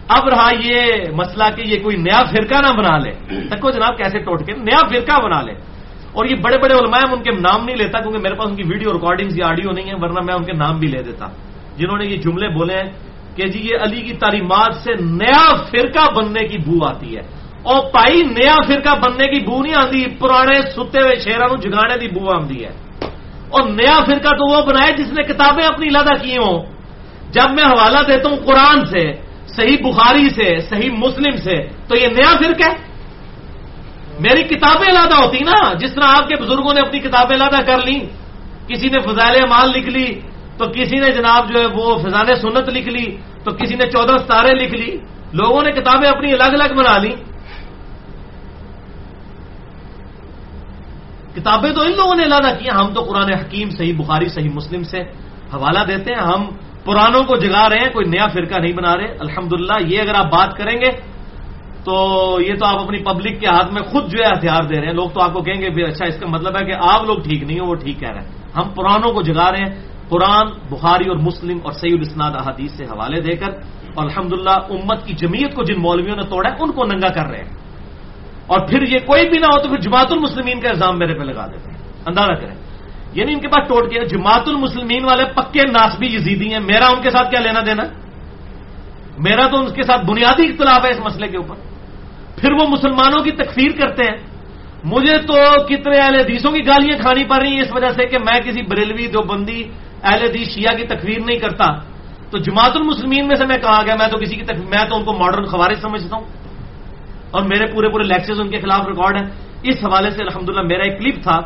[0.08, 0.82] اب رہا یہ
[1.14, 3.10] مسئلہ کہ یہ کوئی نیا فرقہ نہ بنا لے۔
[3.50, 5.52] تک جناب کیسے ٹوٹ کے نیا فرقہ بنا لے۔
[6.12, 8.62] اور یہ بڑے بڑے علماء ان کے نام نہیں لیتا کیونکہ میرے پاس ان کی
[8.66, 11.26] ویڈیو ریکارڈنگ یا آڈیو نہیں ہے ورنہ میں ان کے نام بھی لے دیتا۔
[11.76, 12.90] جنہوں نے یہ جملے بولے ہیں
[13.36, 17.20] کہ جی یہ علی کی تعلیمات سے نیا فرقہ بننے کی بو آتی ہے۔
[17.62, 22.08] اور پائی نیا فرقہ بننے کی بو نہیں آتی، پرانے ستے ہوئے شہروں جگانے کی
[22.08, 22.70] بو آتی ہے۔
[23.48, 26.71] اور نیا فرقہ تو وہ بنائے جس نے کتابیں اپنی لادہ کی ہوں۔
[27.32, 29.12] جب میں حوالہ دیتا ہوں قرآن سے،
[29.46, 31.56] صحیح بخاری سے، صحیح مسلم سے،
[31.88, 32.72] تو یہ نیا فرق ہے؟
[34.20, 37.78] میری کتابیں لادہ ہوتی نا، جس طرح آپ کے بزرگوں نے اپنی کتابیں لادہ کر
[37.78, 37.98] لی
[38.68, 40.20] کسی نے فضائل مال لکھ لی،
[40.58, 44.16] تو کسی نے جناب جو ہے وہ فضان سنت لکھ لی، تو کسی نے چودہ
[44.18, 44.96] ستارے لکھ لی۔
[45.32, 47.14] لوگوں نے کتابیں اپنی الگ الگ بنا لی
[51.34, 54.82] کتابیں تو ان لوگوں نے لادا کی ہم تو قرآن حکیم، صحیح بخاری، صحیح مسلم
[54.82, 55.00] سے
[55.54, 56.46] حوالہ دیتے ہیں۔ ہم
[56.84, 60.24] پرانوں کو جگا رہے ہیں، کوئی نیا فرقہ نہیں بنا رہے۔ الحمدللہ، یہ اگر آپ
[60.24, 61.12] بات کریں گے،
[61.84, 64.86] تو یہ تو آپ اپنی پبلک کے ہاتھ میں خود جو ہے ہتھیار دے رہے
[64.86, 67.16] ہیں۔ لوگ تو آپ کو کہیں گے اچھا اس کا مطلب ہے کہ آپ لوگ
[67.16, 70.46] ٹھیک نہیں ہو وہ ٹھیک کہہ رہے ہیں۔ ہم پرانوں کو جگا رہے ہیں۔ قرآن،
[70.46, 73.48] بخاری اور مسلم اور سعید الاسناد احادیث سے حوالے دے کر
[73.94, 77.26] اور الحمد امت کی جمیت کو جن مولویوں نے توڑا ہے، ان کو ننگا کر
[77.26, 77.54] رہے ہیں۔
[78.46, 81.24] اور پھر یہ کوئی بھی نہ ہو تو پھر جماعت المسلمین کا الزام میرے پہ
[81.24, 82.71] لگا دیتے ہیں۔ اندازہ کریں۔
[83.12, 87.02] یعنی ان کے پاس ٹوٹ کے جماعت المسلمین والے پکے ناسبی یزیدی ہیں۔ میرا ان
[87.02, 87.82] کے ساتھ کیا لینا دینا؟
[89.18, 91.54] میرا تو ان کے ساتھ بنیادی اختلاف ہے اس مسئلے کے اوپر۔
[92.40, 94.16] پھر وہ مسلمانوں کی تکفیر کرتے ہیں۔
[94.84, 95.34] مجھے تو
[95.66, 98.62] کتنے اہل حدیثوں کی گالیاں کھانی پڑ رہی ہیں اس وجہ سے کہ میں کسی
[98.62, 99.64] بریلوی جو بندی
[100.02, 101.66] اہل حدیث شیعہ کی تکفیر نہیں کرتا۔
[102.30, 104.96] تو جماعت المسلمین میں سے میں کہا گیا؟ میں تو کسی کی تکفیر میں تو
[104.96, 106.24] ان کو ماڈرن خوارج سمجھتا ہوں۔
[107.30, 109.28] اور میرے پورے پورے لیکچرز ان کے خلاف ریکارڈ ہیں۔
[109.62, 111.38] اس حوالے سے الحمدللہ میرا ایک کلپ تھا۔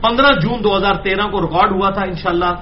[0.00, 2.54] پندرہ جون دو ہزار تیرہ کو ریکارڈ ہوا تھا، انشاءاللہ،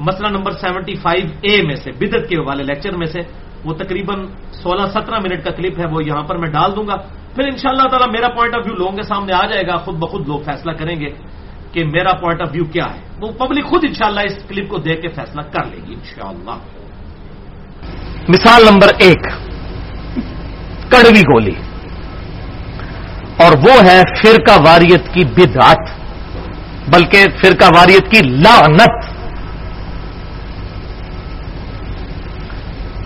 [0.00, 3.20] مسئلہ نمبر سیونٹی فائیو اے میں سے بدت کے والے لیکچر میں سے۔
[3.64, 6.96] وہ تقریباً سولہ سترہ منٹ کا کلپ ہے، وہ یہاں پر میں ڈال دوں گا۔
[7.34, 9.76] پھر ان شاء اللہ تعالیٰ میرا پوائنٹ آف ویو لوگوں کے سامنے آ جائے گا،
[9.76, 11.08] خود بخود لوگ فیصلہ کریں گے
[11.72, 15.02] کہ میرا پوائنٹ آف ویو کیا ہے۔ وہ پبلک خود انشاءاللہ اس کلپ کو دیکھ
[15.02, 16.58] کے فیصلہ کر لے گی، انشاءاللہ۔
[18.28, 19.22] مثال نمبر ایک،
[20.90, 21.54] کڑوی گولی۔
[23.36, 25.95] اور وہ ہے فرقہ واریت کی بدعت۔
[26.88, 29.16] بلکہ فرقہ واریت کی لعنت۔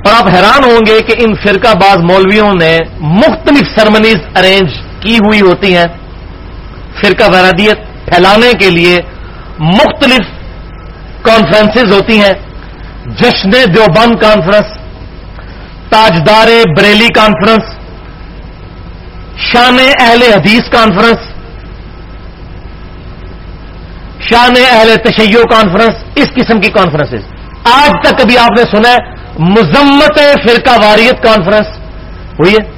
[0.06, 4.70] اور آپ حیران ہوں گے کہ ان فرقہ باز مولویوں نے مختلف سرمنیز ارینج
[5.00, 5.86] کی ہوئی ہوتی ہیں۔
[7.02, 8.98] فرقہ ویرادیت پھیلانے کے لیے
[9.58, 10.26] مختلف
[11.22, 12.32] کانفرنسز ہوتی ہیں۔
[13.06, 14.76] جشن دیوبند کانفرنس
[15.88, 17.78] تاجدار بریلی کانفرنس
[19.36, 21.29] شان اہل حدیث کانفرنس
[24.20, 27.24] شان اہل تشیع کانفرنس اس قسم کی کانفرنس
[27.64, 28.96] آج تک کبھی آپ نے سنا ہے،
[29.38, 31.66] مذمت فرقہ واریت کانفرنس
[32.38, 32.70] ہوئی ہے؟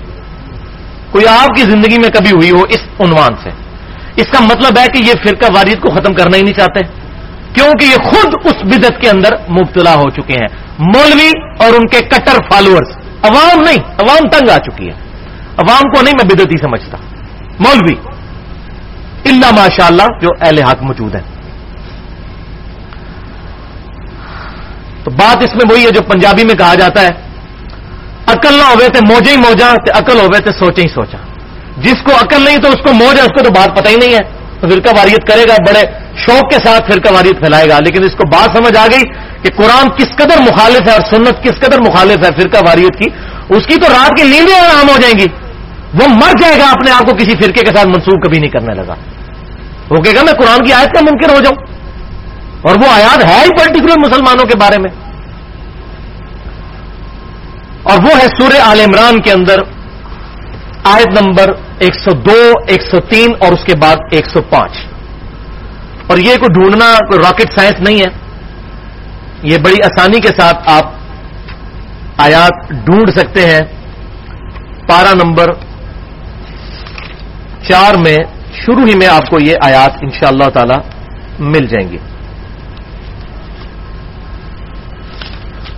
[1.10, 3.50] کوئی آپ کی زندگی میں کبھی ہوئی ہو اس عنوان سے؟
[4.16, 6.80] اس کا مطلب ہے کہ یہ فرقہ واریت کو ختم کرنا ہی نہیں چاہتے۔
[7.52, 12.00] کیونکہ یہ خود اس بدت کے اندر مبتلا ہو چکے ہیں۔ مولوی اور ان کے
[12.00, 14.92] کٹر فالوورز عوام نہیں، عوام تنگ آ چکی ہے۔
[15.56, 16.96] عوام کو نہیں میں بدتی سمجھتا۔
[17.58, 17.94] مولوی
[19.24, 21.31] اللہ ماشاء اللہ جو اہل حق موجود ہیں۔
[25.04, 27.10] تو بات اس میں وہی ہے جو پنجابی میں کہا جاتا ہے۔
[28.26, 31.18] عقل نہ ہوئے تھے موجے ہی موجا عقل ہوئے تھے سوچے ہی سوچا
[31.76, 33.96] جس کو عقل نہیں تو اس کو موج ہے، اس کو تو بات پتہ ہی
[33.96, 35.80] نہیں ہے۔ تو فرقہ واریت کرے گا، بڑے
[36.16, 39.02] شوق کے ساتھ فرقہ واریت پھیلائے گا۔ لیکن اس کو بات سمجھ آ گئی
[39.42, 43.10] کہ قرآن کس قدر مخالف ہے اور سنت کس قدر مخالف ہے فرقہ واریت کی،
[43.48, 45.26] اس کی تو رات کی نیندیں آرام ہو جائیں گی۔
[45.94, 48.74] وہ مر جائے گا، اپنے آپ کو کسی فرقے کے ساتھ منسوخ کبھی نہیں کرنے
[48.74, 48.94] لگا۔
[49.90, 51.81] وہ کہے گا، میں قرآن کی آیت کا ممکن ہو جاؤں۔
[52.62, 54.90] اور وہ آیات ہے ہی پرٹیکولر مسلمانوں کے بارے میں۔
[57.82, 59.58] اور وہ ہے سورہ آل عمران کے اندر
[60.84, 64.72] آیت نمبر ایک سو دو، ایک سو تین اور اس کے بعد ایک سو پانچ۔
[66.06, 68.06] اور یہ کوئی ڈھونڈنا، کوئی راکٹ سائنس نہیں ہے۔
[69.42, 70.92] یہ بڑی آسانی کے ساتھ آپ
[72.16, 73.60] آیات ڈھونڈ سکتے ہیں۔
[74.88, 75.46] پارا نمبر
[77.68, 78.18] چار میں
[78.52, 80.74] شروع ہی میں آپ کو یہ آیات ان شاء اللہ تعالی
[81.38, 81.98] مل جائیں گے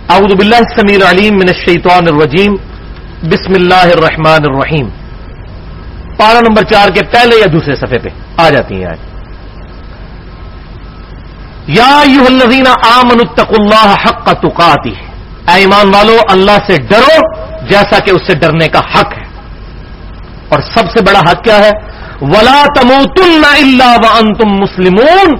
[0.09, 2.55] اعوذ باللہ السمیع العلیم من الشیطان الرجیم،
[3.23, 4.89] بسم اللہ الرحمن الرحیم۔
[6.17, 8.97] پارا نمبر چار کے پہلے یا دوسرے صفحے پہ آ جاتی ہیں آج
[11.67, 14.93] یا یو الذین آمن اتقوا اللہ حق تقاتی۔
[15.47, 17.17] اے ایمان والو، اللہ سے ڈرو
[17.67, 19.23] جیسا کہ اس سے ڈرنے کا حق ہے۔
[20.49, 21.71] اور سب سے بڑا حق کیا ہے؟
[22.21, 25.35] ولا تموتن الا وانتم مسلمون۔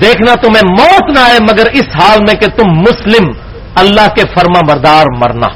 [0.00, 3.49] دیکھنا تمہیں موت نہ آئے مگر اس حال میں کہ تم مسلم
[3.80, 5.46] اللہ کے فرما بردار مرنا۔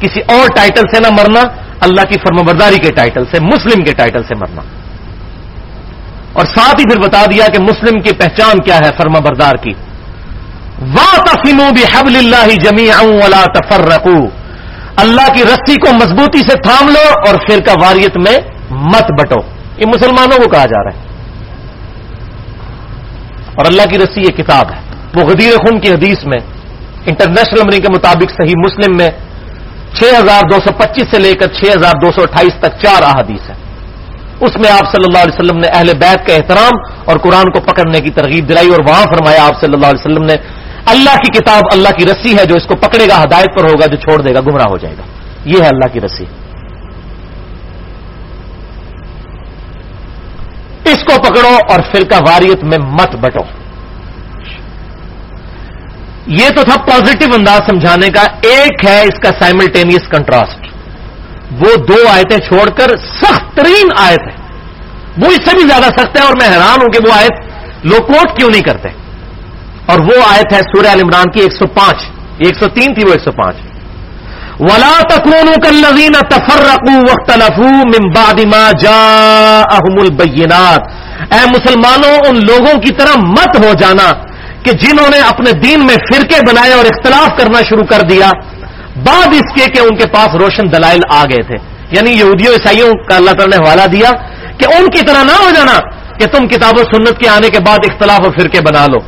[0.00, 1.40] کسی اور ٹائٹل سے نہ مرنا،
[1.80, 4.62] اللہ کی فرما برداری کے ٹائٹل سے، مسلم کے ٹائٹل سے مرنا۔
[6.32, 9.72] اور ساتھ ہی پھر بتا دیا کہ مسلم کی پہچان کیا ہے فرما بردار کی۔
[10.80, 12.88] وا تفیموں بھی اللہ جمی
[13.24, 13.88] ولا تفر
[14.96, 18.38] اللہ کی رسی کو مضبوطی سے تھام لو اور پھر کا واریت میں
[18.70, 19.40] مت بٹو۔
[19.76, 21.04] یہ مسلمانوں کو کہا جا رہا ہے۔
[23.54, 24.80] اور اللہ کی رسی یہ کتاب ہے۔
[25.14, 26.59] وہ غدیر خون کی حدیث میں
[27.06, 29.08] انٹرنیشنل نمبرنگ کے مطابق صحیح مسلم میں
[29.94, 33.02] چھ ہزار دو سو پچیس سے لے کر چھ ہزار دو سو اٹھائیس تک چار
[33.02, 33.54] احادیث ہے
[34.40, 37.60] اس میں آپ صلی اللہ علیہ وسلم نے اہل بیت کا احترام اور قرآن کو
[37.60, 40.34] پکڑنے کی ترغیب دلائی اور وہاں فرمایا آپ صلی اللہ علیہ وسلم نے،
[40.86, 43.86] اللہ کی کتاب اللہ کی رسی ہے جو اس کو پکڑے گا، ہدایت پر ہوگا،
[43.86, 45.02] جو چھوڑ دے گا، گمراہ ہو جائے گا۔
[45.44, 46.24] یہ ہے اللہ کی رسی۔
[50.84, 53.59] اس کو پکڑو اور فرقہ واریت میں مت بٹو۔
[56.26, 60.66] یہ تو تھا پازیٹو انداز سمجھانے کا، ایک ہے اس کا سائملٹینیس کنٹراسٹ
[61.50, 64.40] وہ دو آیتیں چھوڑ کر سخت ترین آیت ہے۔
[65.22, 67.32] وہ اس سے بھی زیادہ سخت ہے اور میں حیران ہوں کہ وہ آیت
[67.84, 68.88] لو کوٹ کیوں نہیں کرتے۔
[69.86, 71.96] اور وہ آیت ہے سورہ عمران کی ایک سو پانچ۔
[72.38, 73.56] ایک سو تین تھی وہ ایک سو پانچ۔
[74.60, 80.80] ولا تکون کل نوین تفر رقو وقت لفو ممبادما جا البینات
[81.32, 84.29] اے مسلمانوں، ان لوگوں کی طرح مت ہو جانا۔
[84.62, 88.30] کہ جنہوں نے اپنے دین میں فرقے بنائے اور اختلاف کرنا شروع کر دیا،
[88.96, 92.92] بعد اس کے کہ ان کے پاس روشن دلائل آ گئے تھے۔ یعنی یہودیوں، عیسائیوں
[93.08, 94.10] کا اللہ تعالی نے حوالہ دیا
[94.58, 95.78] کہ ان کی طرح نہ ہو جانا
[96.18, 98.98] کہ تم کتاب و سنت کے آنے کے بعد اختلاف و فرقے بنا لو۔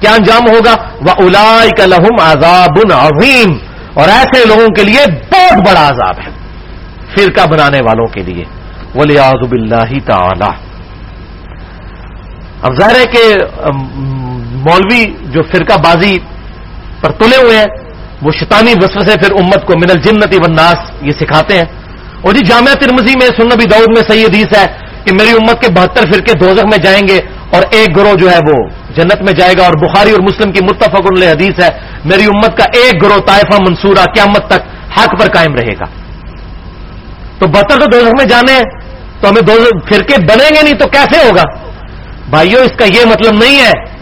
[0.00, 3.58] کیا انجام ہوگا؟ وہ الا کا لہم عذاب عظیم
[3.94, 6.32] اور ایسے لوگوں کے لیے بہت بڑا عذاب ہے
[7.16, 8.44] فرقہ بنانے والوں کے لیے۔
[8.94, 10.66] ولی آزب اللہ تعالی
[12.62, 13.34] اب ظاہر ہے کہ
[14.70, 16.16] مولوی جو فرقہ بازی
[17.00, 17.66] پر تلے ہوئے ہیں،
[18.22, 21.64] وہ شیطانی وسو سے پھر امت کو من الجنتی والناس یہ سکھاتے ہیں۔
[22.20, 24.66] اور جی جامعہ ترمزی میں سنبی دعود میں صحیح حدیث ہے
[25.04, 28.36] کہ میری امت کے بہتر فرقے دوزخ میں جائیں گے اور ایک گروہ جو ہے
[28.36, 31.68] وہ جنت میں جائے گا۔ اور بخاری اور مسلم کی متفق اللہ حدیث ہے،
[32.04, 34.60] میری امت کا ایک گروہ طائفہ منصورہ قیامت تک
[34.98, 35.84] حق پر قائم رہے گا۔
[37.38, 38.64] تو بہتر تو دوزخ میں جانے ہیں
[39.20, 39.52] تو ہمیں دو
[39.90, 41.42] فرقے بنیں گے نہیں تو کیسے ہوگا؟
[42.30, 43.95] بھائیوں اس کا یہ مطلب نہیں ہے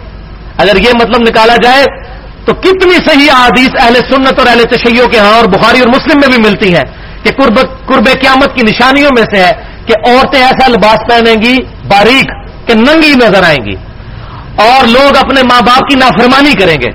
[0.59, 1.85] اگر یہ مطلب نکالا جائے
[2.45, 6.21] تو کتنی صحیح احادیث اہل سنت اور اہل تشیعوں کے ہاں اور بخاری اور مسلم
[6.21, 6.85] میں بھی ملتی ہیں
[7.25, 9.53] کہ قرب قرب قیامت کی نشانیوں میں سے ہے
[9.87, 11.57] کہ عورتیں ایسا لباس پہنیں گی
[11.89, 12.31] باریک
[12.69, 13.77] کہ ننگی نظر آئیں گی
[14.57, 16.91] اور لوگ اپنے ماں باپ کی نافرمانی کریں گے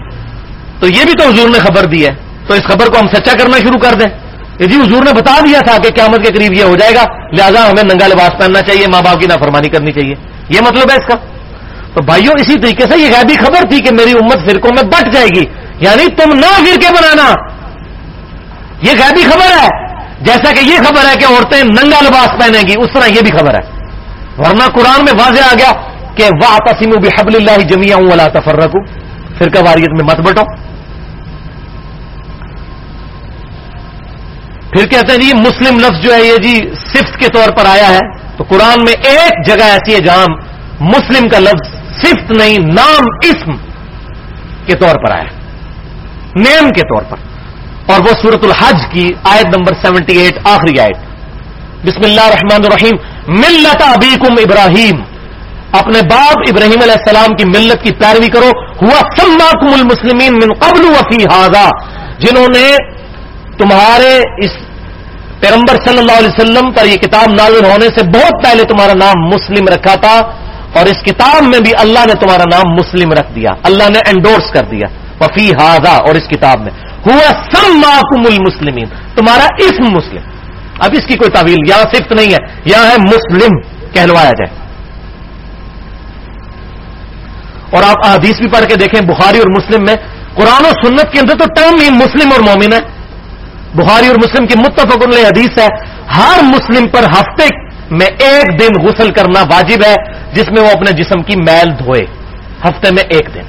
[0.80, 2.12] تو یہ بھی تو حضور نے خبر دی ہے
[2.47, 4.30] تو اس خبر کو ہم سچا کرنا شروع کر دیں
[4.60, 7.72] جی حضور نے بتا دیا تھا کہ قیامت کے قریب یہ ہو جائے گا، لہذا
[7.72, 10.16] ہمیں ننگا لباس پہننا چاہیے، ماں باپ کی نافرمانی کرنی چاہیے۔
[10.49, 11.16] یہ مطلب ہے اس کا۔
[11.99, 15.13] تو بھائیوں اسی طریقے سے یہ غیبی خبر تھی کہ میری امت فرقوں میں بٹ
[15.13, 15.43] جائے گی۔
[15.79, 17.33] یعنی تم نہ فرقے بنانا۔
[18.81, 19.67] یہ غیبی خبر ہے۔
[20.21, 23.31] جیسا کہ یہ خبر ہے کہ عورتیں ننگا لباس پہنیں گی، اس طرح یہ بھی
[23.31, 23.85] خبر ہے۔
[24.37, 25.71] ورنہ قرآن میں واضح آ گیا
[26.15, 28.83] کہ واہ تسیم بھی حبل اللہ جمیا ہوں اللہ تفر رکھوں
[29.37, 30.41] فرقہ واریت میں مت بٹو۔
[34.71, 36.55] پھر کہتے ہیں جی مسلم لفظ جو ہے یہ جی
[36.93, 37.99] صفت کے طور پر آیا ہے۔
[38.37, 40.25] تو قرآن میں ایک جگہ ایسی ہے جہاں
[40.79, 43.51] مسلم کا لفظ صفت نہیں، نام، اسم
[44.65, 45.23] کے طور پر آیا۔
[46.35, 47.17] نیم کے طور پر۔
[47.91, 50.97] اور وہ سورت الحج کی آیت نمبر سیونٹی ایٹ، آخری آیت۔
[51.85, 52.95] بسم اللہ الرحمن الرحیم۔
[53.27, 55.03] ملت ابیکم ابراہیم۔
[55.71, 58.49] اپنے باپ ابراہیم علیہ السلام کی ملت کی پیروی کرو۔
[58.81, 61.69] ہوا سماکم المسلمین من قبل وفی حاضا
[62.19, 62.75] جنہوں نے
[63.57, 64.51] تمہارے اس
[65.39, 69.21] پیغمبر صلی اللہ علیہ وسلم پر یہ کتاب نازل ہونے سے بہت پہلے تمہارا نام
[69.21, 70.38] مسلم رکھا تھا۔
[70.74, 74.53] اور اس کتاب میں بھی اللہ نے تمہارا نام مسلم رکھ دیا، اللہ نے انڈورس
[74.53, 74.88] کر دیا۔
[75.20, 76.72] وفی ہاضا اور اس کتاب میں۔
[77.05, 80.22] ہوا سم معقوم المسلمین، تمہارا اسم مسلم۔
[80.80, 83.61] اب اس کی کوئی تعویل یہاں صرف نہیں ہے، یہاں ہے مسلم
[83.93, 84.59] کہلوایا جائے۔
[87.72, 89.95] اور آپ حدیث بھی پڑھ کے دیکھیں، بخاری اور مسلم میں،
[90.36, 92.80] قرآن و سنت کے اندر تو ٹرم ہی مسلم اور مومن ہے
[93.76, 95.68] بخاری اور مسلم کی متفق حدیث ہے،
[96.15, 99.95] ہر مسلم پر ہفتے میں ایک دن غسل کرنا واجب ہے،
[100.34, 102.02] جس میں وہ اپنے جسم کی میل دھوئے۔
[102.64, 103.41] ہفتے میں ایک دن۔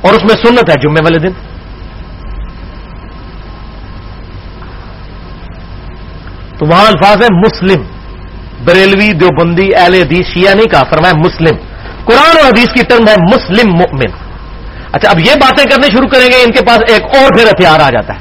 [0.00, 1.32] اور اس میں سنت ہے، جمعے والے دن۔
[6.58, 7.82] تو وہاں الفاظ ہے مسلم۔
[8.64, 11.56] بریلوی دیوبندی، اہل حدیث، شیعہ نہیں کہا، فرمایا مسلم۔
[12.04, 14.12] قرآن اور حدیث کی ٹرم ہے مسلم مؤمن۔
[14.92, 17.80] اچھا اب یہ باتیں کرنے شروع کریں گے، ان کے پاس ایک اور پھر ہتھیار
[17.80, 18.18] آ جاتا ہے۔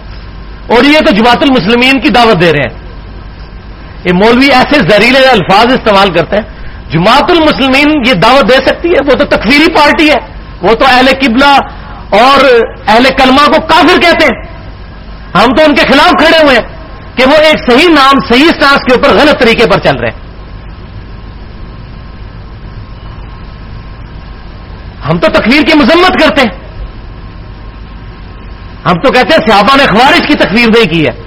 [0.76, 2.83] اور یہ تو جماعت المسلمین کی دعوت دے رہے ہیں۔
[4.06, 9.06] یہ مولوی ایسے زہریلے الفاظ استعمال کرتے ہیں۔ جماعت المسلمین یہ دعوت دے سکتی ہے،
[9.06, 11.60] وہ تو تکفیری پارٹی ہے۔ وہ تو اہل قبلہ
[12.10, 12.46] اور
[12.88, 14.44] اہل کلمہ کو کافر کہتے ہیں۔
[15.36, 16.74] ہم تو ان کے خلاف کھڑے ہوئے ہیں
[17.18, 20.24] کہ وہ ایک صحیح نام، صحیح سانس کے اوپر غلط طریقے پر چل رہے ہیں۔
[25.10, 26.64] ہم تو تکفیر کی مذمت کرتے ہیں۔
[28.86, 31.23] ہم تو کہتے ہیں صحابہ نے خوارش کی تکفیر نہیں کی ہے۔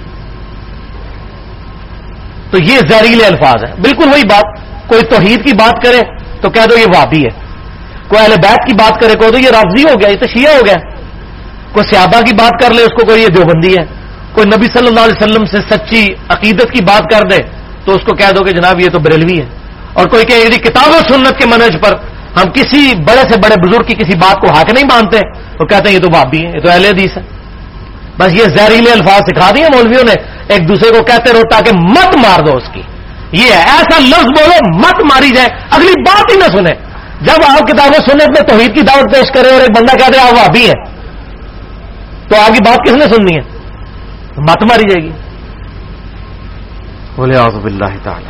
[2.51, 4.45] تو یہ زہریلے الفاظ ہیں۔ بالکل وہی بات،
[4.87, 6.01] کوئی توحید کی بات کرے
[6.41, 7.47] تو کہہ دو یہ وادی ہے۔
[8.07, 10.53] کوئی اہل بیت کی بات کرے کہہ دو یہ رافضی ہو گیا، یہ تو شیعہ
[10.53, 10.75] ہو گیا۔
[11.71, 13.85] کوئی سیابا کی بات کر لے، اس کو کوئی یہ دیوبندی ہے۔
[14.33, 17.37] کوئی نبی صلی اللہ علیہ وسلم سے سچی عقیدت کی بات کر دے
[17.85, 19.45] تو اس کو کہہ دو کہ جناب یہ تو بریلوی ہے۔
[19.93, 21.93] اور کوئی کہ یعنی کتاب و سنت کے منج پر
[22.37, 25.17] ہم کسی بڑے سے بڑے بزرگ کی کسی بات کو حق نہیں مانتے
[25.59, 27.36] وہ کہتے ہیں یہ تو بابی ہے، یہ تو اہل حدیث ہے۔
[28.19, 30.13] بس یہ زہریلے الفاظ سکھا دیے مولویوں نے۔
[30.47, 32.81] ایک دوسرے کو کہتے رہو تاکہ مت مار دو اس کی۔
[33.31, 36.87] یہ ہے ایسا لفظ بولو مت ماری جائے۔ اگلی بات ہی نہ سنے
[37.21, 40.17] جب آپ کتابیں سنت میں توحید کی دعوت پیش کرے اور ایک بندہ کہہ دے
[40.19, 40.73] آپ بھابی ہے
[42.29, 43.57] تو آگے بات کس نے سننی ہے؟
[44.37, 45.11] مت ماری جائے گی۔
[47.15, 48.27] بولے آزب اللہ تعالی۔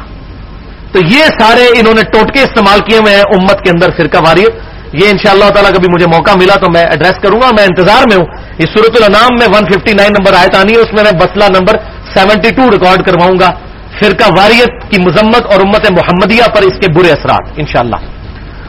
[0.91, 4.55] تو یہ سارے انہوں نے ٹوٹکے استعمال کیے ہوئے ہیں امت کے اندر فرقہ واریت
[4.93, 7.63] یہ ان شاء اللہ تعالیٰ کبھی مجھے موقع ملا تو میں ایڈریس کروں گا، میں
[7.63, 8.25] انتظار میں ہوں۔
[8.59, 11.77] یہ صورت الانام میں 159 نمبر آیت آنی ہے، اس میں میں مسئلہ نمبر
[12.15, 13.51] 72 ریکارڈ کرواؤں گا۔
[13.99, 17.95] فرقہ واریت کی مذمت اور امت محمدیہ پر اس کے برے اثرات، انشاءاللہ۔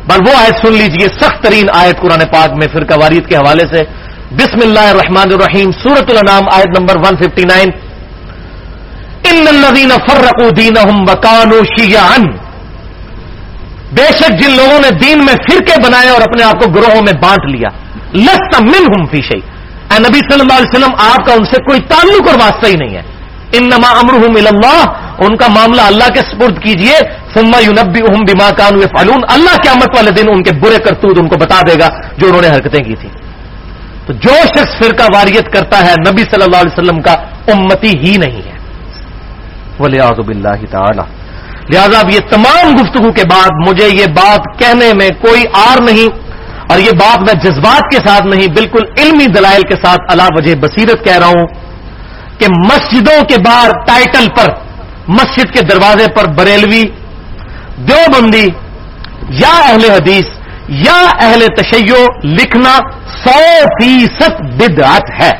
[0.06, 3.76] بل وہ آیت سن لیجیے، سخت ترین آیت قرآن پاک میں فرقہ واریت کے حوالے
[3.76, 3.82] سے۔
[4.36, 7.68] بسم اللہ الرحمن الرحیم سورت الانام آیت نمبر 159
[9.24, 12.47] ان الذين فرقوا دينهم وكانوا شيعا
[13.92, 17.12] بے شک جن لوگوں نے دین میں فرقے بنائے اور اپنے آپ کو گروہوں میں
[17.12, 17.68] بانٹ لیا،
[18.14, 19.58] لست منهم في شيء
[19.90, 22.76] اے نبی صلی اللہ علیہ وسلم، آپ کا ان سے کوئی تعلق اور واسطہ ہی
[22.76, 23.02] نہیں ہے۔
[23.52, 24.84] انما امرهم الى اللہ،
[25.18, 26.98] ان کا معاملہ اللہ کے سپرد کیجیے۔
[27.34, 31.36] ثم ينبئهم بما كانوا يفعلون۔ اللہ قیامت والے دن ان کے برے کرتوت ان کو
[31.36, 33.08] بتا دے گا جو انہوں نے حرکتیں کی تھی
[34.06, 37.12] تو جو شخص فرقہ واریت کرتا ہے، نبی صلی اللہ علیہ وسلم کا
[37.52, 38.58] امتی ہی نہیں ہے۔
[39.80, 41.17] ولیاز اللہ تعالی۔
[41.70, 46.28] لہذا اب یہ تمام گفتگو کے بعد مجھے یہ بات کہنے میں کوئی آر نہیں
[46.68, 50.54] اور یہ بات میں جذبات کے ساتھ نہیں، بالکل علمی دلائل کے ساتھ اللہ وجہ
[50.54, 51.46] بصیرت کہہ رہا ہوں
[52.38, 54.52] کہ مسجدوں کے باہر ٹائٹل پر،
[55.08, 56.84] مسجد کے دروازے پر بریلوی،
[57.88, 58.48] دیوبندی،
[59.28, 60.26] یا اہل حدیث،
[60.68, 62.78] یا اہل تشیع لکھنا
[63.24, 63.40] سو
[63.82, 65.30] فیصد بدعت ہے۔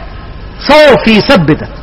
[0.61, 1.78] سو فیصد بدعت۔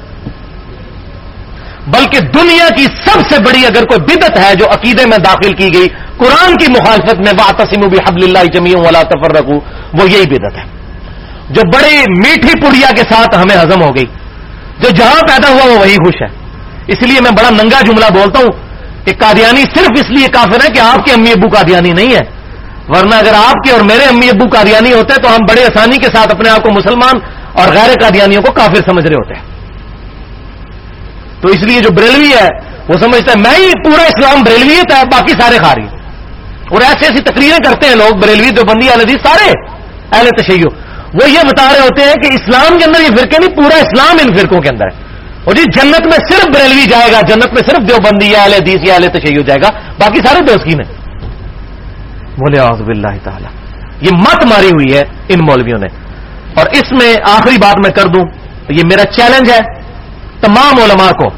[1.88, 5.74] بلکہ دنیا کی سب سے بڑی اگر کوئی بدت ہے جو عقیدے میں داخل کی
[5.74, 5.88] گئی،
[6.18, 9.60] قرآن کی مخالفت میں تسیم بھی حبل اللہ جمی والا تفر رکھوں
[9.94, 10.64] وہ یہی بدت ہے۔
[11.50, 14.06] جو بڑی میٹھی پڑیا کے ساتھ ہمیں ہزم ہو گئی،
[14.80, 16.46] جو جہاں پیدا ہوا وہ وہی خوش ہے۔
[16.88, 18.52] اس لیے میں بڑا ننگا جملہ بولتا ہوں
[19.06, 22.22] کہ قادیانی صرف اس لیے کافر ہے کہ آپ کے امی ابو قادیانی نہیں ہے
[22.88, 26.08] ورنہ اگر آپ کے اور میرے امی ابو قادیانی ہوتے تو ہم بڑے آسانی کے
[26.14, 27.20] ساتھ اپنے آپ کو مسلمان
[27.54, 29.55] اور غیر قادیانیوں کو کافر سمجھ رہے ہوتے۔ ہیں
[31.42, 32.48] تو اس لیے جو بریلوی ہے،
[32.88, 35.88] وہ سمجھتا ہے، میں ہی پورا اسلام بریلویت ہے باقی سارے کھا رہی
[36.70, 39.52] اور ایسی ایسی تقریریں کرتے ہیں لوگ، بریلوی جو بندی حدیث، سارے
[40.12, 40.64] اہل تشیع۔
[41.14, 44.18] وہ یہ بتا رہے ہوتے ہیں کہ اسلام کے اندر یہ فرقے نہیں، پورا اسلام
[44.24, 45.06] ان فرقوں کے اندر ہے۔
[45.44, 48.54] اور جی جنت میں صرف بریلوی جائے گا، جنت میں صرف جو بندی یا اہل
[48.54, 50.86] حدیث یا اہل تشیع جائے گا، باقی سارے دوستی میں۔
[52.38, 53.48] بولے آزب اللہ تعالی۔
[54.02, 55.88] یہ مت ماری ہوئی ہے ان مولویوں نے۔
[56.56, 58.24] اور اس میں آخری بات میں کر دوں،
[58.70, 59.85] یہ میرا چیلنج ہے۔
[60.46, 61.30] تمام علماء کو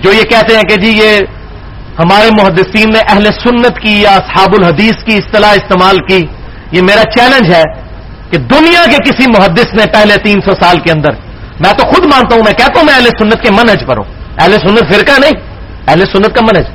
[0.00, 1.18] جو یہ کہتے ہیں کہ جی یہ
[1.98, 6.26] ہمارے محدثین نے اہل سنت کی یا صحاب الحدیث کی اصطلاح استعمال کی،
[6.72, 7.62] یہ میرا چیلنج ہے
[8.30, 11.10] کہ دنیا کے کسی محدث نے پہلے تین سو سال کے اندر،
[11.60, 14.04] میں تو خود مانتا ہوں، میں کہتا ہوں میں اہل سنت کے منج پر ہوں۔
[14.40, 15.40] اہل سنت فرقہ نہیں،
[15.86, 16.66] اہل سنت کا منج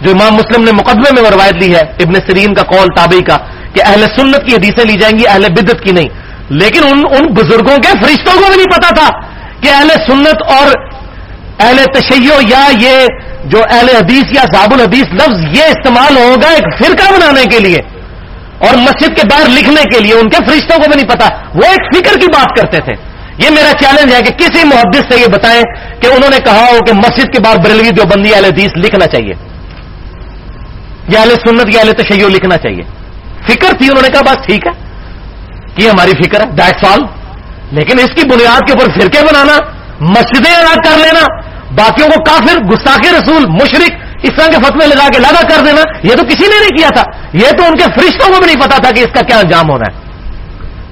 [0.00, 3.36] جو امام مسلم نے مقدمے میں روایت لی ہے، ابن سرین کا قول، تابعی کا،
[3.74, 6.08] کہ اہل سنت کی حدیثیں لی جائیں گی، اہل بدت کی نہیں۔
[6.50, 10.66] لیکن ان ان بزرگوں کے، فرشتوں کو بھی نہیں پتا تھا کہ اہل سنت اور
[11.60, 13.06] اہل تشیع یا یہ
[13.44, 17.78] جو اہل حدیث یا صحاب الحدیث لفظ یہ استعمال ہوگا ایک فرقہ بنانے کے لیے
[18.58, 21.60] اور مسجد کے باہر لکھنے کے لیے، ان کے فرشتوں کو بھی نہیں پتا۔ وہ
[21.64, 22.92] ایک فکر کی بات کرتے تھے۔
[23.38, 25.62] یہ میرا چیلنج ہے کہ کسی محدث سے یہ بتائیں
[26.00, 29.06] کہ انہوں نے کہا ہو کہ مسجد کے باہر بریلوی جو بندی اہل حدیث لکھنا
[29.06, 29.32] چاہیے۔
[31.08, 32.82] یا اہل سنت یا اہل تشیع لکھنا چاہیے۔
[33.48, 34.72] فکر تھی، انہوں نے کہا بس ٹھیک ہے۔
[35.74, 37.00] کہ ہماری فکر ہے۔ دیٹس آل
[37.70, 39.58] لیکن اس کی بنیاد کے اوپر فرقے بنانا،
[40.00, 41.40] مسجدیں یاد کر لینا،
[41.74, 43.90] باقیوں کو کافر، گستاخ رسول مشرق
[44.22, 46.88] اس طرح کے فتوے لگا کے لگا کر دینا، یہ تو کسی نے نہیں کیا
[46.88, 49.38] تھا۔ یہ تو ان کے فرشتوں کو بھی نہیں پتا تھا کہ اس کا کیا
[49.38, 50.08] انجام ہونا ہے۔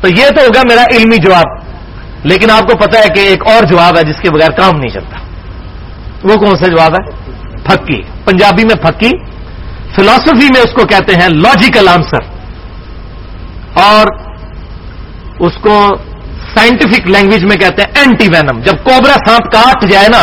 [0.00, 1.66] تو یہ تو ہوگا میرا علمی جواب۔
[2.24, 4.88] لیکن آپ کو پتا ہے کہ ایک اور جواب ہے جس کے بغیر کام نہیں
[4.88, 5.18] چلتا۔
[6.24, 7.32] وہ کون سا جواب ہے؟
[7.64, 9.10] پھکی۔ پنجابی میں پھکی۔
[9.96, 12.22] فلاسفی میں اس کو کہتے ہیں لاجیکل آنسر
[13.74, 14.06] اور
[15.40, 15.88] اس کو
[16.56, 20.22] سائنٹیفک لینگویج میں کہتے ہیں اینٹی وینم جب کوبرا سانپ کاٹ جائے نا،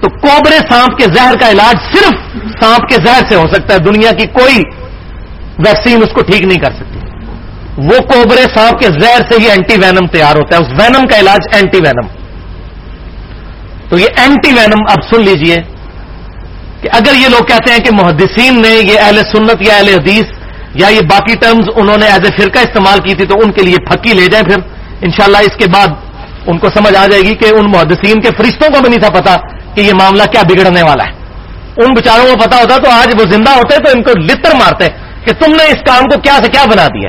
[0.00, 3.78] تو کوبرے سانپ کے زہر کا علاج صرف سانپ کے زہر سے ہو سکتا ہے۔
[3.78, 4.58] دنیا کی کوئی
[5.58, 6.98] ویکسین اس کو ٹھیک نہیں کر سکتی۔
[7.76, 11.18] وہ کوبرے سانپ کے زہر سے ہی اینٹی وینم تیار ہوتا ہے۔ اس وینم کا
[11.18, 12.06] علاج اینٹی وینم
[13.88, 15.56] تو یہ اینٹی وینم اب سن لیجیے
[16.82, 20.24] کہ اگر یہ لوگ کہتے ہیں کہ محدثین نے یہ اہل سنت یا اہل حدیث
[20.74, 23.62] یا یہ باقی ٹرمز انہوں نے ایز اے فرقہ استعمال کی تھی تو ان کے
[23.62, 24.73] لیے پھکی لے جائیں پھر۔
[25.04, 25.88] انشاءاللہ اس کے بعد
[26.46, 29.08] ان کو سمجھ آ جائے گی کہ ان محدثین کے فرشتوں کو بھی نہیں تھا
[29.08, 29.36] پتا
[29.74, 31.12] کہ یہ معاملہ کیا بگڑنے والا ہے۔
[31.76, 34.88] ان بچاروں کو پتا ہوتا تو آج وہ زندہ ہوتے تو ان کو لطر مارتے
[35.24, 37.08] کہ تم نے اس کام کو کیا سے کیا بنا دیا۔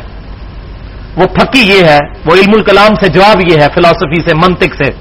[1.17, 4.91] وہ پھکی یہ ہے، وہ علم الکلام سے جواب یہ ہے، فلاسفی سے، منطق سے،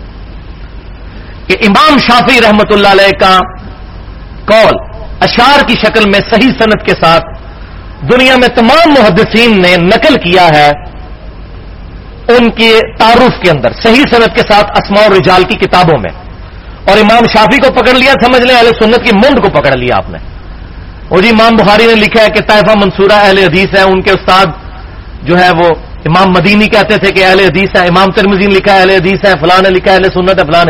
[1.46, 3.38] کہ امام شافی رحمت اللہ علیہ کا
[4.44, 4.74] کال
[5.20, 7.24] اشار کی شکل میں صحیح صنعت کے ساتھ
[8.12, 10.72] دنیا میں تمام محدثین نے نقل کیا ہے۔
[12.28, 16.24] ان کے تعارف کے اندر، صحیح صنعت کے ساتھ اسماء اور رجال کی کتابوں میں۔
[16.88, 19.96] اور امام شافی کو پکڑ لیا، سمجھ لیں، اہل سنت کی منڈ کو پکڑ لیا
[19.96, 20.18] آپ نے۔
[21.10, 24.10] وہ جی امام بخاری نے لکھا ہے کہ طائفہ منصورہ اہل حدیث ہے ان کے
[24.10, 24.46] استاد
[25.22, 25.68] جو ہے وہ
[26.04, 29.32] امام مدینی کہتے تھے کہ اہل حدیث ہے امام ترمزین لکھا ہے اہل حدیث ہے
[29.40, 30.64] فلاں نے لکھا ہے، اہل سنت ہے فلاں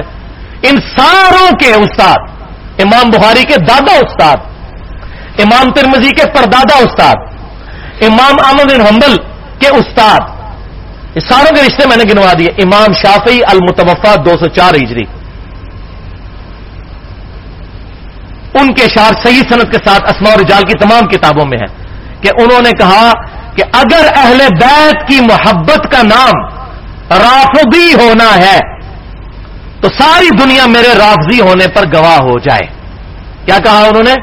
[0.63, 2.17] ان ساروں کے استاد،
[2.79, 4.37] امام بخاری کے دادا استاد،
[5.39, 7.15] امام ترمزی کے پردادا استاد،
[8.01, 9.17] امام احمد بن حنبل
[9.59, 10.34] کے استاد
[11.15, 15.05] اس ساروں کے رشتے میں نے گنوا دیے۔ امام شافی المتوفا دو سو چار ہجری۔
[18.55, 21.85] ان کے شار صحیح صنعت کے ساتھ اسماء اور رجال کی تمام کتابوں میں ہے
[22.21, 23.13] کہ انہوں نے کہا
[23.57, 26.47] کہ اگر اہل بیت کی محبت کا نام
[27.11, 28.59] رافضی ہونا ہے،
[29.81, 32.67] تو ساری دنیا میرے رافضی ہونے پر گواہ ہو جائے۔
[33.45, 34.15] کیا کہا انہوں نے؟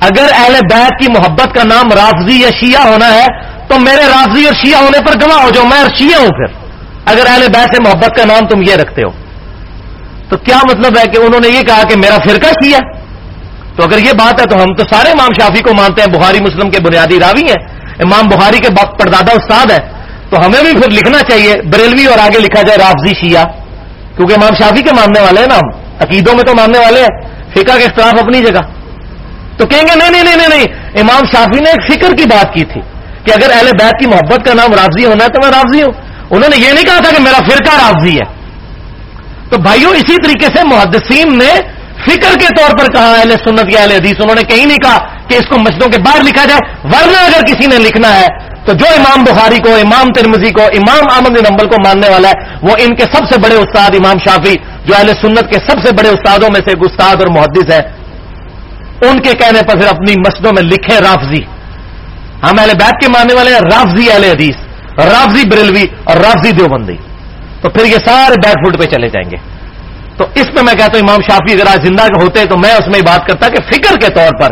[0.00, 3.26] اگر اہل بیت کی محبت کا نام رافضی یا شیعہ ہونا ہے
[3.70, 6.70] تو میرے رافضی اور شیعہ ہونے پر گواہ ہو جاؤ، میں شیعہ ہوں پھر۔
[7.04, 9.10] اگر اہل بیت محبت کا نام تم یہ رکھتے ہو۔
[10.28, 12.78] تو کیا مطلب ہے کہ انہوں نے یہ کہا کہ میرا فرقہ شیعہ
[13.76, 16.38] تو اگر یہ بات ہے تو ہم تو سارے امام شافی کو مانتے ہیں، بخاری،
[16.40, 18.68] مسلم کے بنیادی راوی ہیں۔ امام بخاری کے
[18.98, 19.88] پردادا استاد ہے
[20.30, 23.44] تو ہمیں بھی پھر لکھنا چاہیے، بریلوی اور آگے لکھا جائے رافضی شیعہ۔
[24.16, 27.28] کیونکہ امام شافی کے ماننے والے ہیں نا ہم۔ عقیدوں میں تو ماننے والے ہیں۔
[27.50, 28.60] فقہ کے اختلاف اپنی جگہ۔
[29.56, 30.64] تو کہیں گے، نہیں نہیں نہیں نہیں
[31.00, 32.80] امام شافی نے ایک فکر کی بات کی تھی۔
[33.24, 35.92] کہ اگر اہل بیت کی محبت کا نام رافضی ہونا ہے تو میں رافضی ہوں۔
[36.30, 38.40] انہوں نے یہ نہیں کہا تھا کہ میرا فرقہ رافضی ہے۔
[39.50, 43.80] تو بھائیوں اسی طریقے سے محدثین نے فکر کے طور پر کہا، اہل سنت یا
[43.80, 44.98] اہل حدیث، انہوں نے کہیں نہیں کہا
[45.28, 48.26] کہ اس کو مسجدوں کے باہر لکھا جائے۔ ورنہ اگر کسی نے لکھنا ہے،
[48.64, 52.56] تو جو امام بخاری کو، امام ترمزی کو، امام احمد نمبل کو ماننے والا ہے،
[52.62, 55.94] وہ ان کے سب سے بڑے استاد امام شافی جو اہل سنت کے سب سے
[55.94, 57.80] بڑے استادوں میں سے ایک استاد اور محدث ہے۔
[59.08, 61.59] ان کے کہنے پر پھر اپنی مسجدوں میں لکھے رافضی
[62.42, 64.56] ہم اہل بیت کے ماننے والے ہیں رافضی اہل حدیث،
[64.98, 66.96] رافضی بریلوی اور رافضی دیوبندی۔
[67.60, 69.36] تو پھر یہ سارے بیک فوٹ پہ چلے جائیں گے۔
[70.16, 72.88] تو اس میں میں کہتا ہوں امام شافی اگر آج زندہ ہوتے تو میں اس
[72.88, 74.50] میں بات کرتا کہ فکر کے طور پر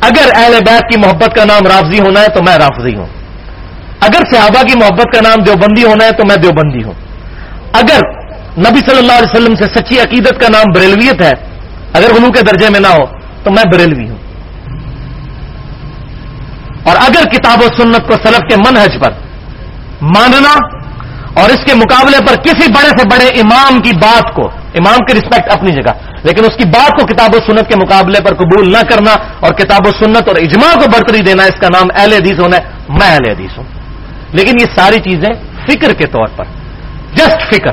[0.00, 3.06] اگر اہل بیت کی محبت کا نام رافضی ہونا ہے تو میں رافضی ہوں۔
[4.00, 6.94] اگر صحابہ کی محبت کا نام دیوبندی ہونا ہے تو میں دیوبندی ہوں۔
[7.72, 8.00] اگر
[8.58, 11.32] نبی صلی اللہ علیہ وسلم سے سچی عقیدت کا نام بریلویت ہے،
[11.92, 13.04] اگر غلو کے درجے میں نہ ہو
[13.44, 14.19] تو میں بریلوی ہوں۔
[16.82, 19.10] اور اگر کتاب و سنت کو سلف کے منحج پر
[20.02, 20.80] ماننا
[21.40, 24.42] اور اس کے مقابلے پر کسی بڑے سے بڑے امام کی بات کو،
[24.74, 25.92] امام کی رسپیکٹ اپنی جگہ،
[26.22, 29.52] لیکن اس کی بات کو کتاب و سنت کے مقابلے پر قبول نہ کرنا اور
[29.52, 32.62] کتاب و سنت اور اجماع کو برتری دینا، اس کا نام اہل حدیث ہونا ہے،
[32.88, 33.64] میں اہل حدیث ہوں۔
[34.32, 35.34] لیکن یہ ساری چیزیں
[35.68, 36.44] فکر کے طور پر
[37.14, 37.72] جسٹ فکر۔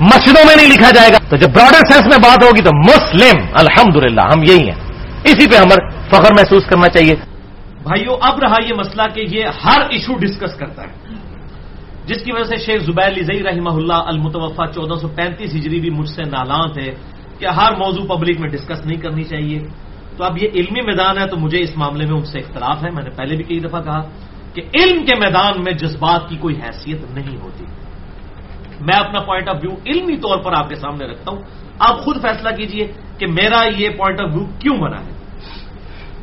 [0.00, 3.40] مسجدوں میں نہیں لکھا جائے گا۔ تو جب براڈر سینس میں بات ہوگی تو مسلم
[3.54, 4.90] الحمد ہم یہی ہیں۔
[5.24, 7.33] اسی پہ ہمیں فخر محسوس کرنا چاہیے۔
[7.84, 11.14] بھائیوں اب رہا یہ مسئلہ کہ یہ ہر ایشو ڈسکس کرتا ہے۔
[12.06, 15.90] جس کی وجہ سے شیخ زبیر لزئی رحمہ اللہ المتوفا چودہ سو پینتیس ہجری بھی
[15.90, 16.94] مجھ سے نالان تھے
[17.38, 19.58] کہ ہر موضوع پبلک میں ڈسکس نہیں کرنی چاہیے۔
[20.16, 22.90] تو اب یہ علمی میدان ہے تو مجھے اس معاملے میں ان سے اختلاف ہے۔
[22.90, 24.02] میں نے پہلے بھی کئی دفعہ کہا
[24.54, 27.64] کہ علم کے میدان میں جذبات کی کوئی حیثیت نہیں ہوتی۔
[28.80, 31.42] میں اپنا پوائنٹ آف ویو علمی طور پر آپ کے سامنے رکھتا ہوں۔
[31.78, 35.23] آپ خود فیصلہ کیجیے کہ میرا یہ پوائنٹ آف ویو کیوں بنا ہے۔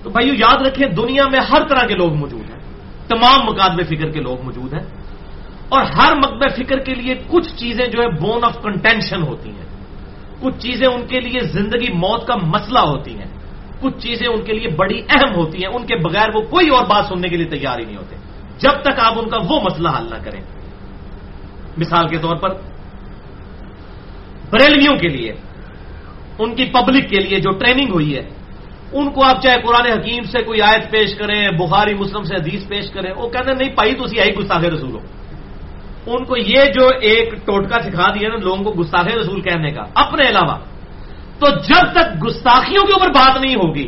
[0.03, 2.59] تو بھائیو یاد رکھیں، دنیا میں ہر طرح کے لوگ موجود ہیں۔
[3.07, 4.83] تمام مقابلے فکر کے لوگ موجود ہیں۔
[5.69, 9.65] اور ہر مقبہ فکر کے لیے کچھ چیزیں جو ہے بون آف کنٹینشن ہوتی ہیں۔
[10.41, 13.25] کچھ چیزیں ان کے لیے زندگی موت کا مسئلہ ہوتی ہیں۔
[13.79, 16.85] کچھ چیزیں ان کے لیے بڑی اہم ہوتی ہیں۔ ان کے بغیر وہ کوئی اور
[16.85, 18.15] بات سننے کے لیے تیار ہی نہیں ہوتے۔
[18.57, 20.41] جب تک آپ ان کا وہ مسئلہ حل نہ کریں۔
[21.77, 22.49] مثال کے طور پر،
[24.49, 25.33] بریلویوں کے لیے،
[26.39, 28.40] ان کی پبلک کے لیے جو ٹریننگ ہوئی ہے
[28.93, 32.67] ان کو آپ چاہے قرآن حکیم سے کوئی آیت پیش کریں، بخاری، مسلم سے حدیث
[32.67, 35.01] پیش کریں، وہ کہتے ہیں نہیں، پائی تو اسی آئی گستاخ رسول۔ ہو
[36.05, 39.83] ان کو یہ جو ایک ٹوٹکا سکھا دیا نا لوگوں کو گستاخ رسول کہنے کا،
[39.95, 40.55] اپنے علاوہ۔
[41.39, 43.87] تو جب تک گستاخیوں کے اوپر بات نہیں ہوگی،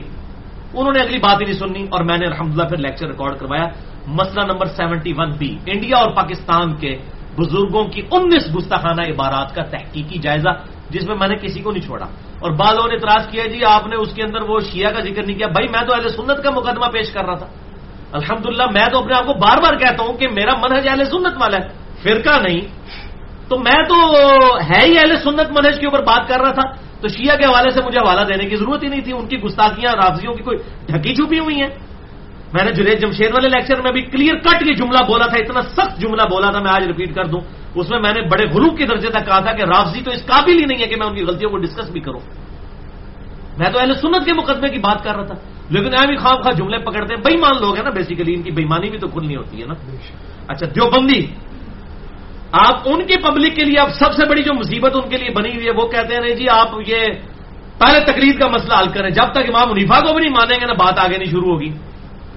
[0.74, 3.68] انہوں نے اگلی بات ہی نہیں سننی، اور میں نے الحمدللہ پھر لیکچر ریکارڈ کروایا۔
[4.08, 6.98] مسئلہ number seventy one B, India اور پاکستان کے
[7.38, 10.50] بزرگوں کی انیس گستاخانہ عبارات کا تحقیقی جائزہ،
[10.90, 12.06] جس میں میں نے کسی کو نہیں چھوڑا۔
[12.44, 15.24] اور بالوں نے اعتراض کیا جی آپ نے اس کے اندر وہ شیعہ کا ذکر
[15.24, 17.46] نہیں کیا۔ بھائی، میں تو اہل سنت کا مقدمہ پیش کر رہا تھا۔
[18.12, 21.34] الحمدللہ، میں تو اپنے آپ کو بار بار کہتا ہوں کہ میرا منہج اہل سنت
[21.42, 21.68] والا ہے۔
[22.04, 22.62] فرقہ نہیں۔
[23.48, 24.18] تو میں تو
[24.58, 26.72] ہے ہی اہل سنت منہج کے اوپر بات کر رہا تھا۔
[27.02, 29.38] تو شیعہ کے حوالے سے مجھے حوالہ دینے کی ضرورت ہی نہیں تھی۔ ان کی
[29.38, 30.58] گستاخیاں رافضیوں کی کوئی
[30.88, 31.70] ڈھکی چھپی ہوئی ہیں۔
[32.54, 35.62] میں نے جنید جمشید والے لیکچر میں بھی کلیئر کٹ یہ جملہ بولا تھا، اتنا
[35.62, 37.42] سخت جملہ بولا تھا، میں آج ریپیٹ کر دوں۔
[37.76, 40.26] اس میں میں نے بڑے غروب کے درجے تک کہا تھا کہ رافضی تو اس
[40.26, 42.20] قابل ہی نہیں ہے کہ میں ان کی غلطیوں کو ڈسکس بھی کروں۔
[43.58, 45.36] میں تو اہل سنت کے مقدمے کی بات کر رہا تھا،
[45.70, 48.90] لیکن بھی خواہ خواہ جملے پکڑتے ہیں۔ بےمان لوگ ہیں نا بیسیکلی ان کی بےمانی
[48.90, 49.74] بھی تو کھلنی ہوتی ہے نا۔
[50.48, 51.28] اچھا دیوبندی۔
[52.52, 55.30] آپ ان کی پبلک کے لیے اب سب سے بڑی جو مصیبت ان کے لیے
[55.30, 57.06] بنی ہوئی ہے، وہ کہتے ہیں، نہیں جی آپ یہ
[57.78, 60.66] پہلے تقلید کا مسئلہ حل کریں۔ جب تک امام منیفا کو بھی نہیں مانیں گے
[60.66, 61.72] نا بات آگے نہیں شروع ہوگی۔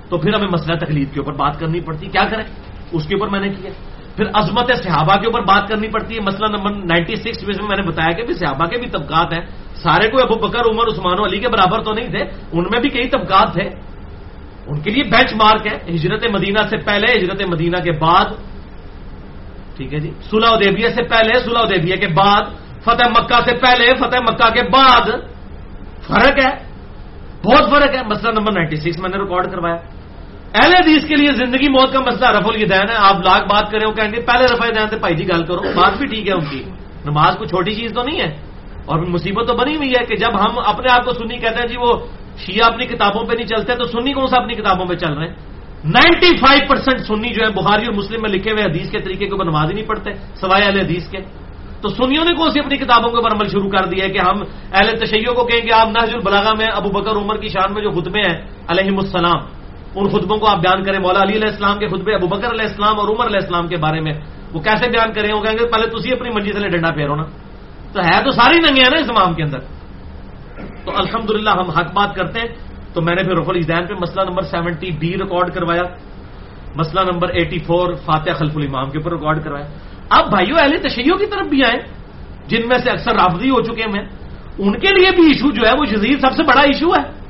[0.08, 2.44] تو پھر ہمیں مسئلہ تقلید کے اوپر بات کرنی پڑتی، کیا کریں؟
[2.92, 3.70] اس کے اوپر میں نے کیا۔
[4.16, 7.76] پھر عظمت صحابہ کے اوپر بات کرنی پڑتی۔ ہے مسئلہ نمبر نائنٹی سکس میں میں
[7.76, 9.40] نے بتایا کہ صحابہ کے بھی طبقات ہیں۔
[9.74, 12.20] سارے کو ابو بکر، عمر، عثمان و علی کے برابر تو نہیں تھے،
[12.52, 13.70] ان میں بھی کئی طبقات تھے۔
[14.66, 18.24] ان کے لیے بینچ مارک ہے۔ ہجرت مدینہ سے پہلے، ہجرت مدینہ کے بعد۔
[19.76, 22.42] ٹھیک ہے جی۔ سلح ادیبیہ سے پہلے سلح ادیبیہ کے بعد۔
[22.84, 25.06] فتح مکہ سے پہلے، فتح مکہ کے بعد۔
[26.06, 26.75] فرق ہے۔
[27.47, 28.02] بہت فرق ہے.
[28.12, 29.78] مسئلہ نمبر نائنٹی سکس میں نے ریکارڈ کروایا.
[30.56, 32.97] اہل حدیث کے لیے زندگی موت کا مسئلہ رف الدین ہے.
[33.09, 35.62] آپ لاکھ بات کریں وہ کہیں گے پہلے رفا دین سے بھائی جی گل کرو.
[35.77, 36.62] بات بھی ٹھیک ہے ان کی.
[37.05, 38.31] نماز کوئی چھوٹی چیز تو نہیں ہے.
[38.86, 41.68] اور مصیبت تو بنی ہوئی ہے کہ جب ہم اپنے آپ کو سنی کہتے ہیں
[41.68, 41.90] جی وہ
[42.39, 45.27] شیعہ اپنی کتابوں پہ نہیں چلتے، تو سنی کون سا اپنی کتابوں پہ چل رہے
[45.27, 45.35] ہیں؟
[45.97, 49.24] نائنٹی فائیو پرسینٹ سنی جو ہے، بخاری اور مسلم میں لکھے ہوئے حدیث کے طریقے
[49.27, 50.09] کے اوپر نماز ہی نہیں پڑھتے،
[50.40, 51.18] سوائے اہل حدیث کے.
[51.80, 54.18] تو سنیوں نے کون سی اپنی کتابوں کے اوپر عمل شروع کر دیا ہے کہ
[54.18, 54.42] ہم
[54.72, 57.82] اہل تشیعوں کو کہیں گے آپ نہج البلاغا میں ابو بکر عمر کی شان میں
[57.82, 59.38] جو خطبے ہیں، علیہم السلام،
[59.94, 62.66] ان خطبوں کو آپ بیان کریں مولا علی علیہ السلام کے خطبے، ابو بکر علیہ
[62.66, 64.12] السلام اور عمر علیہ السلام کے بارے میں۔
[64.52, 67.24] وہ کیسے بیان کریں، وہ کہیں گے پہلے تھی اپنی منجی سے ڈنڈا پھیرو نا۔
[67.92, 69.58] تو ہے تو ساری ننگے ہیں نا اس امام کے اندر۔
[70.84, 72.48] تو الحمد ہم حق بات کرتے ہیں۔
[72.94, 75.82] تو میں نے پھر رف الدین پہ مسئلہ نمبر سیونٹی بی ریکارڈ کروایا۔
[76.76, 79.66] مسئلہ نمبر ایٹی فور فاتح خلف الامام کے اوپر ریکارڈ کروایا۔
[80.10, 81.78] اب بھائیو اہل تشیعوں کی طرف بھی آئے
[82.46, 84.08] جن میں سے اکثر رافضی ہو چکے ہیں
[84.58, 87.26] ان کے لیے بھی ایشو جو ہے وہ جزید سب سے بڑا ایشو ہے۔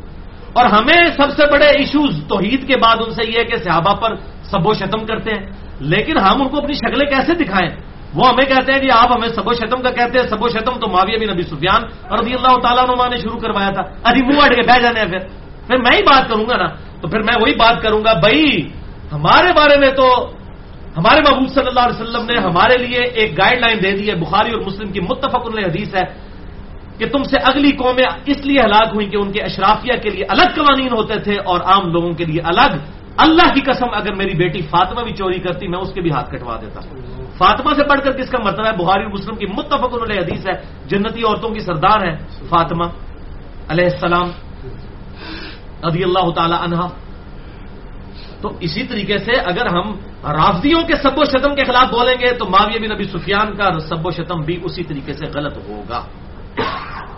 [0.52, 3.94] اور ہمیں سب سے بڑے ایشوز توحید کے بعد ان سے یہ ہے کہ صحابہ
[3.94, 5.46] پر سب و شتم کرتے ہیں۔
[5.80, 7.70] لیکن ہم ان کو اپنی شکلیں کیسے دکھائیں؟
[8.14, 10.48] وہ ہمیں کہتے ہیں جی آپ ہمیں سب و شتم کا کہتے ہیں، سب و
[10.48, 13.82] شتم تو معاویہ بن نبی سفیان اور رضی اللہ تعالیٰ نما نے شروع کروایا تھا۔
[14.04, 15.18] ابھی منہ اٹ کے بہ جانے ہیں پھر۔
[15.66, 16.66] پھر میں ہی بات کروں گا نا۔
[17.00, 18.68] تو پھر میں وہی بات کروں گا، بھائی
[19.12, 20.32] ہمارے بارے میں تو
[20.96, 24.14] ہمارے محبوب صلی اللہ علیہ وسلم نے ہمارے لیے ایک گائیڈ لائن دے دی ہے،
[24.14, 26.26] بخاری اور مسلم کی متفق حدیث ہے
[26.98, 30.24] کہ تم سے اگلی قومیں اس لیے ہلاک ہوئی کہ ان کے اشرافیہ کے لیے
[30.28, 32.76] الگ قوانین ہوتے تھے اور عام لوگوں کے لیے الگ۔
[33.16, 36.30] اللہ کی قسم، اگر میری بیٹی فاطمہ بھی چوری کرتی، میں اس کے بھی ہاتھ
[36.30, 36.80] کٹوا دیتا۔
[37.38, 40.46] فاطمہ سے پڑھ کر کس کا مطلب ہے؟ بخاری اور مسلم کی متفق علیہ حدیث
[40.46, 40.52] ہے،
[40.86, 42.16] جنتی عورتوں کی سردار ہے
[42.48, 42.84] فاطمہ
[43.68, 44.28] علیہ السلام
[45.86, 46.88] رضی اللہ تعالی عنہا۔
[48.40, 49.94] تو اسی طریقے سے اگر ہم
[50.32, 53.78] رافضیوں کے سب و شتم کے خلاف بولیں گے تو معاویہ بن نبی سفیان کا
[53.78, 56.02] سب و شتم بھی اسی طریقے سے غلط ہوگا۔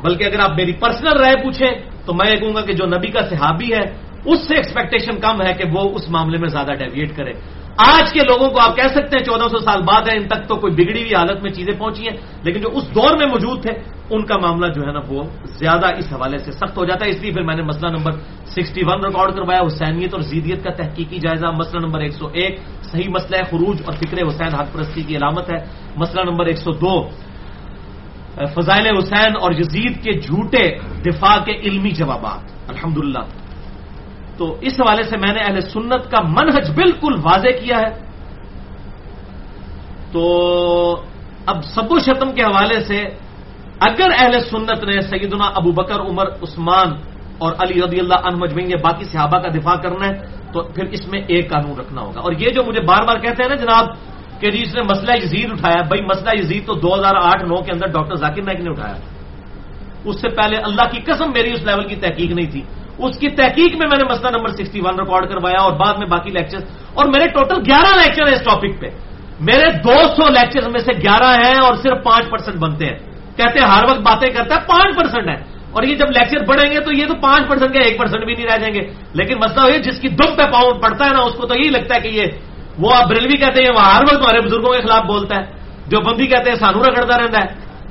[0.02, 1.70] بلکہ اگر آپ میری پرسنل رائے پوچھیں
[2.06, 5.42] تو میں یہ کہوں گا کہ جو نبی کا صحابی ہے، اس سے ایکسپیکٹیشن کم
[5.42, 7.32] ہے کہ وہ اس معاملے میں زیادہ ڈیویٹ کرے۔
[7.78, 10.48] آج کے لوگوں کو آپ کہہ سکتے ہیں چودہ سو سال بعد ہے، ان تک
[10.48, 13.62] تو کوئی بگڑی ہوئی حالت میں چیزیں پہنچی ہیں، لیکن جو اس دور میں موجود
[13.62, 13.72] تھے،
[14.10, 17.10] ان کا معاملہ جو ہے نا وہ زیادہ اس حوالے سے سخت ہو جاتا ہے۔
[17.10, 18.12] اس لیے پھر میں نے مسئلہ نمبر
[18.46, 22.58] سکسٹی ون ریکارڈ کروایا، حسینیت اور زیدیت کا تحقیقی جائزہ۔ مسئلہ نمبر ایک سو ایک،
[22.82, 25.58] صحیح مسئلہ ہے، خروج اور فکر حسین حق پرستی کی علامت ہے۔
[25.96, 27.08] مسئلہ نمبر ایک سو دو،
[28.54, 33.24] فضائل حسین اور یزید کے جھوٹے دفاع کے علمی جوابات۔ الحمدللہ۔
[34.38, 38.08] تو اس حوالے سے میں نے اہل سنت کا منحج بالکل واضح کیا ہے۔
[40.12, 41.02] تو
[41.46, 43.04] اب سب و شتم کے حوالے سے
[43.80, 46.88] اگر اہل سنت نے سیدنا ابو بکر، عمر، عثمان
[47.38, 50.18] اور علی رضی اللہ عنہ مجمعین یا باقی صحابہ کا دفاع کرنا ہے،
[50.52, 53.42] تو پھر اس میں ایک قانون رکھنا ہوگا۔ اور یہ جو مجھے بار بار کہتے
[53.42, 53.86] ہیں نا جناب
[54.40, 57.56] کہ جی اس نے مسئلہ یزید اٹھایا، بھائی مسئلہ یزید تو دو ہزار آٹھ، نو
[57.56, 58.94] کے اندر ڈاکٹر ذاکر نائک نے اٹھایا۔
[60.04, 62.62] اس سے پہلے اللہ کی قسم میری اس لیول کی تحقیق نہیں تھی۔
[62.98, 66.06] اس کی تحقیق میں میں نے مسئلہ نمبر سکسٹی ون ریکارڈ کروایا اور بعد میں
[66.06, 66.58] باقی لیکچر
[66.94, 68.86] اور میرے ٹوٹل گیارہ لیکچر ہیں اس ٹاپک پہ۔
[69.40, 72.98] میرے دو سو لیکچر میں سے گیارہ ہیں اور صرف پانچ پرسینٹ بنتے ہیں۔
[73.36, 76.72] کہتے ہیں ہر وقت باتیں کرتا ہے، پانچ پرسینٹ ہے۔ اور یہ جب لیکچر پڑھیں
[76.72, 78.80] گے تو یہ تو پانچ پرسینٹ کے ایک پرسینٹ بھی نہیں رہ جائیں گے۔
[79.12, 81.70] لیکن مسئلہ یہ جس کی دم پہ پاؤں پڑتا ہے نا، اس کو تو یہی
[81.70, 82.24] لگتا ہے کہ یہ
[82.78, 85.46] وہ آپ بریلوی کہتے ہیں وہ ہر وقت ہمارے بزرگوں کے خلاف بولتا ہے۔
[85.86, 87.46] جو بندی کہتے ہیں سانو رگڑتا رہتا ہے۔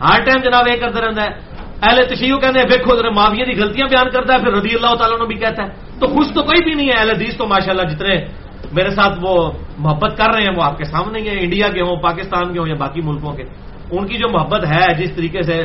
[0.07, 3.61] ہر ٹائم جناب یہ کرتا رہتا ہے۔ اہل تشیو کہتے ہیں ویکو ذرا معاویہ کی
[3.61, 5.67] غلطیاں بیان کرتا ہے، پھر رضی اللہ تعالیٰ نے بھی کہتا ہے۔
[5.99, 8.25] تو خوش تو کوئی بھی نہیں ہے، اہل حدیث تو ماشاء اللہ جتنے
[8.71, 11.81] میرے ساتھ وہ محبت کر رہے ہیں، وہ آپ کے سامنے ہی ہیں، انڈیا کے
[11.81, 13.43] ہوں، پاکستان کے ہوں یا باقی ملکوں کے۔
[13.91, 15.63] ان کی جو محبت ہے، جس طریقے سے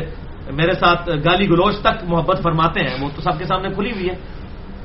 [0.51, 4.09] میرے ساتھ گالی گلوچ تک محبت فرماتے ہیں، وہ تو سب کے سامنے کھلی ہوئی
[4.09, 4.15] ہے۔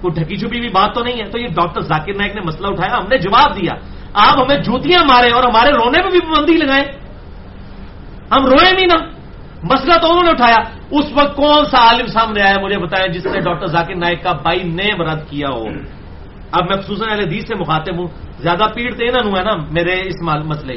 [0.01, 2.67] کوئی ڈھکی چھپی ہوئی بات تو نہیں ہے۔ تو یہ ڈاکٹر ذاکر نائک نے مسئلہ
[2.67, 3.73] اٹھایا، ہم نے جواب دیا۔
[4.13, 6.85] آپ ہمیں جوتیاں مارے اور ہمارے رونے میں بھی پابندی لگائیں۔
[8.31, 9.16] ہم روئے نہیں نا
[9.63, 10.57] مسئلہ تو انہوں نے اٹھایا۔
[10.91, 14.31] اس وقت کون سا عالم سامنے آیا مجھے بتایا جس نے ڈاکٹر ذاکر نائک کا
[14.31, 15.63] بائی نیم رد کیا ہو؟
[16.51, 18.07] اب میں خصوصاً اہل حدیث سے مخاطب ہوں۔
[18.39, 20.73] زیادہ پیڑ تو انہوں ہے نا میرے اس مسئلے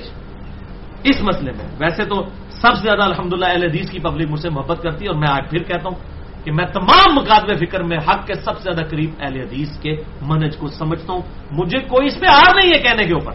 [1.05, 4.51] اس مسئلے میں ویسے تو سب سے زیادہ الحمدللہ اہل حدیث کی پبلک مجھ سے
[4.51, 5.97] محبت کرتی ہے اور میں آج پھر کہتا ہوں
[6.44, 9.97] کہ میں تمام مقابلے فکر میں حق کے سب سے زیادہ قریب اہل حدیث کے
[10.23, 13.32] منج کو سمجھتا ہوں۔ مجھے کوئی اس پہ آر نہیں ہے کہنے کے اوپر۔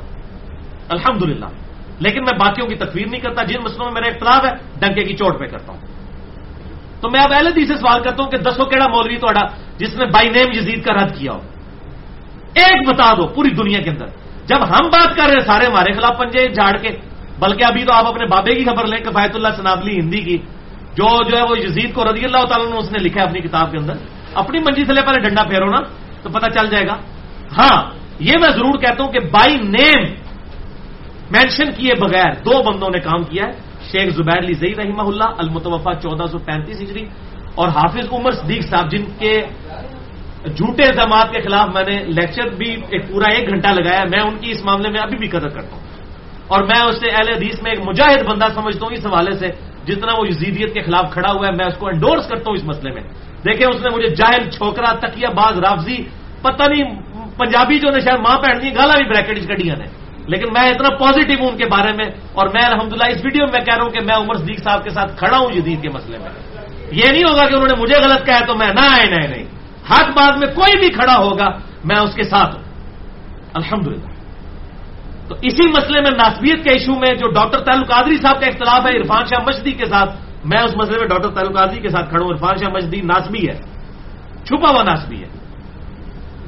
[0.90, 1.46] الحمدللہ۔
[2.00, 5.14] لیکن میں باقیوں کی تکفیر نہیں کرتا، جن مسئلوں میں میرا اختلاف ہے، ڈنکے کی
[5.14, 5.80] چوٹ پہ کرتا ہوں۔
[7.02, 9.28] تو میں اب اہل حدیث سے سوال کرتا ہوں کہ دسو کیڑا مولوی تو
[9.78, 11.42] جس نے بائی نیم یزید کا رد کیا ہو۔
[12.54, 14.06] ایک بتا دو پوری دنیا کے اندر۔
[14.46, 16.90] جب ہم بات کر رہے ہیں، سارے ہمارے خلاف پنجے جھاڑ کے۔
[17.40, 20.38] بلکہ ابھی تو آپ اپنے بابے کی خبر لیں، کفایت اللہ سنابلی ہندی کی،
[20.96, 23.40] جو جو ہے وہ یزید کو رضی اللہ تعالیٰ نے اس نے لکھا ہے اپنی
[23.40, 23.94] کتاب کے اندر۔
[24.34, 25.80] اپنی منجی تھلے پہلے ڈنڈا پھیرو نا،
[26.24, 26.96] تو پتہ چل جائے گا۔
[27.58, 30.25] ہاں یہ میں ضرور کہتا ہوں کہ بائی نیم
[31.32, 33.54] مینشن کیے بغیر دو بندوں نے کام کیا ہے۔
[33.92, 37.06] شیخ زبیر علی زئی رحمہ اللہ المتوفا چودہ سو پینتیس ہجری،
[37.56, 39.34] اور حافظ عمر صدیق صاحب، جن کے
[40.46, 44.36] جھوٹے الزامات کے خلاف میں نے لیکچر بھی ایک پورا ایک گھنٹہ لگایا میں ان
[44.38, 45.84] کی اس معاملے میں ابھی بھی قدر کرتا ہوں۔
[46.48, 49.48] اور میں اسے اہل حدیث میں ایک مجاہد بندہ سمجھتا ہوں اس حوالے سے،
[49.88, 52.64] جتنا وہ یزیدیت کے خلاف کھڑا ہوا ہے، میں اس کو انڈورس کرتا ہوں اس
[52.64, 53.04] مسئلے میں۔
[53.46, 55.98] دیکھیں، اس نے مجھے جاہل، چھوکرا تکیا باز، رافضی،
[56.42, 56.84] پتہ نہیں،
[57.38, 59.86] پنجابی جو نے شاید ماں پہن دی، گالا بھی بریکٹ کٹیاں نے۔
[60.28, 63.60] لیکن میں اتنا پازیٹو ہوں ان کے بارے میں اور میں الحمدللہ اس ویڈیو میں
[63.60, 66.18] کہہ رہا ہوں کہ میں عمر صدیق صاحب کے ساتھ کھڑا ہوں جدید کے مسئلے
[66.18, 66.30] میں۔
[66.92, 69.44] یہ نہیں ہوگا کہ انہوں نے مجھے غلط کہا تو میں نہ آئے، نہیں نہیں۔
[69.92, 71.48] حق بات میں کوئی بھی کھڑا ہوگا،
[71.84, 72.64] میں اس کے ساتھ ہوں۔
[73.54, 74.08] الحمدللہ۔
[75.28, 78.86] تو اسی مسئلے میں ناسبیت کے ایشو میں جو ڈاکٹر تعلق قادری صاحب کا اختلاف
[78.86, 80.10] ہے، عرفان شاہ مجدی کے ساتھ،
[80.46, 83.50] میں اس مسئلے میں ڈاکٹر تعلق قادری کے ساتھ کھڑا ہوں۔ عرفان شاہ مجدی ناسبی
[83.50, 83.58] ہے۔
[84.46, 85.28] چھپا ہوا ناسبی ہے۔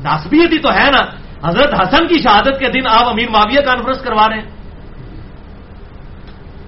[0.04, 4.02] ناسبیت ہی تو ہے نا۔ حضرت حسن کی شہادت کے دن آپ امیر معاویہ کانفرنس
[4.02, 4.50] کروا رہے ہیں۔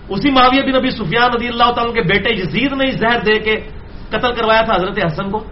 [0.09, 3.55] اسی معاویہ بن ابھی سفیان رضی اللہ تعالیٰ کے بیٹے یزید نے زہر دے کے
[4.09, 5.43] قتل کروایا تھا حضرت حسن کو۔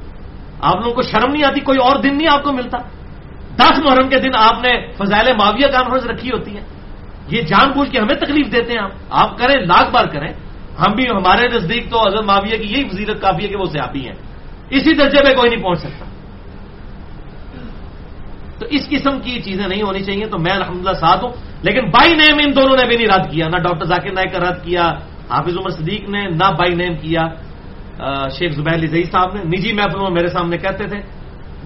[0.62, 2.78] آپ لوگوں کو شرم نہیں آتی، کوئی اور دن نہیں آپ کو ملتا۔
[3.56, 6.62] دس محرم کے دن آپ نے فضائل معاویہ کانفرنس رکھی ہوتی ہے
[7.28, 10.34] یہ جان بوجھ کے ہمیں تکلیف دیتے ہیں آپ۔ آپ کریں، لاکھ بار کریں۔
[10.80, 14.06] ہم بھی، ہمارے نزدیک تو حضرت معاویہ کی یہی وزیرت کافی ہے کہ وہ سیابی
[14.06, 14.16] ہیں۔
[14.70, 16.06] اسی درجے پہ کوئی نہیں پہنچ سکتا۔
[18.60, 21.32] تو اس قسم کی چیزیں نہیں ہونی چاہیے، تو میں الحمدللہ ساتھ ہوں۔
[21.62, 24.40] لیکن بائی نیم ان دونوں نے بھی نہیں رد کیا، نہ ڈاکٹر ذاکر نائک کا
[24.40, 24.94] رد کیا،
[25.30, 27.22] حافظ عمر صدیق نے نہ بائی نیم کیا۔
[28.40, 30.98] شیخ زبیر علی زئی صاحب نے۔ نجی محفلوں میں میرے سامنے کہتے تھے۔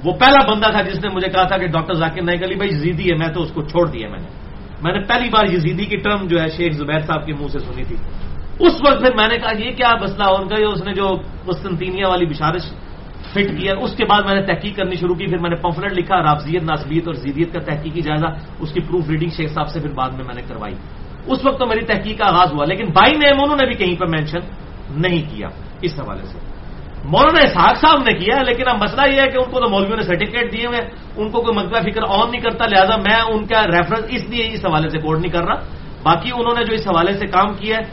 [0.04, 2.70] وہ پہلا بندہ تھا جس نے مجھے کہا تھا کہ ڈاکٹر ذاکر نائک علی بھائی
[2.76, 4.28] یزیدی ہے، میں تو اس کو چھوڑ دیا میں نے۔
[4.82, 7.60] میں نے پہلی بار یزیدی کی ٹرم جو ہے شیخ زبیر صاحب کے منہ سے
[7.60, 7.96] سنی تھی۔
[8.60, 11.10] اس وقت پھر میں نے کہا، یہ کیا مسئلہ ان کا اس نے جو
[11.46, 12.62] قسطنطینیہ والی بشارش
[13.32, 15.94] فٹ کیا، اس کے بعد میں نے تحقیق کرنی شروع کی، پھر میں نے پمفلٹ
[15.94, 18.30] لکھا، رافضیت ناسبیت اور زیدیت کا تحقیقی جائزہ،
[18.60, 20.76] اس کی پروف ریڈنگ شیخ صاحب سے پھر بعد میں میں نے کروائی۔
[21.28, 23.96] اس وقت تو میری تحقیق کا آغاز ہوا، لیکن بائی نیم انہوں نے بھی کہیں
[24.00, 24.42] پر مینشن
[24.96, 25.48] نہیں کیا
[25.82, 26.38] اس حوالے سے۔
[27.06, 29.98] مولانا اسحاق صاحب نے کیا، لیکن اب مسئلہ یہ ہے کہ ان کو تو مولویوں
[29.98, 30.82] نے سرٹیفکیٹ دیے ہوئے،
[31.18, 34.44] ان کو کوئی مکبہ فکر آن نہیں کرتا، لہٰذا میں ان کا ریفرنس اس لیے
[34.54, 35.58] اس حوالے سے کوڈ نہیں کر رہا۔
[36.04, 37.84] باقی انہوں نے جو اس حوالے سے کام کیا ہے،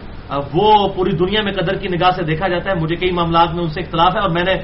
[0.54, 3.62] وہ پوری دنیا میں قدر کی نگاہ سے دیکھا جاتا ہے، مجھے کئی معاملات میں
[3.64, 4.54] ان سے اختلاف ہے اور میں نے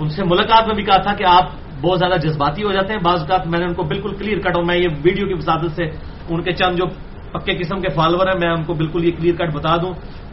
[0.00, 1.44] ان سے ملاقات میں بھی کہا تھا کہ آپ
[1.82, 4.56] بہت زیادہ جذباتی ہو جاتے ہیں۔ بعض اوقات میں نے ان کو بالکل کلیئر کٹ
[4.56, 5.84] اور میں یہ ویڈیو کی وسادت سے
[6.28, 6.84] ان کے چند جو
[7.32, 9.92] پکے قسم کے فالوور ہیں، میں ان کو بالکل یہ کلیئر کٹ بتا دوں۔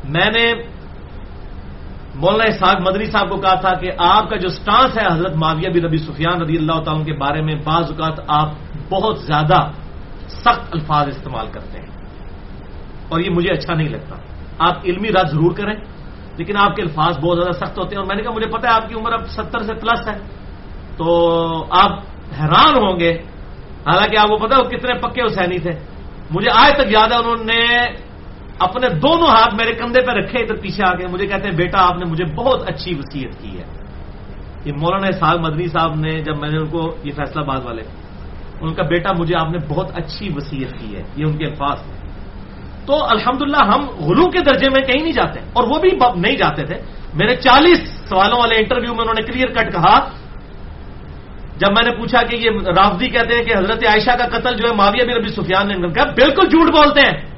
[0.10, 0.53] میں نے
[2.15, 5.69] مولانا اسحاق مدنی صاحب کو کہا تھا کہ آپ کا جو سٹانس ہے حضرت معاویہ
[5.69, 8.49] بن ربی سفیان رضی اللہ تعالیٰ کے بارے میں، بعض اوقات آپ
[8.89, 9.72] بہت زیادہ
[10.27, 11.88] سخت الفاظ استعمال کرتے ہیں
[13.10, 14.15] اور یہ مجھے اچھا نہیں لگتا۔
[14.60, 15.76] آپ علمی رد ضرور کریں۔
[16.38, 18.69] لیکن آپ کے الفاظ بہت زیادہ سخت ہوتے ہیں اور میں نے کہا مجھے پتا
[18.69, 20.18] ہے آپ کی عمر اب ستر سے پلس ہے۔
[20.97, 21.27] تو
[21.69, 21.91] آپ
[22.41, 23.11] حیران ہوں گے۔
[23.88, 25.72] حالانکہ آپ کو پتا وہ کتنے پکے حسینی تھے۔
[26.31, 27.85] مجھے آج تک یاد ہے انہوں نے
[28.59, 31.88] اپنے دونوں ہاتھ میرے کندھے پہ رکھے ادھر پیچھے آ گئے مجھے کہتے ہیں، بیٹا،
[31.88, 33.64] آپ نے مجھے بہت اچھی وصیت کی ہے۔
[34.65, 37.84] یہ مولانا صاحب مدنی صاحب نے جب میں نے ان کو یہ فیصلہ باد والے،
[38.61, 41.81] ان کا بیٹا مجھے آپ نے بہت اچھی وصیت کی ہے۔ یہ ان کے الفاظ
[41.81, 42.06] تھے۔
[42.88, 46.64] تو الحمدللہ ہم غلو کے درجے میں کہیں نہیں جاتے اور وہ بھی نہیں جاتے
[46.64, 46.76] تھے۔
[47.14, 50.09] میرے چالیس سوالوں والے انٹرویو میں انہوں نے کلیئر کٹ کہا۔
[51.57, 54.69] جب میں نے پوچھا کہ یہ رافضی کہتے ہیں کہ حضرت عائشہ کا قتل جو
[54.69, 57.30] ہے معاویہ بن ربی سفیان نے کہا، بالکل جھوٹ بولتے ہیں۔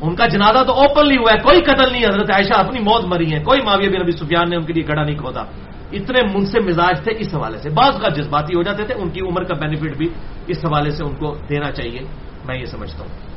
[0.00, 3.32] ان کا جنازہ تو اوپنلی ہوا ہے، کوئی قتل نہیں حضرت عائشہ اپنی موت مری
[3.32, 5.40] ہے کوئی معاویہ بن ربی سفیان نے ان کے لیے گڑا نہیں کھودا۔
[5.92, 9.20] اتنے منصف مزاج تھے اس حوالے سے۔ بعض کا جذباتی ہو جاتے تھے، ان کی
[9.20, 10.08] عمر کا بینیفٹ بھی
[10.46, 12.00] اس حوالے سے ان کو دینا چاہیے۔
[12.44, 13.31] میں یہ سمجھتا ہوں۔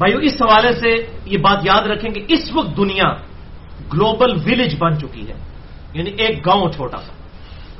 [0.00, 3.12] بھائیو، اس حوالے سے یہ بات یاد رکھیں کہ اس وقت دنیا
[3.92, 5.34] گلوبل ولیج بن چکی ہے
[5.92, 7.12] یعنی ایک گاؤں چھوٹا سا۔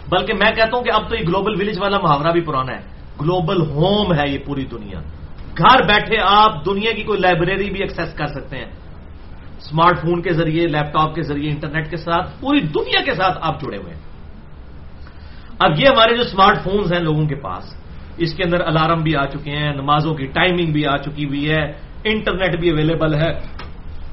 [0.08, 2.82] بلکہ میں کہتا ہوں کہ اب تو یہ گلوبل ولیج والا محاورہ بھی پرانا ہے۔
[3.20, 5.00] گلوبل ہوم ہے یہ پوری دنیا۔
[5.58, 8.72] گھر بیٹھے آپ دنیا کی کوئی لائبریری بھی ایکسس کر سکتے ہیں۔
[9.58, 13.38] اسمارٹ فون کے ذریعے، لیپ ٹاپ کے ذریعے، انٹرنیٹ کے ساتھ، پوری دنیا کے ساتھ
[13.40, 14.00] آپ جڑے ہوئے ہیں۔
[15.58, 17.64] اب یہ ہمارے جو اسمارٹ فونز ہیں لوگوں کے پاس،
[18.16, 21.50] اس کے اندر الارم بھی آ چکے ہیں، نمازوں کی ٹائمنگ بھی آ چکی ہوئی
[21.50, 23.38] ہے۔ انٹرنیٹ بھی اویلیبل ہے،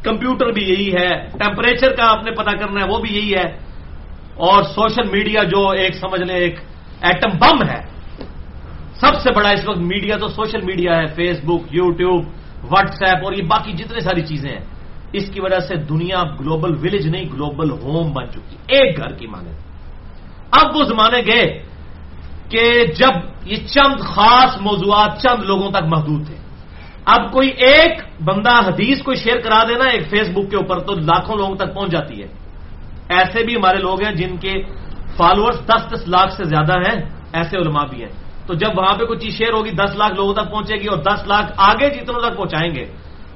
[0.04, 3.68] کمپیوٹر بھی یہی ہے، ٹیمپریچر کا آپ نے پتا کرنا ہے، وہ بھی یہی ہے۔
[4.36, 6.60] اور سوشل میڈیا جو ایک سمجھ لیں، ایک
[7.02, 7.98] ایٹم بم ہے۔
[8.94, 12.26] سب سے بڑا اس وقت میڈیا تو سوشل میڈیا ہے Facebook YouTube
[12.72, 14.66] WhatsApp اور یہ باقی جتنے ساری چیزیں ہیں۔
[15.14, 19.28] اس کی وجہ سے دنیا گلوبل ولیج نہیں، گلوبل ہوم بن چکی، ایک گھر کی
[19.28, 19.52] مانے
[20.52, 21.64] اب وہ زمانے گئے
[22.50, 23.14] کہ جب
[23.46, 26.47] یہ چند خاص موضوعات چند لوگوں تک محدود تھے۔
[27.08, 27.94] اب کوئی ایک
[28.24, 31.74] بندہ حدیث کو شیئر کرا دینا ایک فیس بک کے اوپر تو لاکھوں لوگوں تک
[31.74, 32.28] پہنچ جاتی ہے۔
[33.10, 34.54] ایسے بھی ہمارے لوگ ہیں جن کے
[35.18, 36.98] فالوورز دس دس لاکھ سے زیادہ ہیں،
[37.34, 38.12] ایسے علماء بھی ہیں۔
[38.48, 40.98] تو جب وہاں پہ کوئی چیز شیئر ہوگی، دس لاکھ لوگوں تک پہنچے گی اور
[40.98, 42.86] دس لاکھ آگے جتنوں تک پہنچائیں گے،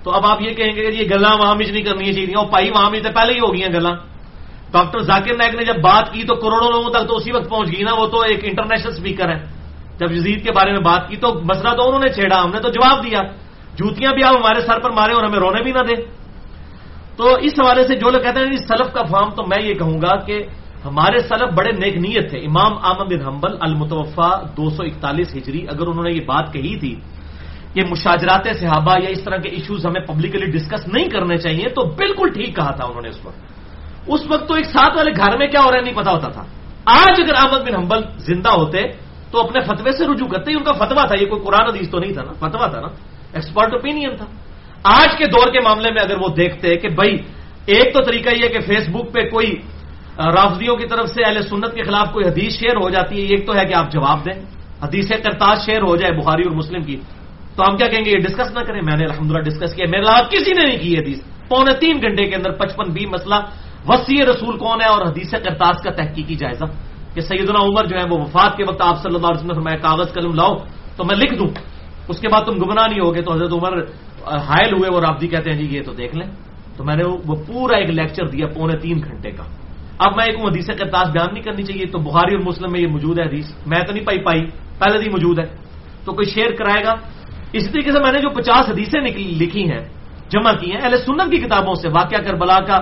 [0.03, 2.48] تو اب آپ یہ کہیں گے کہ یہ گلا وہاں مچ نہیں کرنی چاہیے اور
[2.52, 3.93] پائی وہاں مچ پہلے ہی ہو گئی ہیں گلا
[4.72, 7.68] ڈاکٹر ذاکر نائک نے جب بات کی تو کروڑوں لوگوں تک تو اسی وقت پہنچ
[7.72, 9.39] گئی نا، وہ تو ایک انٹرنیشنل اسپیکر ہے
[9.99, 12.60] جب یزید کے بارے میں بات کی تو مسئلہ تو انہوں نے چھیڑا، ہم نے
[12.60, 13.22] تو جواب دیا۔
[13.77, 16.06] جوتیاں بھی آپ ہمارے سر پر مارے اور ہمیں رونے بھی نہ دیں۔
[17.18, 19.73] تو اس حوالے سے جو لوگ کہتے ہیں جی، سلف کا فارم تو میں یہ
[19.73, 20.43] کہوں گا کہ
[20.85, 25.68] ہمارے سلف بڑے نیک نیت تھے۔ امام آمد بن حنبل المتوفا دو سو اکتالیس ہجری،
[25.68, 26.95] اگر انہوں نے یہ بات کہی تھی
[27.73, 31.85] کہ مشاجرات صحابہ یا اس طرح کے ایشوز ہمیں پبلکلی ڈسکس نہیں کرنے چاہیے، تو
[31.85, 33.38] بالکل ٹھیک کہا تھا انہوں نے اس وقت۔
[34.07, 36.27] اس وقت تو ایک ساتھ والے گھر میں کیا ہو رہا ہے، نہیں پتا ہوتا
[36.27, 36.43] تھا۔
[36.85, 38.84] آج اگر احمد بن حنبل زندہ ہوتے
[39.31, 41.89] تو اپنے فتوے سے رجوع کرتے ہی ان کا فتوا تھا، یہ کوئی قرآن حدیث
[41.89, 42.88] تو نہیں تھا نا فتوا تھا نا۔
[43.33, 44.25] ایکسپرٹ اوپینین تھا۔
[44.83, 47.17] آج کے دور کے معاملے میں اگر وہ دیکھتے کہ بھائی،
[47.65, 49.55] ایک تو طریقہ یہ کہ فیس بک پہ کوئی
[50.17, 53.45] رافضیوں کی طرف سے اہل سنت کے خلاف کوئی حدیث شیئر ہو جاتی ہے، ایک
[53.47, 54.41] تو ہے کہ آپ جواب دیں۔
[54.83, 56.99] حدیث کرتاز شیئر ہو جائے بخاری اور مسلم کی،
[57.55, 60.03] تو ہم کیا کہیں گے، یہ ڈسکس نہ کریں؟ میں نے الحمدللہ ڈسکس کیا۔ میرے
[60.03, 63.35] علاوہ کسی نے نہیں کی حدیث۔ پونے تین گھنٹے کے اندر پچپن بی مسئلہ،
[63.87, 66.65] وسیع رسول کون ہے اور حدیث کرتاز کا تحقیقی جائزہ؟
[67.13, 69.77] کہ سیدنا عمر جو ہے وہ وفات کے وقت آپ صلی اللہ علیہ وسلم میں
[69.77, 70.57] کاغذ قلم لاؤ
[70.95, 71.70] تو میں لکھ دوں۔
[72.11, 73.77] اس کے بعد تم گمراہ نہیں ہوگے تو حضرت عمر
[74.38, 76.27] حائل ہوئے وہ رابطی کہتے ہیں جی یہ تو دیکھ لیں.
[76.77, 79.43] تو میں نے وہ پورا ایک لیکچر دیا پونے تین گھنٹے کا۔
[79.99, 82.88] اب میں ایک حدیث کرتاز بیان نہیں کرنی چاہیے، تو بخاری اور مسلم میں یہ
[82.88, 84.45] موجود ہے حدیث۔ میں تو نہیں پائی پائی،
[84.79, 85.45] پہلے ہی موجود ہے۔
[86.05, 86.93] تو کوئی شیئر کرائے گا؟
[87.53, 89.89] اس طریقے سے میں نے جو پچاس حدیثیں لکھی ہیں،
[90.29, 92.77] جمع کی ہیں، اہل سنت کی کتابوں سے، واقعہ کربلا کا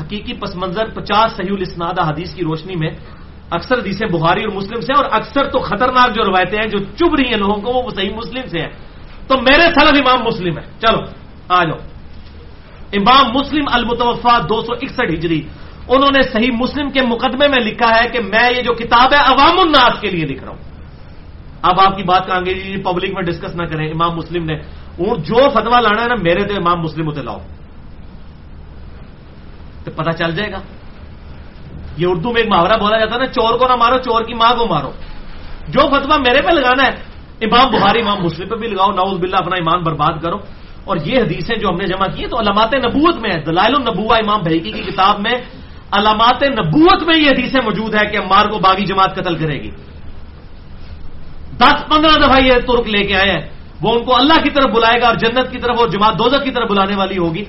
[0.00, 2.90] حقیقی پس منظر، پچاس صحیح الاسنادہ حدیث کی روشنی میں
[3.50, 7.14] اکثر حدیثیں بخاری اور مسلم سے اور اکثر تو خطرناک جو روایتیں ہیں، جو چب
[7.14, 8.68] رہی ہیں لوگوں کو، وہ صحیح مسلم سے ہیں۔
[9.28, 10.98] تو میرے سلف امام مسلم ہے چلو،
[11.48, 11.78] آ جاؤ۔
[12.92, 15.42] امام مسلم المتوفا دو سو اکسٹھ ہجری۔
[15.88, 19.18] انہوں نے صحیح مسلم کے مقدمے میں لکھا ہے کہ میں یہ جو کتاب ہے،
[19.18, 20.58] عوام الناس کے لیے لکھ رہا ہوں۔
[21.62, 24.44] اب آپ کی بات کہیں گے جی, جی، پبلک میں ڈسکس نہ کریں۔ امام مسلم
[24.44, 24.56] نے
[24.98, 27.38] جو فتوا لانا ہے نا، میرے تو امام مسلم ہوتے لاؤ۔
[29.84, 30.60] تو پتا چل جائے گا۔
[31.96, 34.34] یہ اردو میں ایک محاورہ بولا جاتا ہے نا، چور کو نہ مارو، چور کی
[34.34, 34.90] ماں کو مارو۔
[35.68, 36.90] جو فتوا میرے پہ لگانا ہے،
[37.40, 40.36] امام بخاری، امام مسلم پہ بھی لگاؤ ناؤز بلّہ اپنا ایمان برباد کرو۔
[40.84, 43.74] اور یہ حدیثیں جو ہم نے جمع کی ہیں، تو علامات نبوت میں ہے، دلائل
[43.74, 45.34] النبوا امام بھائی کی کتاب میں
[45.92, 49.70] علامات نبوت میں یہ حدیثیں موجود ہے کہ امار کو باغی جماعت قتل کرے گی۔
[51.56, 53.48] دس پندرہ دفعہ یہ ترک لے کے آئے ہیں۔
[53.82, 56.44] وہ ان کو اللہ کی طرف بلائے گا اور جنت کی طرف اور جماعت دوزت
[56.44, 57.44] کی طرف بلانے والی ہوگی۔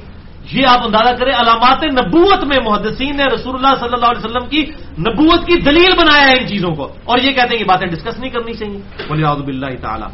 [0.52, 4.50] یہ آپ اندازہ کریں، علامات نبوت میں محدثین نے رسول اللہ صلی اللہ علیہ وسلم
[4.50, 4.62] کی
[5.00, 8.20] نبوت کی دلیل بنایا ہے ان چیزوں کو۔ اور یہ کہتے ہیں کہ باتیں ڈسکس
[8.20, 10.08] نہیں کرنی چاہیے۔ بولیے آزب اللہ تعالیٰ۔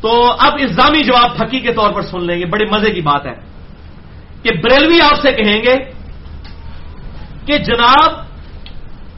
[0.00, 3.26] تو اب الزامی جواب پھکی کے طور پر سن لیں گے بڑے مزے کی بات
[3.26, 3.34] ہے۔
[4.42, 5.74] کہ بریلوی آپ سے کہیں گے
[7.46, 8.12] کہ جناب،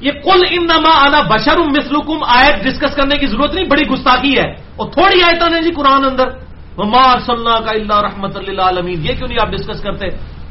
[0.00, 4.50] یہ کل انما آنا بشر مسلکم آیت ڈسکس کرنے کی ضرورت نہیں، بڑی گستاخی ہے۔
[4.76, 6.45] اور تھوڑی آیتیں ہیں جی قرآن اندر۔
[6.84, 10.08] مار صلاح کا اللہ رحمت اللہ یہ کیوں نہیں آپ ڈسکس کرتے؟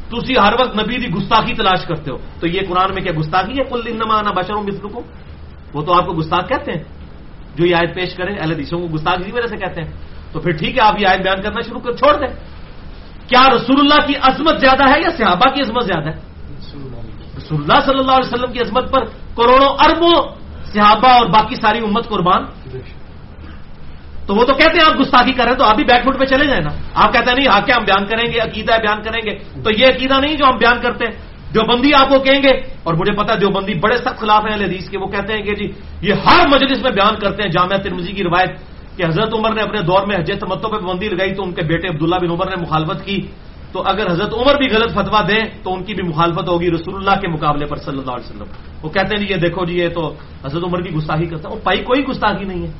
[0.09, 2.17] تھی ہر وقت نبی دی گستاخی تلاش کرتے ہو.
[2.39, 4.99] تو یہ قرآن میں کیا گستاخی ہے؟ کل انما آنا بشر مسلکم
[5.73, 6.83] وہ تو آپ کو گستاخ کہتے ہیں۔
[7.55, 9.91] جو یہ آیت پیش کریں اہل حدیثوں کو گستاخ اسی وجہ سے کہتے ہیں۔
[10.31, 12.35] تو پھر ٹھیک ہے، آپ یہ آیت بیان کرنا شروع کر چھوڑ دیں۔
[13.27, 16.19] کیا رسول اللہ کی عظمت زیادہ ہے یا صحابہ کی عظمت زیادہ ہے؟
[17.37, 20.29] رسول اللہ صلی اللہ علیہ وسلم کی عظمت پر کروڑوں اربوں
[20.65, 22.43] صحابہ اور باقی ساری امت قربان۔
[24.25, 26.19] تو وہ تو کہتے ہیں آپ گستاخی کر رہے ہیں، تو آپ بھی بیک فٹ
[26.19, 28.71] پہ چلے جائیں نا۔ آپ کہتے ہیں نہیں ہاں کیا ہم بیان کریں گے، عقیدہ
[28.71, 31.13] بیان کریں گے۔ تو یہ عقیدہ نہیں جو ہم بیان کرتے ہیں۔
[31.53, 32.49] دیوبندی آپ کو کہیں گے،
[32.83, 35.55] اور مجھے پتا ہے دیوبندی بڑے سخت خلاف ہیں حدیث کے۔ وہ کہتے ہیں کہ
[35.55, 35.71] جی
[36.01, 38.49] یہ ہر مجلس میں بیان کرتے ہیں، جامعہ ترمزی کی روایت
[38.97, 41.61] کہ حضرت عمر نے اپنے دور میں حجت تمتوں پہ پابندی لگائی تو ان کے
[41.61, 43.27] بیٹے عبداللہ بن عمر نے مخالفت کی۔
[43.71, 46.95] تو اگر حضرت عمر بھی غلط فتوا دیں تو ان کی بھی مخالفت ہوگی رسول
[46.95, 48.47] اللہ کے مقابلے پر صلی اللہ علیہ وسلم۔
[48.83, 50.15] وہ کہتے ہیں جی یہ دیکھو جی یہ تو
[50.45, 52.71] حضرت عمر کی گستاخی کرتا ہے۔ وہ پائی کوئی گستاخی نہیں ہے۔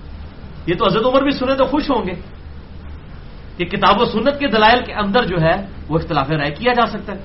[0.67, 2.13] یہ تو حضرت عمر بھی سنے تو خوش ہوں گے
[3.57, 6.85] کہ کتاب و سنت کے دلائل کے اندر جو ہے وہ اختلاف رائے کیا جا
[6.85, 7.19] سکتا ہے۔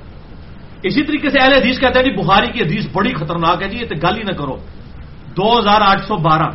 [0.83, 3.79] اسی طریقے سے اہل حدیث کہتے ہیں جی بخاری کی حدیث بڑی خطرناک ہے جی
[3.79, 4.57] یہ تو گل ہی نہ کرو۔
[5.37, 6.49] دو ہزار آٹھ سو بارہ۔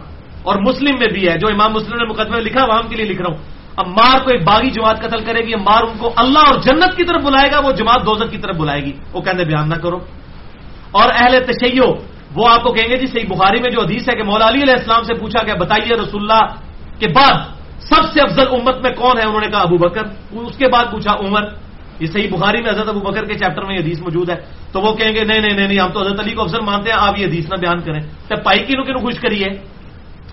[0.44, 3.22] اور مسلم میں بھی ہے، جو امام مسلم نے مقدمے لکھا عوام کے لیے لکھ
[3.22, 3.44] رہا ہوں۔
[3.76, 6.98] اب مار کو ایک باغی جماعت قتل کرے گی مار ان کو اللہ اور جنت
[6.98, 9.76] کی طرف بلائے گا، وہ جماعت دوزت کی طرف بلائے گی۔ وہ کہتے بیان نہ
[9.76, 9.99] کرو۔
[10.91, 11.86] اور اہل تشیو
[12.36, 14.62] وہ آپ کو کہیں گے جی صحیح بخاری میں جو حدیث ہے کہ مولا علی
[14.62, 16.64] علیہ السلام سے پوچھا کہ بتائیے رسول اللہ
[16.99, 17.34] کے بعد
[17.80, 20.01] سب سے افضل امت میں کون ہے؟ انہوں نے کہا ابو بکر۔
[20.31, 21.41] اس کے بعد پوچھا عمر۔
[21.99, 24.35] یہ صحیح بخاری میں حضرت ابو بکر کے چیپٹر میں یہ حدیث موجود ہے۔
[24.72, 26.97] تو وہ کہیں گے، نہیں نہیں نہیں ہم تو حضرت علی کو افضل مانتے ہیں،
[26.99, 29.76] آپ یہ حدیث نہ بیان کریں۔ تو پائی کنو کنو خوش کریے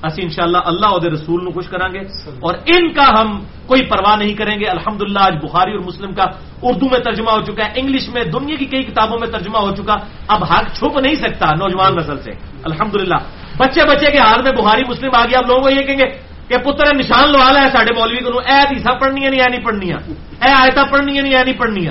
[0.02, 4.16] اسی انشاءاللہ اللہ اور رسول نو خوش کریں گے اور ان کا ہم کوئی پرواہ
[4.16, 6.24] نہیں کریں گے۔ الحمدللہ، آج بخاری اور مسلم کا
[6.62, 9.70] اردو میں ترجمہ ہو چکا ہے، انگلش میں، دنیا کی کئی کتابوں میں ترجمہ ہو
[9.70, 9.96] چکا۔
[10.28, 12.30] اب حق چھپ نہیں سکتا نوجوان نسل سے۔
[12.64, 13.16] الحمدللہ۔
[13.56, 16.31] بچے بچے کے حال میں بخاری مسلم آ گیا اب لوگوں کو یہ کہیں گے
[16.48, 19.92] کہ پتر نشان لوا ہے سارے مولوی کو اے حدیثہ پڑھنی ہے نہیں نہیں پڑھنی
[19.92, 21.86] اے آیتا پڑھنی ہے نہیں نہیں پڑھنی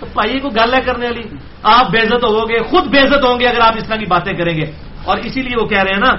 [0.00, 1.22] تو بھائی کو گل ہے کرنے والی؟
[1.62, 4.56] آپ بےزت ہو گے خود بےزت ہوں گے اگر آپ اس طرح کی باتیں کریں
[4.56, 4.64] گے۔
[5.04, 6.12] اور اسی لیے وہ کہہ رہے ہیں نا،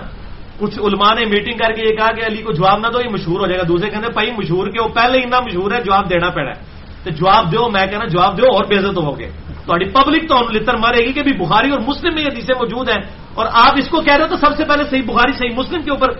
[0.57, 3.09] کچھ علماء نے میٹنگ کر کے یہ کہا کہ علی کو جواب نہ دو، یہ
[3.11, 5.71] مشہور ہو جائے گا۔ دوسرے کہتے ہیں بھائی، مشہور کے وہ پہلے ہی اتنا مشہور
[5.71, 6.65] ہے، جواب دینا پڑا ہے۔
[7.03, 9.31] تو جواب دو، میں کہنا جواب دو اور بےزت ہو گے
[9.65, 12.89] تھوڑی پبلک تو لطر مارے گی کہ بھی بخاری اور مسلم میں یہ حدیثیں موجود
[12.89, 13.03] ہیں۔
[13.33, 15.81] اور آپ اس کو کہہ رہے ہو تو سب سے پہلے صحیح بخاری، صحیح مسلم
[15.81, 16.11] کے اوپر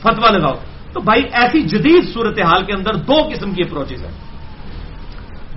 [0.00, 0.54] فتوا لگاؤ۔
[0.94, 4.12] تو بھائی ایسی جدید صورتحال کے اندر دو قسم کی اپروچز ہیں۔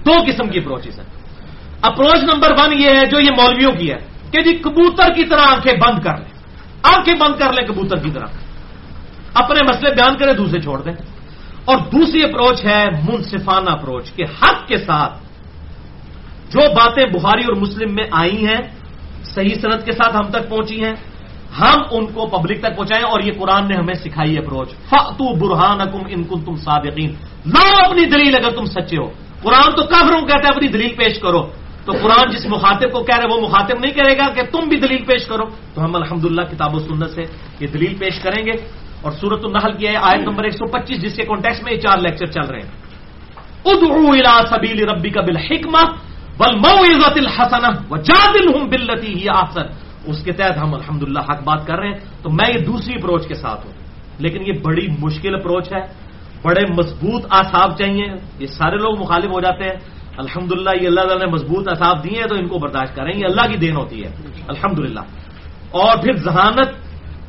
[0.06, 1.08] دو قسم کی اپروچز ہیں۔
[1.82, 3.98] اپروچ نمبر ون یہ ہے جو یہ مولویوں کی ہے
[4.32, 6.32] کہ جی کبوتر کی طرح آنکھیں بند کر لیں۔
[6.84, 8.26] آنکھیں بند کر لیں کبوتر کی طرح۔
[9.34, 10.94] اپنے مسئلے بیان کریں، دوسرے چھوڑ دیں۔
[11.66, 15.14] اور دوسری اپروچ ہے منصفانہ اپروچ کہ حق کے ساتھ
[16.50, 18.62] جو باتیں بخاری اور مسلم میں آئی ہیں،
[19.24, 20.94] صحیح صنعت کے ساتھ ہم تک پہنچی ہیں۔
[21.60, 25.78] ہم ان کو پبلک تک پہنچائیں اور یہ قرآن نے ہمیں سکھائی اپروچ فتو برہان
[25.78, 27.10] کم ان کن تم صادقین
[27.46, 29.08] لاؤ اپنی دلیل اگر تم سچے ہو۔
[29.42, 31.42] قرآن تو کافروں کہتا ہے اپنی دلیل پیش کرو۔
[31.86, 34.78] تو قرآن جس مخاطب کو کہہ رہے وہ مخاطب نہیں کرے گا کہ تم بھی
[34.78, 37.22] دلیل پیش کرو۔ تو ہم الحمدللہ کتاب و سنت سے
[37.60, 38.52] یہ دلیل پیش کریں گے۔
[39.02, 42.26] اور سورت النحل کی ہے آیت نمبر 125 جس کے کانٹیکس میں یہ چار لیکچر
[42.26, 42.70] چل رہے ہیں۔
[43.66, 45.92] ادعو الى سبیل ربی کا بالحکمہ
[46.40, 51.88] والموعظۃ الحسنہ وجادلہم باللتی ہی احسن۔ اس کے تحت ہم الحمدللہ حق بات کر رہے
[51.88, 53.74] ہیں، تو میں یہ دوسری اپروچ کے ساتھ ہوں۔
[54.18, 55.82] لیکن یہ بڑی مشکل اپروچ ہے،
[56.42, 58.06] بڑے مضبوط آساب چاہیے۔
[58.40, 59.76] یہ سارے لوگ مخالف ہو جاتے ہیں۔
[60.18, 63.26] الحمدللہ، یہ اللہ تعالیٰ نے مضبوط آساب دیے ہیں، تو ان کو برداشت کریں۔ یہ
[63.26, 64.12] اللہ کی دین ہوتی ہے۔
[64.48, 65.00] الحمدللہ۔
[65.72, 66.68] اور پھر ذہانت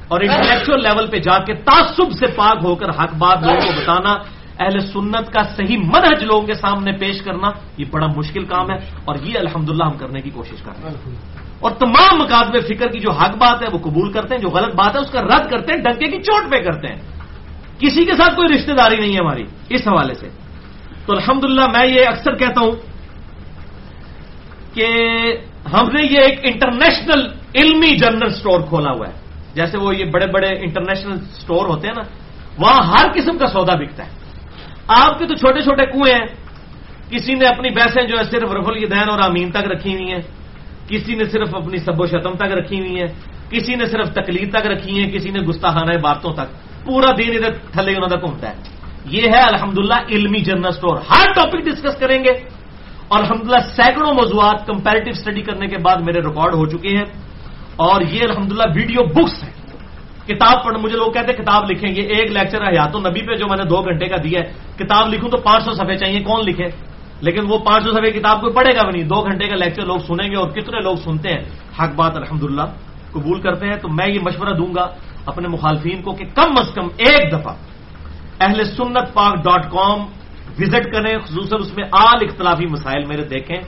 [0.08, 3.80] اور انٹلیکچل لیول پہ جا کے تعصب سے پاک ہو کر حق بات لوگوں کو
[3.80, 4.14] بتانا،
[4.58, 8.76] اہل سنت کا صحیح منہج لوگوں کے سامنے پیش کرنا، یہ بڑا مشکل کام ہے۔
[9.04, 12.98] اور یہ الحمدللہ ہم کرنے کی کوشش کر رہے ہیں۔ اور تمام مقادم فکر کی
[12.98, 15.50] جو حق بات ہے وہ قبول کرتے ہیں، جو غلط بات ہے اس کا رد
[15.50, 16.96] کرتے ہیں، ڈنکے کی چوٹ پہ کرتے ہیں۔
[17.78, 20.28] کسی کے ساتھ کوئی رشتہ داری نہیں ہے ہماری، اس حوالے سے۔
[21.06, 22.72] تو الحمدللہ میں یہ اکثر کہتا ہوں
[24.74, 24.86] کہ
[25.72, 29.12] ہم نے یہ ایک انٹرنیشنل علمی جنرل سٹور کھولا ہوا ہے۔
[29.54, 32.02] جیسے وہ یہ بڑے بڑے انٹرنیشنل سٹور ہوتے ہیں نا،
[32.58, 34.10] وہاں ہر قسم کا سودا بکتا ہے۔
[34.88, 36.26] آپ کے تو چھوٹے چھوٹے کنویں ہیں،
[37.10, 40.37] کسی نے اپنی بحثیں جو ہے صرف رفل دین اور امین تک رکھی ہوئی ہیں۔
[40.88, 43.06] کسی نے صرف اپنی سب و شتم تک رکھی ہوئی ہیں،
[43.50, 47.52] کسی نے صرف تکلیف تک رکھی ہیں، کسی نے گستاخانہ باتوں تک۔ پورا دن ادھر
[47.72, 48.54] تھلے انہوں کا گھومتا ہے۔
[49.04, 52.30] یہ ہے الحمدللہ علمی جنرل سٹور۔ ہر ٹاپک ڈسکس کریں گے۔
[53.08, 57.04] اور الحمدللہ سینکڑوں موضوعات کمپیریٹو اسٹڈی کرنے کے بعد میرے ریکارڈ ہو چکے ہیں۔
[57.76, 59.58] اور یہ الحمدللہ ویڈیو بکس ہیں۔
[60.26, 63.34] کتاب پڑھ، مجھے لوگ کہتے ہیں کتاب لکھیں یہ ایک لیکچر ہے حیات النبی پہ
[63.34, 66.20] جو میں نے دو گھنٹے کا دیا ہے، کتاب لکھوں تو پانچ سو صفحے چاہیے،
[66.20, 66.87] کون لکھے؟
[67.20, 69.84] لیکن وہ پانچ سو صفحے کتاب کوئی پڑھے گا بھی نہیں۔ دو گھنٹے کا لیکچر
[69.86, 71.44] لوگ سنیں گے اور کتنے لوگ سنتے ہیں۔
[71.80, 72.62] حق بات الحمدللہ،
[73.12, 74.86] قبول کرتے ہیں۔ تو میں یہ مشورہ دوں گا
[75.26, 77.54] اپنے مخالفین کو کہ کم از کم ایک دفعہ
[78.40, 80.00] اہل سنت پاک ڈاٹ کام
[80.58, 83.58] وزٹ کریں، خصوصاً اس میں آل اختلافی مسائل میرے دیکھیں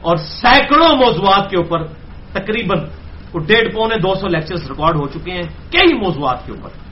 [0.00, 1.86] اور سینکڑوں موضوعات کے اوپر
[2.32, 2.78] تقریباً
[3.46, 6.83] ڈیڑھ پونے دو سو لیکچرز ریکارڈ ہو چکے ہیں۔ کئی موضوعات کے اوپر۔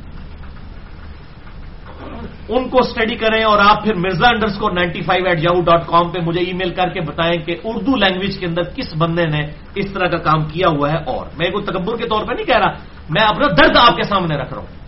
[2.57, 6.09] ان کو اسٹڈی کریں اور آپ پھر Mirza underscore ninety five eight Yahoo dot com
[6.11, 9.41] پہ مجھے ای میل کر کے بتائیں کہ اردو لینگویج کے اندر کس بندے نے
[9.75, 12.47] اس طرح کا کام کیا ہوا ہے اور میں کوئی تکبر کے طور پہ نہیں
[12.47, 12.73] کہہ رہا،
[13.11, 14.83] میں اپنا درد آپ کے سامنے رکھ رہا ہوں۔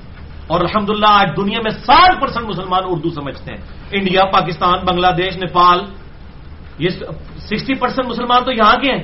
[0.47, 3.61] اور الحمدللہ آج دنیا میں ساٹھ پرسینٹ مسلمان اردو سمجھتے ہیں۔
[3.93, 5.79] انڈیا، پاکستان، بنگلہ دیش، نیپال،
[6.79, 6.89] یہ
[7.39, 9.03] سکسٹی پرسینٹ مسلمان تو یہاں کے ہیں۔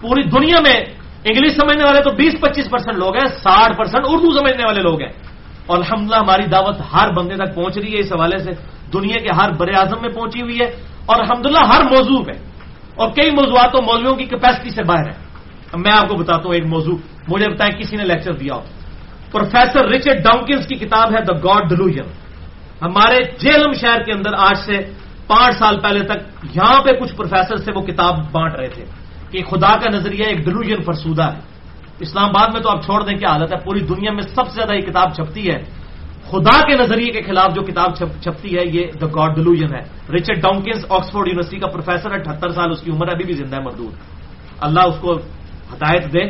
[0.00, 0.80] پوری دنیا میں
[1.24, 5.02] انگلش سمجھنے والے تو بیس پچیس پرسینٹ لوگ ہیں، ساٹھ پرسینٹ اردو سمجھنے والے لوگ
[5.02, 5.12] ہیں۔
[5.66, 8.50] اور الحمدللہ ہماری دعوت ہر بندے تک پہنچ رہی ہے اس حوالے سے۔
[8.92, 10.70] دنیا کے ہر بر اعظم میں پہنچی ہوئی ہے۔
[11.06, 12.32] اور الحمدللہ ہر موضوع پہ۔
[12.94, 15.14] اور کئی موضوعات تو موضوعوں کی کیپیسٹی سے باہر ہے
[15.72, 16.96] اب میں آپ کو بتاتا ہوں ایک موضوع۔
[17.28, 18.62] مجھے بتائیں کسی نے لیکچر دیا ہو۔
[19.32, 22.06] پروفیسر رچرڈ ڈاؤنکنس کی کتاب ہے دا گاڈ ڈلوژن
[22.82, 24.78] ہمارے جیلم شہر کے اندر آج سے
[25.26, 28.84] پانچ سال پہلے تک یہاں پہ کچھ پروفیسر سے وہ کتاب بانٹ رہے تھے۔
[29.30, 31.55] کہ کہ خدا کا نظریہ ایک ڈلوژن فرسودہ ہے۔
[32.00, 34.54] اسلام آباد میں تو آپ چھوڑ دیں کیا حالت ہے؟ پوری دنیا میں سب سے
[34.54, 35.62] زیادہ یہ کتاب چھپتی ہے۔
[36.30, 40.42] خدا کے نظریے کے خلاف جو کتاب چھپتی ہے یہ دا گاڈ ڈلوژن ہے۔ رچرڈ
[40.42, 43.60] ڈاؤنکنس آکسفورڈ یونیورسٹی کا پروفیسر ہے اٹھہتر سال اس کی عمر ابھی بھی زندہ ہے
[43.60, 43.92] مردود۔
[44.60, 45.12] اللہ اس کو
[45.72, 46.28] ہدایت دے۔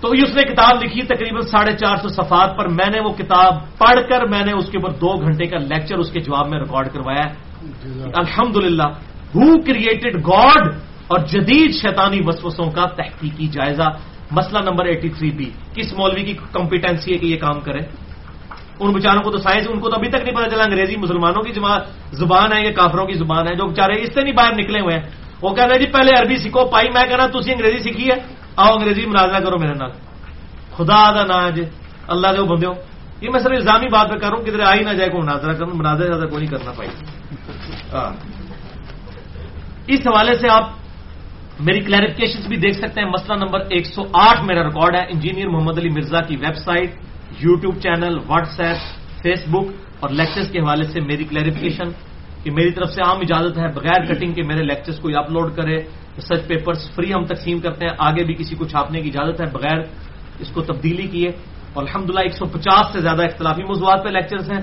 [0.00, 3.78] تو اس نے کتاب لکھی تقریباً ساڑھے چار سو صفات پر۔ میں نے وہ کتاب
[3.78, 6.58] پڑھ کر میں نے اس کے اوپر دو گھنٹے کا لیکچر اس کے جواب میں
[6.58, 7.26] ریکارڈ کروایا۔
[8.14, 8.88] الحمد للہ
[9.34, 10.74] ہو کریٹڈ گاڈ
[11.06, 13.90] اور جدید شیطانی وسوسوں کا تحقیقی جائزہ۔
[14.30, 17.78] مسئلہ نمبر ایٹی تھری بی کس مولوی کی کمپیٹنسی ہے کہ یہ کام کرے؟
[18.80, 21.42] ان بچاروں کو تو سائنس ان کو تو ابھی تک نہیں پتا چلا انگریزی، مسلمانوں
[21.42, 21.52] کی
[22.12, 24.96] زبان ہے یہ کافروں کی زبان ہے جو بےچارے اس سے نہیں باہر نکلے ہوئے
[24.96, 25.02] ہیں۔
[25.42, 28.16] وہ کہہ رہے جی پہلے عربی سیکھو۔ پائی، میں کہنا تھی انگریزی سیکھی ہے۔
[28.56, 29.90] آؤ انگریزی مناظرہ کرو میرے نال۔
[30.76, 31.62] خدا آدھا نہ جی۔
[32.08, 32.66] اللہ دے بندے
[33.20, 35.74] یہ میں صرف الزامی بات پہ کروں کدھر آ ہی نہ جائے کو مناظرہ کروں۔
[35.74, 36.90] مناظرہ زیادہ کوئی نہیں کرنا پائی۔
[37.92, 38.12] ہاں۔
[39.86, 40.70] اس حوالے سے آپ
[41.60, 45.48] میری کلیریفکیشن بھی دیکھ سکتے ہیں۔ مسئلہ نمبر ایک سو آٹھ میرا ریکارڈ ہے۔ انجینئر
[45.48, 46.90] محمد علی مرزا کی website
[47.54, 48.18] YouTube channel
[48.60, 48.76] WhatsApp
[49.48, 49.64] Facebook
[50.00, 51.84] اور لیکچرز کے حوالے سے میری کلیریفکیشن
[52.42, 55.76] کہ میری طرف سے عام اجازت ہے، بغیر کٹنگ کے میرے لیکچرز کوئی اپلوڈ کرے۔
[56.16, 59.46] ریسرچ پیپرز فری ہم تقسیم کرتے ہیں۔ آگے بھی کسی کو چھاپنے کی اجازت ہے،
[59.46, 59.78] بغیر
[60.38, 61.28] اس کو تبدیلی کیے۔
[61.72, 64.60] اور الحمد للہ ایک سو پچاس سے زیادہ اختلافی موضوعات پہ لیکچرز ہیں۔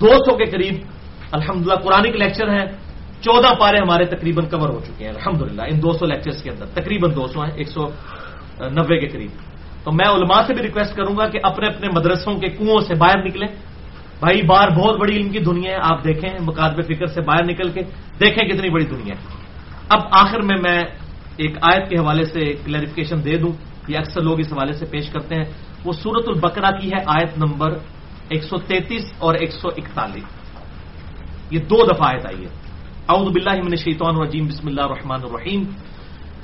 [0.00, 0.74] دو سو کے قریب
[1.32, 2.87] الحمد للہ قرآن لیکچر ہیں۔
[3.20, 6.66] چودہ پارے ہمارے تقریباً کور ہو چکے ہیں الحمد ان دو سو لیکچرس کے اندر،
[6.66, 7.86] تقریباً دو سو ہیں، ایک سو
[8.60, 9.30] نبے کے قریب۔
[9.84, 12.94] تو میں علماء سے بھی ریکویسٹ کروں گا کہ اپنے اپنے مدرسوں کے کنویں سے
[12.94, 13.48] باہر نکلیں۔
[14.20, 17.70] بھائی باہر بہت بڑی علم کی دنیا ہے، آپ دیکھیں مقادب فکر سے باہر نکل
[17.70, 17.80] کے
[18.20, 19.42] دیکھیں کتنی بڑی دنیا ہے۔
[19.88, 20.84] اب آخر میں میں
[21.36, 23.52] ایک آیت کے حوالے سے کلیریفکیشن دے دوں
[23.88, 25.44] یہ اکثر لوگ اس حوالے سے پیش کرتے ہیں۔
[25.84, 27.70] وہ سورت البقرہ کی ہے، آیت نمبر
[28.28, 30.24] ایک سو تینتیس اور ایک سو اکتالیس۔
[31.50, 32.67] یہ دو دفعہ آیت آئی ہے۔
[33.08, 35.62] اعوذ باللہ من الشیطان الرجیم، بسم اللہ الرحمن الرحیم۔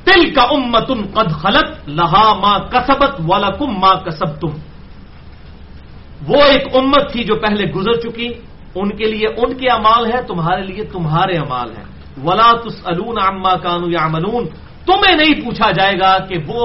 [0.05, 4.53] تل کا امت قد خلط لہا ما کسبت ولکم ما کسبتم۔
[6.29, 8.29] وہ ایک امت تھی جو پہلے گزر چکی،
[8.81, 11.85] ان کے لیے ان کے امال ہے تمہارے لیے تمہارے امال ہے
[12.25, 14.45] ولا تسالون عما كانوا يعملون
[14.89, 16.65] تمہیں نہیں پوچھا جائے گا کہ وہ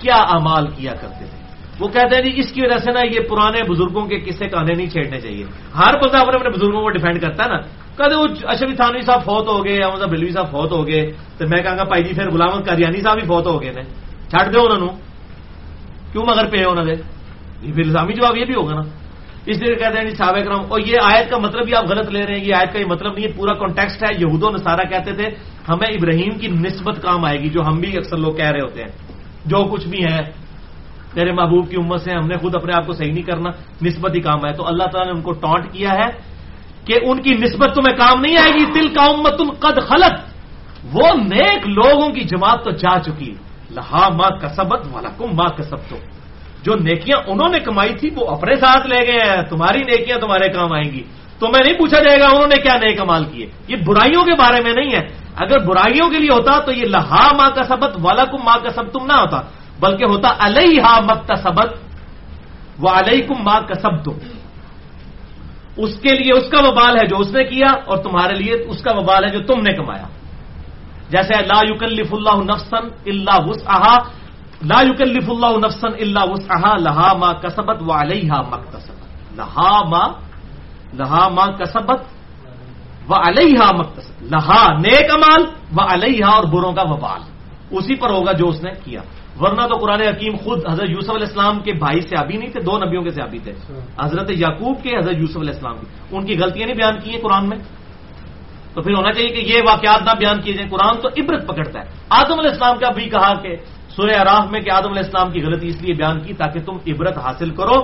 [0.00, 1.33] کیا امال کیا کرتے تھے۔
[1.80, 4.74] وہ کہتے ہیں جی اس کی وجہ سے نا یہ پرانے بزرگوں کے قصے کہنے
[4.74, 5.44] نہیں چھیڑنے چاہیے۔
[5.78, 7.58] ہر بندہ اپنے اپنے بزرگوں کو ڈیفینڈ کرتا ہے نا۔
[7.94, 11.10] کدے وہ اشرف تھانوی صاحب فوت ہو گئے احمد مطلب بلوی صاحب فوت ہو گئے،
[11.38, 13.82] تو میں کہاں گا، بھائی جی پھر غلام قادیانی صاحب بھی فوت ہو گئے نے۔
[14.28, 14.88] چھٹ دو انہوں
[16.12, 16.92] کیوں مگر پے انہوں نے؟
[17.62, 18.80] یہ پھر الزامی جواب یہ بھی ہوگا نا۔
[19.46, 22.10] اس لیے کہتے ہیں جی صحابہ کرام، اور یہ آیت کا مطلب بھی آپ غلط
[22.10, 24.50] لے رہے ہیں، یہ آیت کا یہ مطلب نہیں ہے، پورا کانٹیکسٹ ہے۔ یہود و
[24.50, 25.26] نصارہ کہتے تھے،
[25.68, 28.80] ہمیں ابراہیم کی نسبت کام آئے گی، جو ہم بھی اکثر لوگ کہہ رہے ہوتے
[28.80, 28.90] ہیں۔
[29.46, 30.43] جو کچھ بھی ہے
[31.14, 33.50] تیرے محبوب کی امت سے ہم نے خود اپنے آپ کو صحیح نہیں کرنا،
[33.82, 36.34] نسبت ہی کام ہے تو اللہ تعالیٰ نے ان کو ٹانٹ کیا ہے
[36.84, 40.34] کہ ان کی نسبت تمہیں کام نہیں آئے گی۔ دل کا امت قد خلط
[40.92, 43.34] وہ نیک لوگوں کی جماعت تو جا چکی
[43.70, 45.96] لہا ماں کسبت والا کم ماں کسب تو
[46.62, 50.48] جو نیکیاں انہوں نے کمائی تھی، وہ اپنے ساتھ لے گئے ہیں۔ تمہاری نیکیاں تمہارے
[50.48, 51.02] کام آئیں گی۔
[51.38, 54.32] تو میں نہیں پوچھا جائے گا انہوں نے کیا نئے کمال کیے۔ یہ برائیوں کے
[54.32, 57.90] بارے میں نہیں ہے۔ اگر برائیوں کے لیے ہوتا تو یہ لہا ماں کا سبت
[58.02, 59.40] والا کم ماں کا سب تم نہ ہوتا۔
[59.80, 61.70] بلکہ ہوتا الحا مت سبت
[62.78, 64.18] وہ علیہ کم ماں کا سب تم
[65.76, 68.82] اس کے لیے اس کا وبال ہے جو اس نے کیا اور تمہارے لیے اس
[68.82, 70.06] کا وبال ہے جو تم نے کمایا۔
[71.10, 73.62] جیسے لا یکلف اللہ نفسن اللہ وس
[74.62, 80.08] لا یکلف اللہ نفسن اللہ وس لہا ماں کسبت و علیہ مکتسبت لہا ماں
[80.94, 82.00] لہا ماں کسبت
[83.08, 85.42] و علیہ مکتسب لہا نیک امال
[85.76, 87.20] و علیہ اور بروں کا وبال۔
[87.70, 89.00] اسی پر ہوگا جو اس نے کیا۔
[89.40, 92.60] ورنہ تو قرآن حکیم خود حضرت یوسف علیہ السلام کے بھائی سے ابھی نہیں تھے
[92.60, 93.52] دو نبیوں کے سے ابھی تھے۔
[94.00, 97.20] حضرت یعقوب کے حضرت یوسف علیہ السلام کی ان کی غلطیاں نہیں بیان کی ہیں
[97.20, 97.58] قرآن میں؟
[98.74, 101.80] تو پھر ہونا چاہیے کہ یہ واقعات نہ بیان کیے جائیں۔ قرآن تو عبرت پکڑتا
[101.80, 103.56] ہے۔ آدم علیہ السلام کا بھی کہا کہ
[103.88, 106.76] سورہ عراف میں کہ آدم علیہ السلام کی غلطی اس لیے بیان کی تاکہ تم
[106.86, 107.80] عبرت حاصل کرو۔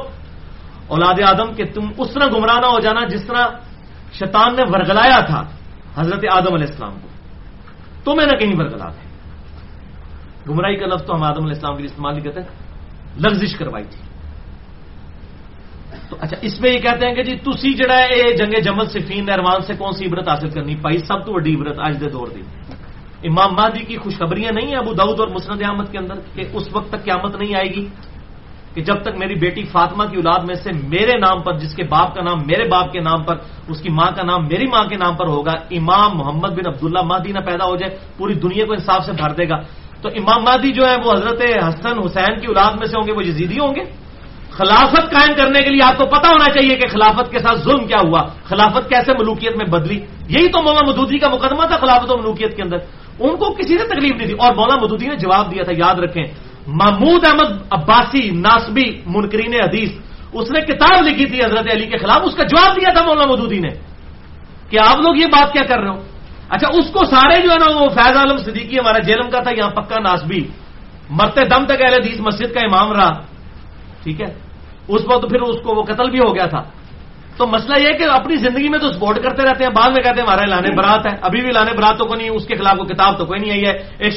[0.86, 3.46] اولاد آدم کہ تم اس طرح گمراہ نہ ہو جانا جس طرح
[4.12, 5.42] شیطان نے ورگلایا تھا
[5.94, 7.08] حضرت آدم علیہ السلام کو۔
[8.04, 9.09] تمہیں نہ کہیں ورگلا تھے
[10.48, 12.40] گمراہی کا لفظ تو ہم آدم علیہ السلام کے لیے استعمال نہیں کرتے
[13.20, 14.10] لفزش کروائی تھی۔
[16.08, 18.86] تو اچھا اس میں یہ کہتے ہیں کہ جی تھی جڑا ہے یہ جنگ جمل
[18.86, 22.08] صفین ارمان سے کون سی عبرت حاصل کرنی؟ پائی سب تو وڈی عبرت آج دے
[22.08, 22.40] دور دی۔
[23.28, 26.68] امام مادی کی خوشخبریاں نہیں ہیں ابو دعود اور مسند احمد کے اندر کہ اس
[26.72, 27.88] وقت تک قیامت نہیں آئے گی؟
[28.74, 31.82] کہ جب تک میری بیٹی فاطمہ کی اولاد میں سے میرے نام پر، جس کے
[31.82, 33.36] باپ کا نام میرے باپ کے نام پر،
[33.68, 37.02] اس کی ماں کا نام میری ماں کے نام پر ہوگا، امام محمد بن عبداللہ
[37.02, 39.56] مادی نہ پیدا ہو جائے، پوری دنیا کو انصاف سے بھر دے گا۔
[40.02, 43.12] تو امام مادی جو ہے وہ حضرت حسن حسین کی اولاد میں سے ہوں گے،
[43.12, 43.80] وہ یزیدی ہوں گے۔
[44.50, 47.86] خلافت قائم کرنے کے لیے آپ کو پتا ہونا چاہیے کہ خلافت کے ساتھ ظلم
[47.86, 52.10] کیا ہوا۔ خلافت کیسے ملوکیت میں بدلی؟ یہی تو مولانا مدودی کا مقدمہ تھا خلافت
[52.10, 52.76] و ملوکیت کے اندر۔
[53.20, 55.94] ان کو کسی نے تکلیف نہیں دی اور مولا مدودی نے جواب دیا تھا، یاد
[55.94, 56.24] رکھیں۔
[56.66, 59.90] محمود احمد عباسی ناسبی منکرین حدیث،
[60.32, 63.32] اس نے کتاب لکھی تھی حضرت علی کے خلاف، اس کا جواب دیا تھا مولانا
[63.32, 63.68] مدودی نے۔
[64.70, 66.09] کہ آپ لوگ یہ بات کیا کر رہے ہو؟
[66.50, 69.50] اچھا اس کو سارے جو ہے نا وہ فیض عالم صدیقی ہمارا جیلم کا تھا،
[69.58, 70.48] یہاں پکا ناسبی
[71.10, 73.12] مرتے دم تک اہل حدیث مسجد کا امام رہا۔
[74.02, 74.34] ٹھیک ہے؟
[74.88, 76.62] اس وقت پھر اس کو وہ قتل بھی ہو گیا تھا۔
[77.36, 80.20] تو مسئلہ یہ کہ اپنی زندگی میں تو سپورٹ کرتے رہتے ہیں، بعد میں کہتے
[80.20, 82.76] ہیں ہمارا لانے برات ہے ابھی بھی لانے برات تو کوئی نہیں، اس کے خلاف
[82.78, 84.12] کو کتاب تو کوئی نہیں آئی ہے۔ ایک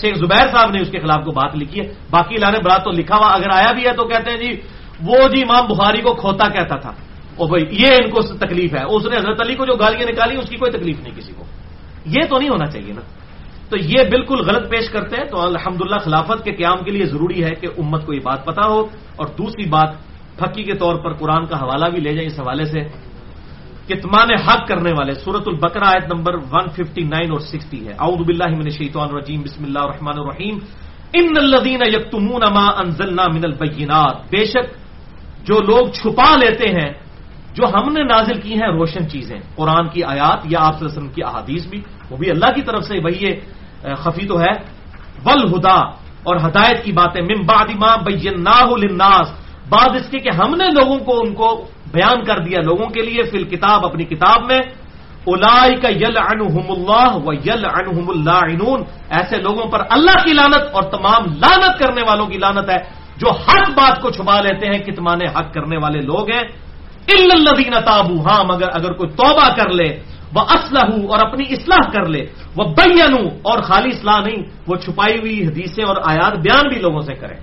[0.00, 2.90] شیخ زبیر صاحب نے اس کے خلاف کو بات لکھی ہے۔ باقی لانے برات تو
[2.90, 4.60] لکھا ہوا، اگر آیا بھی ہے تو کہتے ہیں جی
[5.00, 6.92] وہ جی امام بخاری کو کھوتا کہتا تھا۔
[7.36, 10.36] او بھائی، یہ ان کو تکلیف ہے۔ اس نے حضرت علی کو جو گالیاں نکالی،
[10.36, 11.44] اس کی کوئی تکلیف نہیں کسی کو۔
[12.04, 13.00] یہ تو نہیں ہونا چاہیے نا۔
[13.68, 17.44] تو یہ بالکل غلط پیش کرتے ہیں۔ تو الحمدللہ خلافت کے قیام کے لیے ضروری
[17.44, 18.80] ہے کہ امت کو یہ بات پتا ہو۔
[19.16, 19.88] اور دوسری بات،
[20.38, 22.80] پھکی کے طور پر قرآن کا حوالہ بھی لے جائیں اس حوالے سے۔
[23.86, 28.64] کتمان حق کرنے والے سورت البقرہ آیت نمبر 159 اور 60 ہے۔ اعوذ باللہ من
[28.64, 30.58] الشیطان الرجیم، بسم اللہ الرحمن الرحیم۔
[31.12, 34.74] ان الذين يكتمون ما انزلنا من البينات بے شک
[35.46, 36.92] جو لوگ چھپا لیتے ہیں
[37.58, 41.24] جو ہم نے نازل کی ہیں روشن چیزیں، قرآن کی آیات یا آپ وسلم کی
[41.24, 41.80] احادیث بھی،
[42.10, 43.30] وہ بھی اللہ کی طرف سے وہی
[43.96, 44.78] خفی تو ہے۔
[45.24, 49.32] ول ہدا اور ہدایت کی باتیں، من بعد ما بیناہ للناس۔
[49.68, 53.02] بعد اس کے کہ ہم نے لوگوں کو ان کو بیان کر دیا، لوگوں کے
[53.02, 54.60] لیے فل کتاب اپنی کتاب میں۔
[55.26, 58.64] الائی کا یل انحم اللہ و یل انحم اللہ
[59.10, 63.30] ایسے لوگوں پر اللہ کی لانت اور تمام لانت کرنے والوں کی لانت ہے۔ جو
[63.30, 66.67] حق بات کو چھپا لیتے ہیں کتمان حق کرنے والے لوگ ہیں۔
[67.12, 68.20] الدین تابو.
[68.20, 70.02] ہاں مگر اگر کوئی توبہ کر لے،
[70.34, 72.26] وہ اسلح اور اپنی اصلاح کر لے،
[72.56, 77.00] وہ بینو اور خالی اصلاح نہیں، وہ چھپائی ہوئی حدیثیں اور آیات بیان بھی لوگوں
[77.00, 77.36] سے کریں۔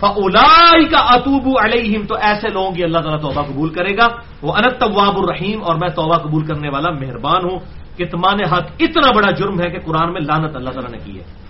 [0.00, 4.06] فلائی کا اطوب علیہم، تو ایسے لوگوں کی اللہ تعالیٰ توبہ قبول کرے گا۔
[4.42, 7.58] وہ انت طواب الرحیم، اور میں توبہ قبول کرنے والا مہربان ہوں۔
[7.96, 11.18] کہ تمان حق اتنا بڑا جرم ہے کہ قرآن میں لانت اللہ تعالیٰ نے کی
[11.18, 11.45] ہے۔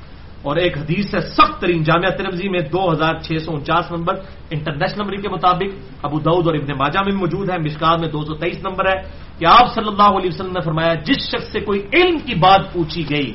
[0.47, 4.15] اور ایک حدیث ہے، سخت ترین جامعہ ترمزی میں دو ہزار چھ سو انچاس نمبر،
[4.55, 5.71] انٹرنیشنل نمبر کے مطابق
[6.07, 8.99] ابو دعود اور ابن ماجہ میں موجود ہے، مشکات میں دو سو تیئیس نمبر ہے
[9.39, 12.63] کہ آپ صلی اللہ علیہ وسلم نے فرمایا، جس شخص سے کوئی علم کی بات
[12.73, 13.31] پوچھی گئی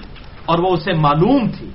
[0.47, 1.69] اور وہ اسے معلوم تھی،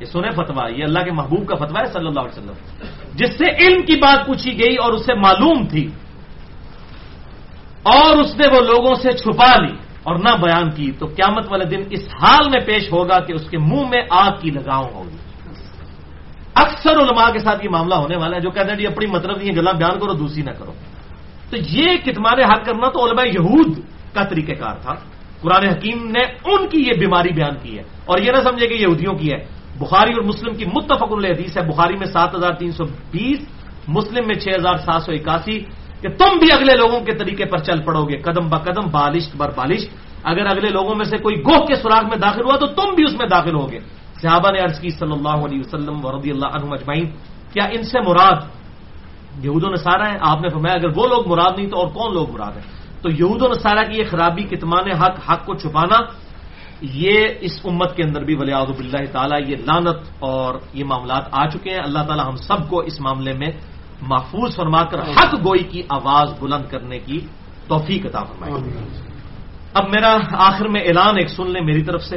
[0.00, 2.58] یہ سنے فتوا یہ اللہ کے محبوب کا فتوا ہے صلی اللہ علیہ وسلم،
[3.20, 5.86] جس سے علم کی بات پوچھی گئی اور اسے معلوم تھی
[7.84, 9.74] اور اس نے وہ لوگوں سے چھپا لی۔
[10.04, 13.50] اور نہ بیان کی تو قیامت والے دن اس حال میں پیش ہوگا کہ اس
[13.50, 15.16] کے منہ میں آگ کی لگاؤ ہوگی۔
[16.54, 19.42] اکثر علماء کے ساتھ یہ معاملہ ہونے والا ہے جو کہتے ہیں جی اپنی مطلب
[19.42, 20.72] یہ گلا بیان کرو، دوسری نہ کرو۔
[21.50, 23.78] تو یہ کتمان حق کرنا تو علماء یہود
[24.14, 24.94] کا طریقہ کار تھا۔
[25.40, 28.74] قرآن حکیم نے ان کی یہ بیماری بیان کی ہے۔ اور یہ نہ سمجھے کہ
[28.74, 29.46] یہودیوں کی ہے۔
[29.78, 33.38] بخاری اور مسلم کی متفق الحدیث ہے، بخاری میں سات ہزار تین سو بیس،
[33.88, 35.60] مسلم میں چھ ہزار سات سو اکاسی
[36.04, 39.36] کہ تم بھی اگلے لوگوں کے طریقے پر چل پڑو گے، قدم ب قدم، بالشت
[39.36, 39.88] بر بالشت۔
[40.24, 43.04] اگر اگلے لوگوں میں سے کوئی گوہ کے سراغ میں داخل ہوا تو تم بھی
[43.04, 43.78] اس میں داخل ہوگے۔
[44.22, 47.10] صحابہ نے عرض کی صلی اللہ علیہ وسلم ورضی اللہ عنہ اجمعین،
[47.52, 48.36] کیا ان سے مراد
[49.44, 52.14] یہود و نصارہ ہیں؟ آپ نے فرمایا، اگر وہ لوگ مراد نہیں تو اور کون
[52.14, 55.96] لوگ مراد ہیں؟ تو یہود و نصارہ کی یہ خرابی کتمان حق حق کو چھپانا،
[56.80, 61.24] یہ اس امت کے اندر بھی ولی اعظب اللہ تعالیٰ، یہ لانت اور یہ معاملات
[61.32, 63.48] آ چکے ہیں۔ اللہ تعالیٰ ہم سب کو اس معاملے میں
[64.08, 67.20] محفوظ فرما کر حق گوئی کی آواز بلند کرنے کی
[67.68, 68.52] توفیق عطا فرمائے۔
[69.74, 72.16] اب میرا آخر میں اعلان ایک سن لیں میری طرف سے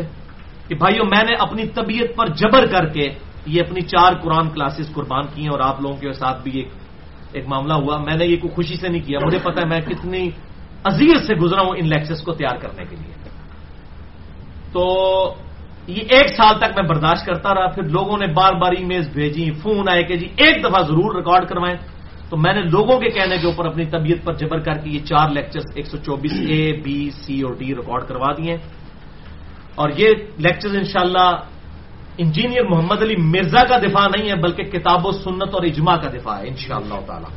[0.67, 3.09] کہ بھائیو میں نے اپنی طبیعت پر جبر کر کے
[3.45, 6.69] یہ اپنی چار قرآن کلاسز قربان کی ہیں اور آپ لوگوں کے ساتھ بھی ایک
[7.31, 9.81] ایک معاملہ ہوا۔ میں نے یہ کوئی خوشی سے نہیں کیا۔ مجھے پتا ہے میں
[9.81, 10.29] کتنی
[10.83, 13.29] عزیز سے گزرا ہوں ان لیکچرس کو تیار کرنے کے لیے۔
[14.71, 14.83] تو
[15.87, 19.09] یہ ایک سال تک میں برداشت کرتا رہا، پھر لوگوں نے بار بار ای میز
[19.09, 21.77] بھیجی فون آئے کہ جی ایک دفعہ ضرور ریکارڈ کروائیں۔
[22.29, 24.99] تو میں نے لوگوں کے کہنے کے اوپر اپنی طبیعت پر جبر کر کے یہ
[24.99, 28.57] چار لیکچرز، ایک سو چوبیس اے بی سی اور ڈی ریکارڈ کروا دیے۔
[29.75, 31.35] اور یہ لیکچرز انشاءاللہ
[32.17, 36.09] انجینئر محمد علی مرزا کا دفاع نہیں ہے، بلکہ کتاب و سنت اور اجماع کا
[36.09, 37.35] دفاع ہے انشاءاللہ تعالی۔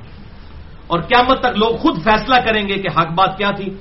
[0.86, 3.74] اور قیامت تک لوگ خود فیصلہ کریں گے کہ حق بات کیا تھی۔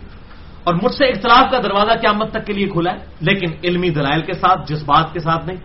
[0.63, 4.21] اور مجھ سے اختلاف کا دروازہ قیامت تک کے لیے کھلا ہے، لیکن علمی دلائل
[4.21, 5.57] کے ساتھ، جذبات کے ساتھ نہیں۔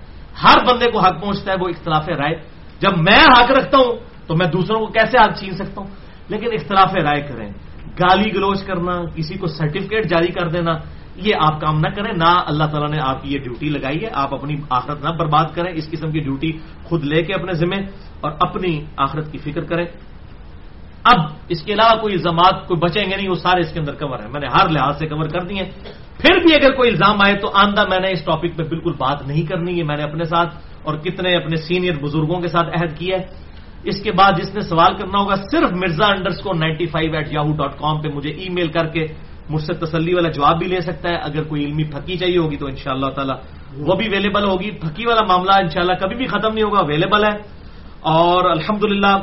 [0.44, 2.34] ہر بندے کو حق پہنچتا ہے وہ اختلاف رائے۔
[2.80, 3.96] جب میں حق رکھتا ہوں
[4.26, 5.88] تو میں دوسروں کو کیسے حق چھین سکتا ہوں؟
[6.28, 7.52] لیکن اختلاف رائے کریں۔
[8.00, 10.72] گالی گلوچ کرنا، کسی کو سرٹیفکیٹ جاری کر دینا،
[11.16, 14.08] یہ آپ کام نہ کریں۔ نہ اللہ تعالیٰ نے آپ کی یہ ڈیوٹی لگائی ہے۔
[14.12, 16.52] آپ اپنی آخرت نہ برباد کریں۔ اس قسم کی ڈیوٹی
[16.84, 17.74] خود لے کے اپنے ذمہ
[18.20, 19.84] اور اپنی آخرت کی فکر کریں۔
[21.04, 23.94] اب اس کے علاوہ کوئی الزامات کوئی بچیں گے نہیں، وہ سارے اس کے اندر
[23.94, 25.62] کور ہیں۔ میں نے ہر لحاظ سے کور کر دیے
[26.18, 29.26] پھر بھی اگر کوئی الزام آئے تو آندہ میں نے اس ٹاپک پہ بالکل بات
[29.26, 32.98] نہیں کرنی ہے میں نے اپنے ساتھ اور کتنے اپنے سینئر بزرگوں کے ساتھ عہد
[32.98, 33.26] کیا ہے۔
[33.84, 37.52] اس کے بعد جس نے سوال کرنا ہوگا، صرف Mirza underscore ninety five eight Yahoo
[37.52, 39.06] dot com پہ مجھے ای میل کر کے
[39.50, 42.56] مجھ سے تسلی والا جواب بھی لے سکتا ہے۔ اگر کوئی علمی پھکی چاہیے ہوگی
[42.56, 43.36] تو ان شاء اللہ تعالیٰ
[43.76, 47.38] وہ بھی اویلیبل ہوگی۔ پھکی والا معاملہ انشاءاللہ کبھی بھی ختم نہیں ہوگا اویلیبل ہے۔
[48.00, 49.16] اور الحمدللہ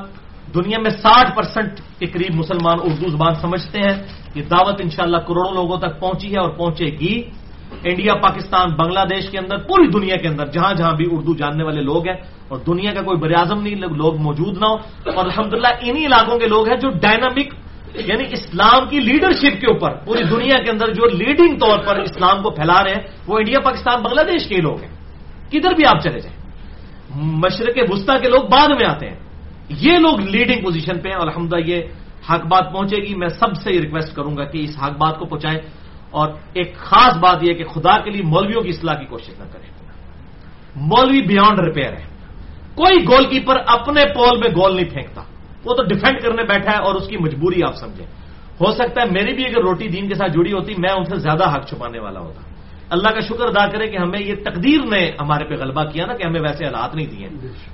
[0.55, 4.03] دنیا میں ساٹھ پرسنٹ کے قریب مسلمان اردو زبان سمجھتے ہیں۔
[4.35, 7.21] یہ دعوت انشاءاللہ کروڑوں لوگوں تک پہنچی ہے اور پہنچے گی۔
[7.83, 11.63] انڈیا، پاکستان، بنگلہ دیش کے اندر، پوری دنیا کے اندر جہاں جہاں بھی اردو جاننے
[11.63, 12.15] والے لوگ ہیں
[12.47, 14.73] اور دنیا کا کوئی بر اعظم نہیں، لوگ موجود نہ ہو
[15.15, 17.53] اور الحمدللہ انہی علاقوں کے لوگ ہیں جو ڈائنامک
[17.95, 22.43] یعنی اسلام کی لیڈرشپ کے اوپر، پوری دنیا کے اندر جو لیڈنگ طور پر اسلام
[22.43, 24.91] کو پھیلا رہے ہیں، وہ انڈیا، پاکستان، بنگلہ دیش کے ہی لوگ ہیں۔
[25.51, 26.37] کدھر بھی آپ چلے جائیں۔
[27.15, 29.30] مشرق وسطی کے لوگ بعد میں آتے ہیں۔
[29.79, 31.81] یہ لوگ لیڈنگ پوزیشن پہ ہیں اور الحمدہ یہ
[32.29, 35.25] حق بات پہنچے گی۔ میں سب سے ریکویسٹ کروں گا کہ اس حق بات کو
[35.25, 35.59] پہنچائیں
[36.11, 39.43] اور ایک خاص بات یہ کہ خدا کے لیے مولویوں کی اصلاح کی کوشش نہ
[39.51, 39.71] کریں۔
[40.75, 42.03] مولوی بیانڈ ریپیئر ہے
[42.75, 45.21] کوئی گول کیپر اپنے پول میں گول نہیں پھینکتا۔
[45.65, 48.05] وہ تو ڈیفینڈ کرنے بیٹھا ہے اور اس کی مجبوری آپ سمجھیں۔
[48.61, 51.15] ہو سکتا ہے میری بھی اگر روٹی دین کے ساتھ جڑی ہوتی میں ان سے
[51.15, 52.41] زیادہ حق چھپانے والا ہوتا۔
[52.89, 56.13] اللہ کا شکر ادا کرے کہ ہمیں یہ تقدیر نے ہمارے پہ غلبہ کیا نا
[56.15, 57.27] کہ ہمیں ویسے حالات نہیں دیے۔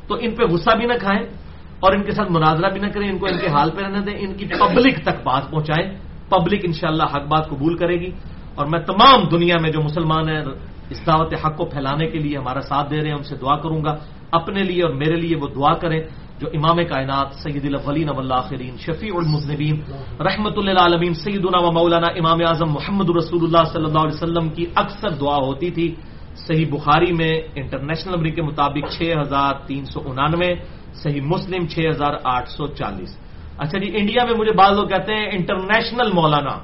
[0.07, 1.46] تو ان پہ غصہ بھی نہ کھائیں۔
[1.79, 3.99] اور ان کے ساتھ مناظرہ بھی نہ کریں، ان کو ان کے حال پہ رہنے
[3.99, 5.91] دیں، ان کی پبلک تک بات پہنچائیں۔
[6.29, 8.11] پبلک انشاءاللہ حق بات قبول کرے گی۔
[8.55, 10.43] اور میں تمام دنیا میں جو مسلمان ہیں،
[10.89, 13.57] اس دعوت حق کو پھیلانے کے لیے ہمارا ساتھ دے رہے ہیں، ان سے دعا
[13.57, 13.95] کروں گا۔
[14.31, 16.01] اپنے لیے اور میرے لیے وہ دعا کریں
[16.39, 19.79] جو امام کائنات سید الاولین والآخرین، شفیع المذنبین،
[20.19, 24.49] رحمت اللہ عالمین سیدنا و مولانا امام اعظم محمد رسول اللہ صلی اللہ علیہ وسلم
[24.49, 25.95] کی اکثر دعا ہوتی تھی۔
[26.35, 30.53] صحیح بخاری میں انٹرنیشنل نمبر کے مطابق چھ ہزار تین سو انانوے
[30.93, 33.17] صحیح مسلم چھ ہزار آٹھ سو چالیس۔
[33.57, 36.55] اچھا جی انڈیا میں مجھے بعض لوگ کہتے ہیں انٹرنیشنل مولانا۔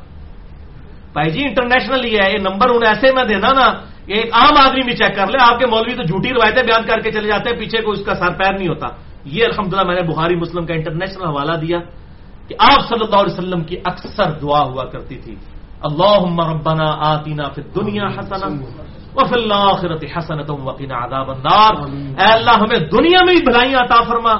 [1.13, 3.67] بھائی جی انٹرنیشنل یہ ہے، یہ نمبر انہیں ایسے میں دینا نا
[4.05, 6.99] ایک عام آدمی بھی چیک کر لے۔ آپ کے مولوی تو جھوٹی روایتیں بیان کر
[6.99, 8.87] کے چلے جاتے ہیں، پیچھے کو اس کا سر پیر نہیں ہوتا۔
[9.25, 11.79] یہ الحمدللہ میں نے بخاری مسلم کا انٹرنیشنل حوالہ دیا
[12.47, 15.35] کہ آپ صلی اللہ علیہ وسلم کی اکثر دعا ہوا کرتی تھی۔
[15.81, 18.47] اللہ ربنا آتینا فی دنیا حسنا
[19.15, 21.73] وفی الاخرت حسنت وقینا عذاب النار۔
[22.19, 24.31] اے اللہ ہمیں دنیا میں بھی بھلائیاں عطا فرما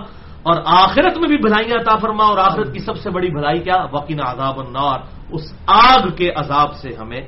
[0.43, 3.85] اور آخرت میں بھی بھلائیاں عطا فرما اور آخرت کی سب سے بڑی بھلائی کیا؟
[3.91, 7.21] وقینا عذاب النار۔ اس آگ کے عذاب سے ہمیں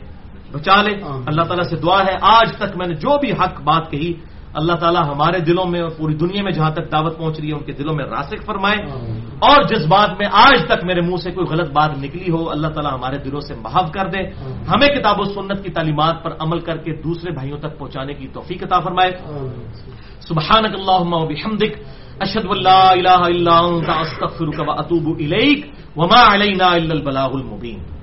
[0.52, 0.96] بچا لے۔
[1.28, 4.14] اللہ تعالیٰ سے دعا ہے آج تک میں نے جو بھی حق بات کہی
[4.56, 7.54] اللہ تعالیٰ ہمارے دلوں میں اور پوری دنیا میں جہاں تک دعوت پہنچ رہی ہے
[7.54, 8.78] ان کے دلوں میں راسک فرمائے
[9.40, 12.68] اور جس بات میں آج تک میرے منہ سے کوئی غلط بات نکلی ہو اللہ
[12.68, 14.20] تعالیٰ ہمارے دلوں سے محف کر دے۔
[14.68, 18.28] ہمیں کتاب و سنت کی تعلیمات پر عمل کر کے دوسرے بھائیوں تک پہنچانے کی
[18.28, 19.12] توفیق عطا فرمائے۔
[20.20, 21.74] سبحانک اللہم و بحمدک
[22.48, 23.90] واللہ الہ الا انت
[25.96, 27.95] وما علینا الا البلاغ المبین۔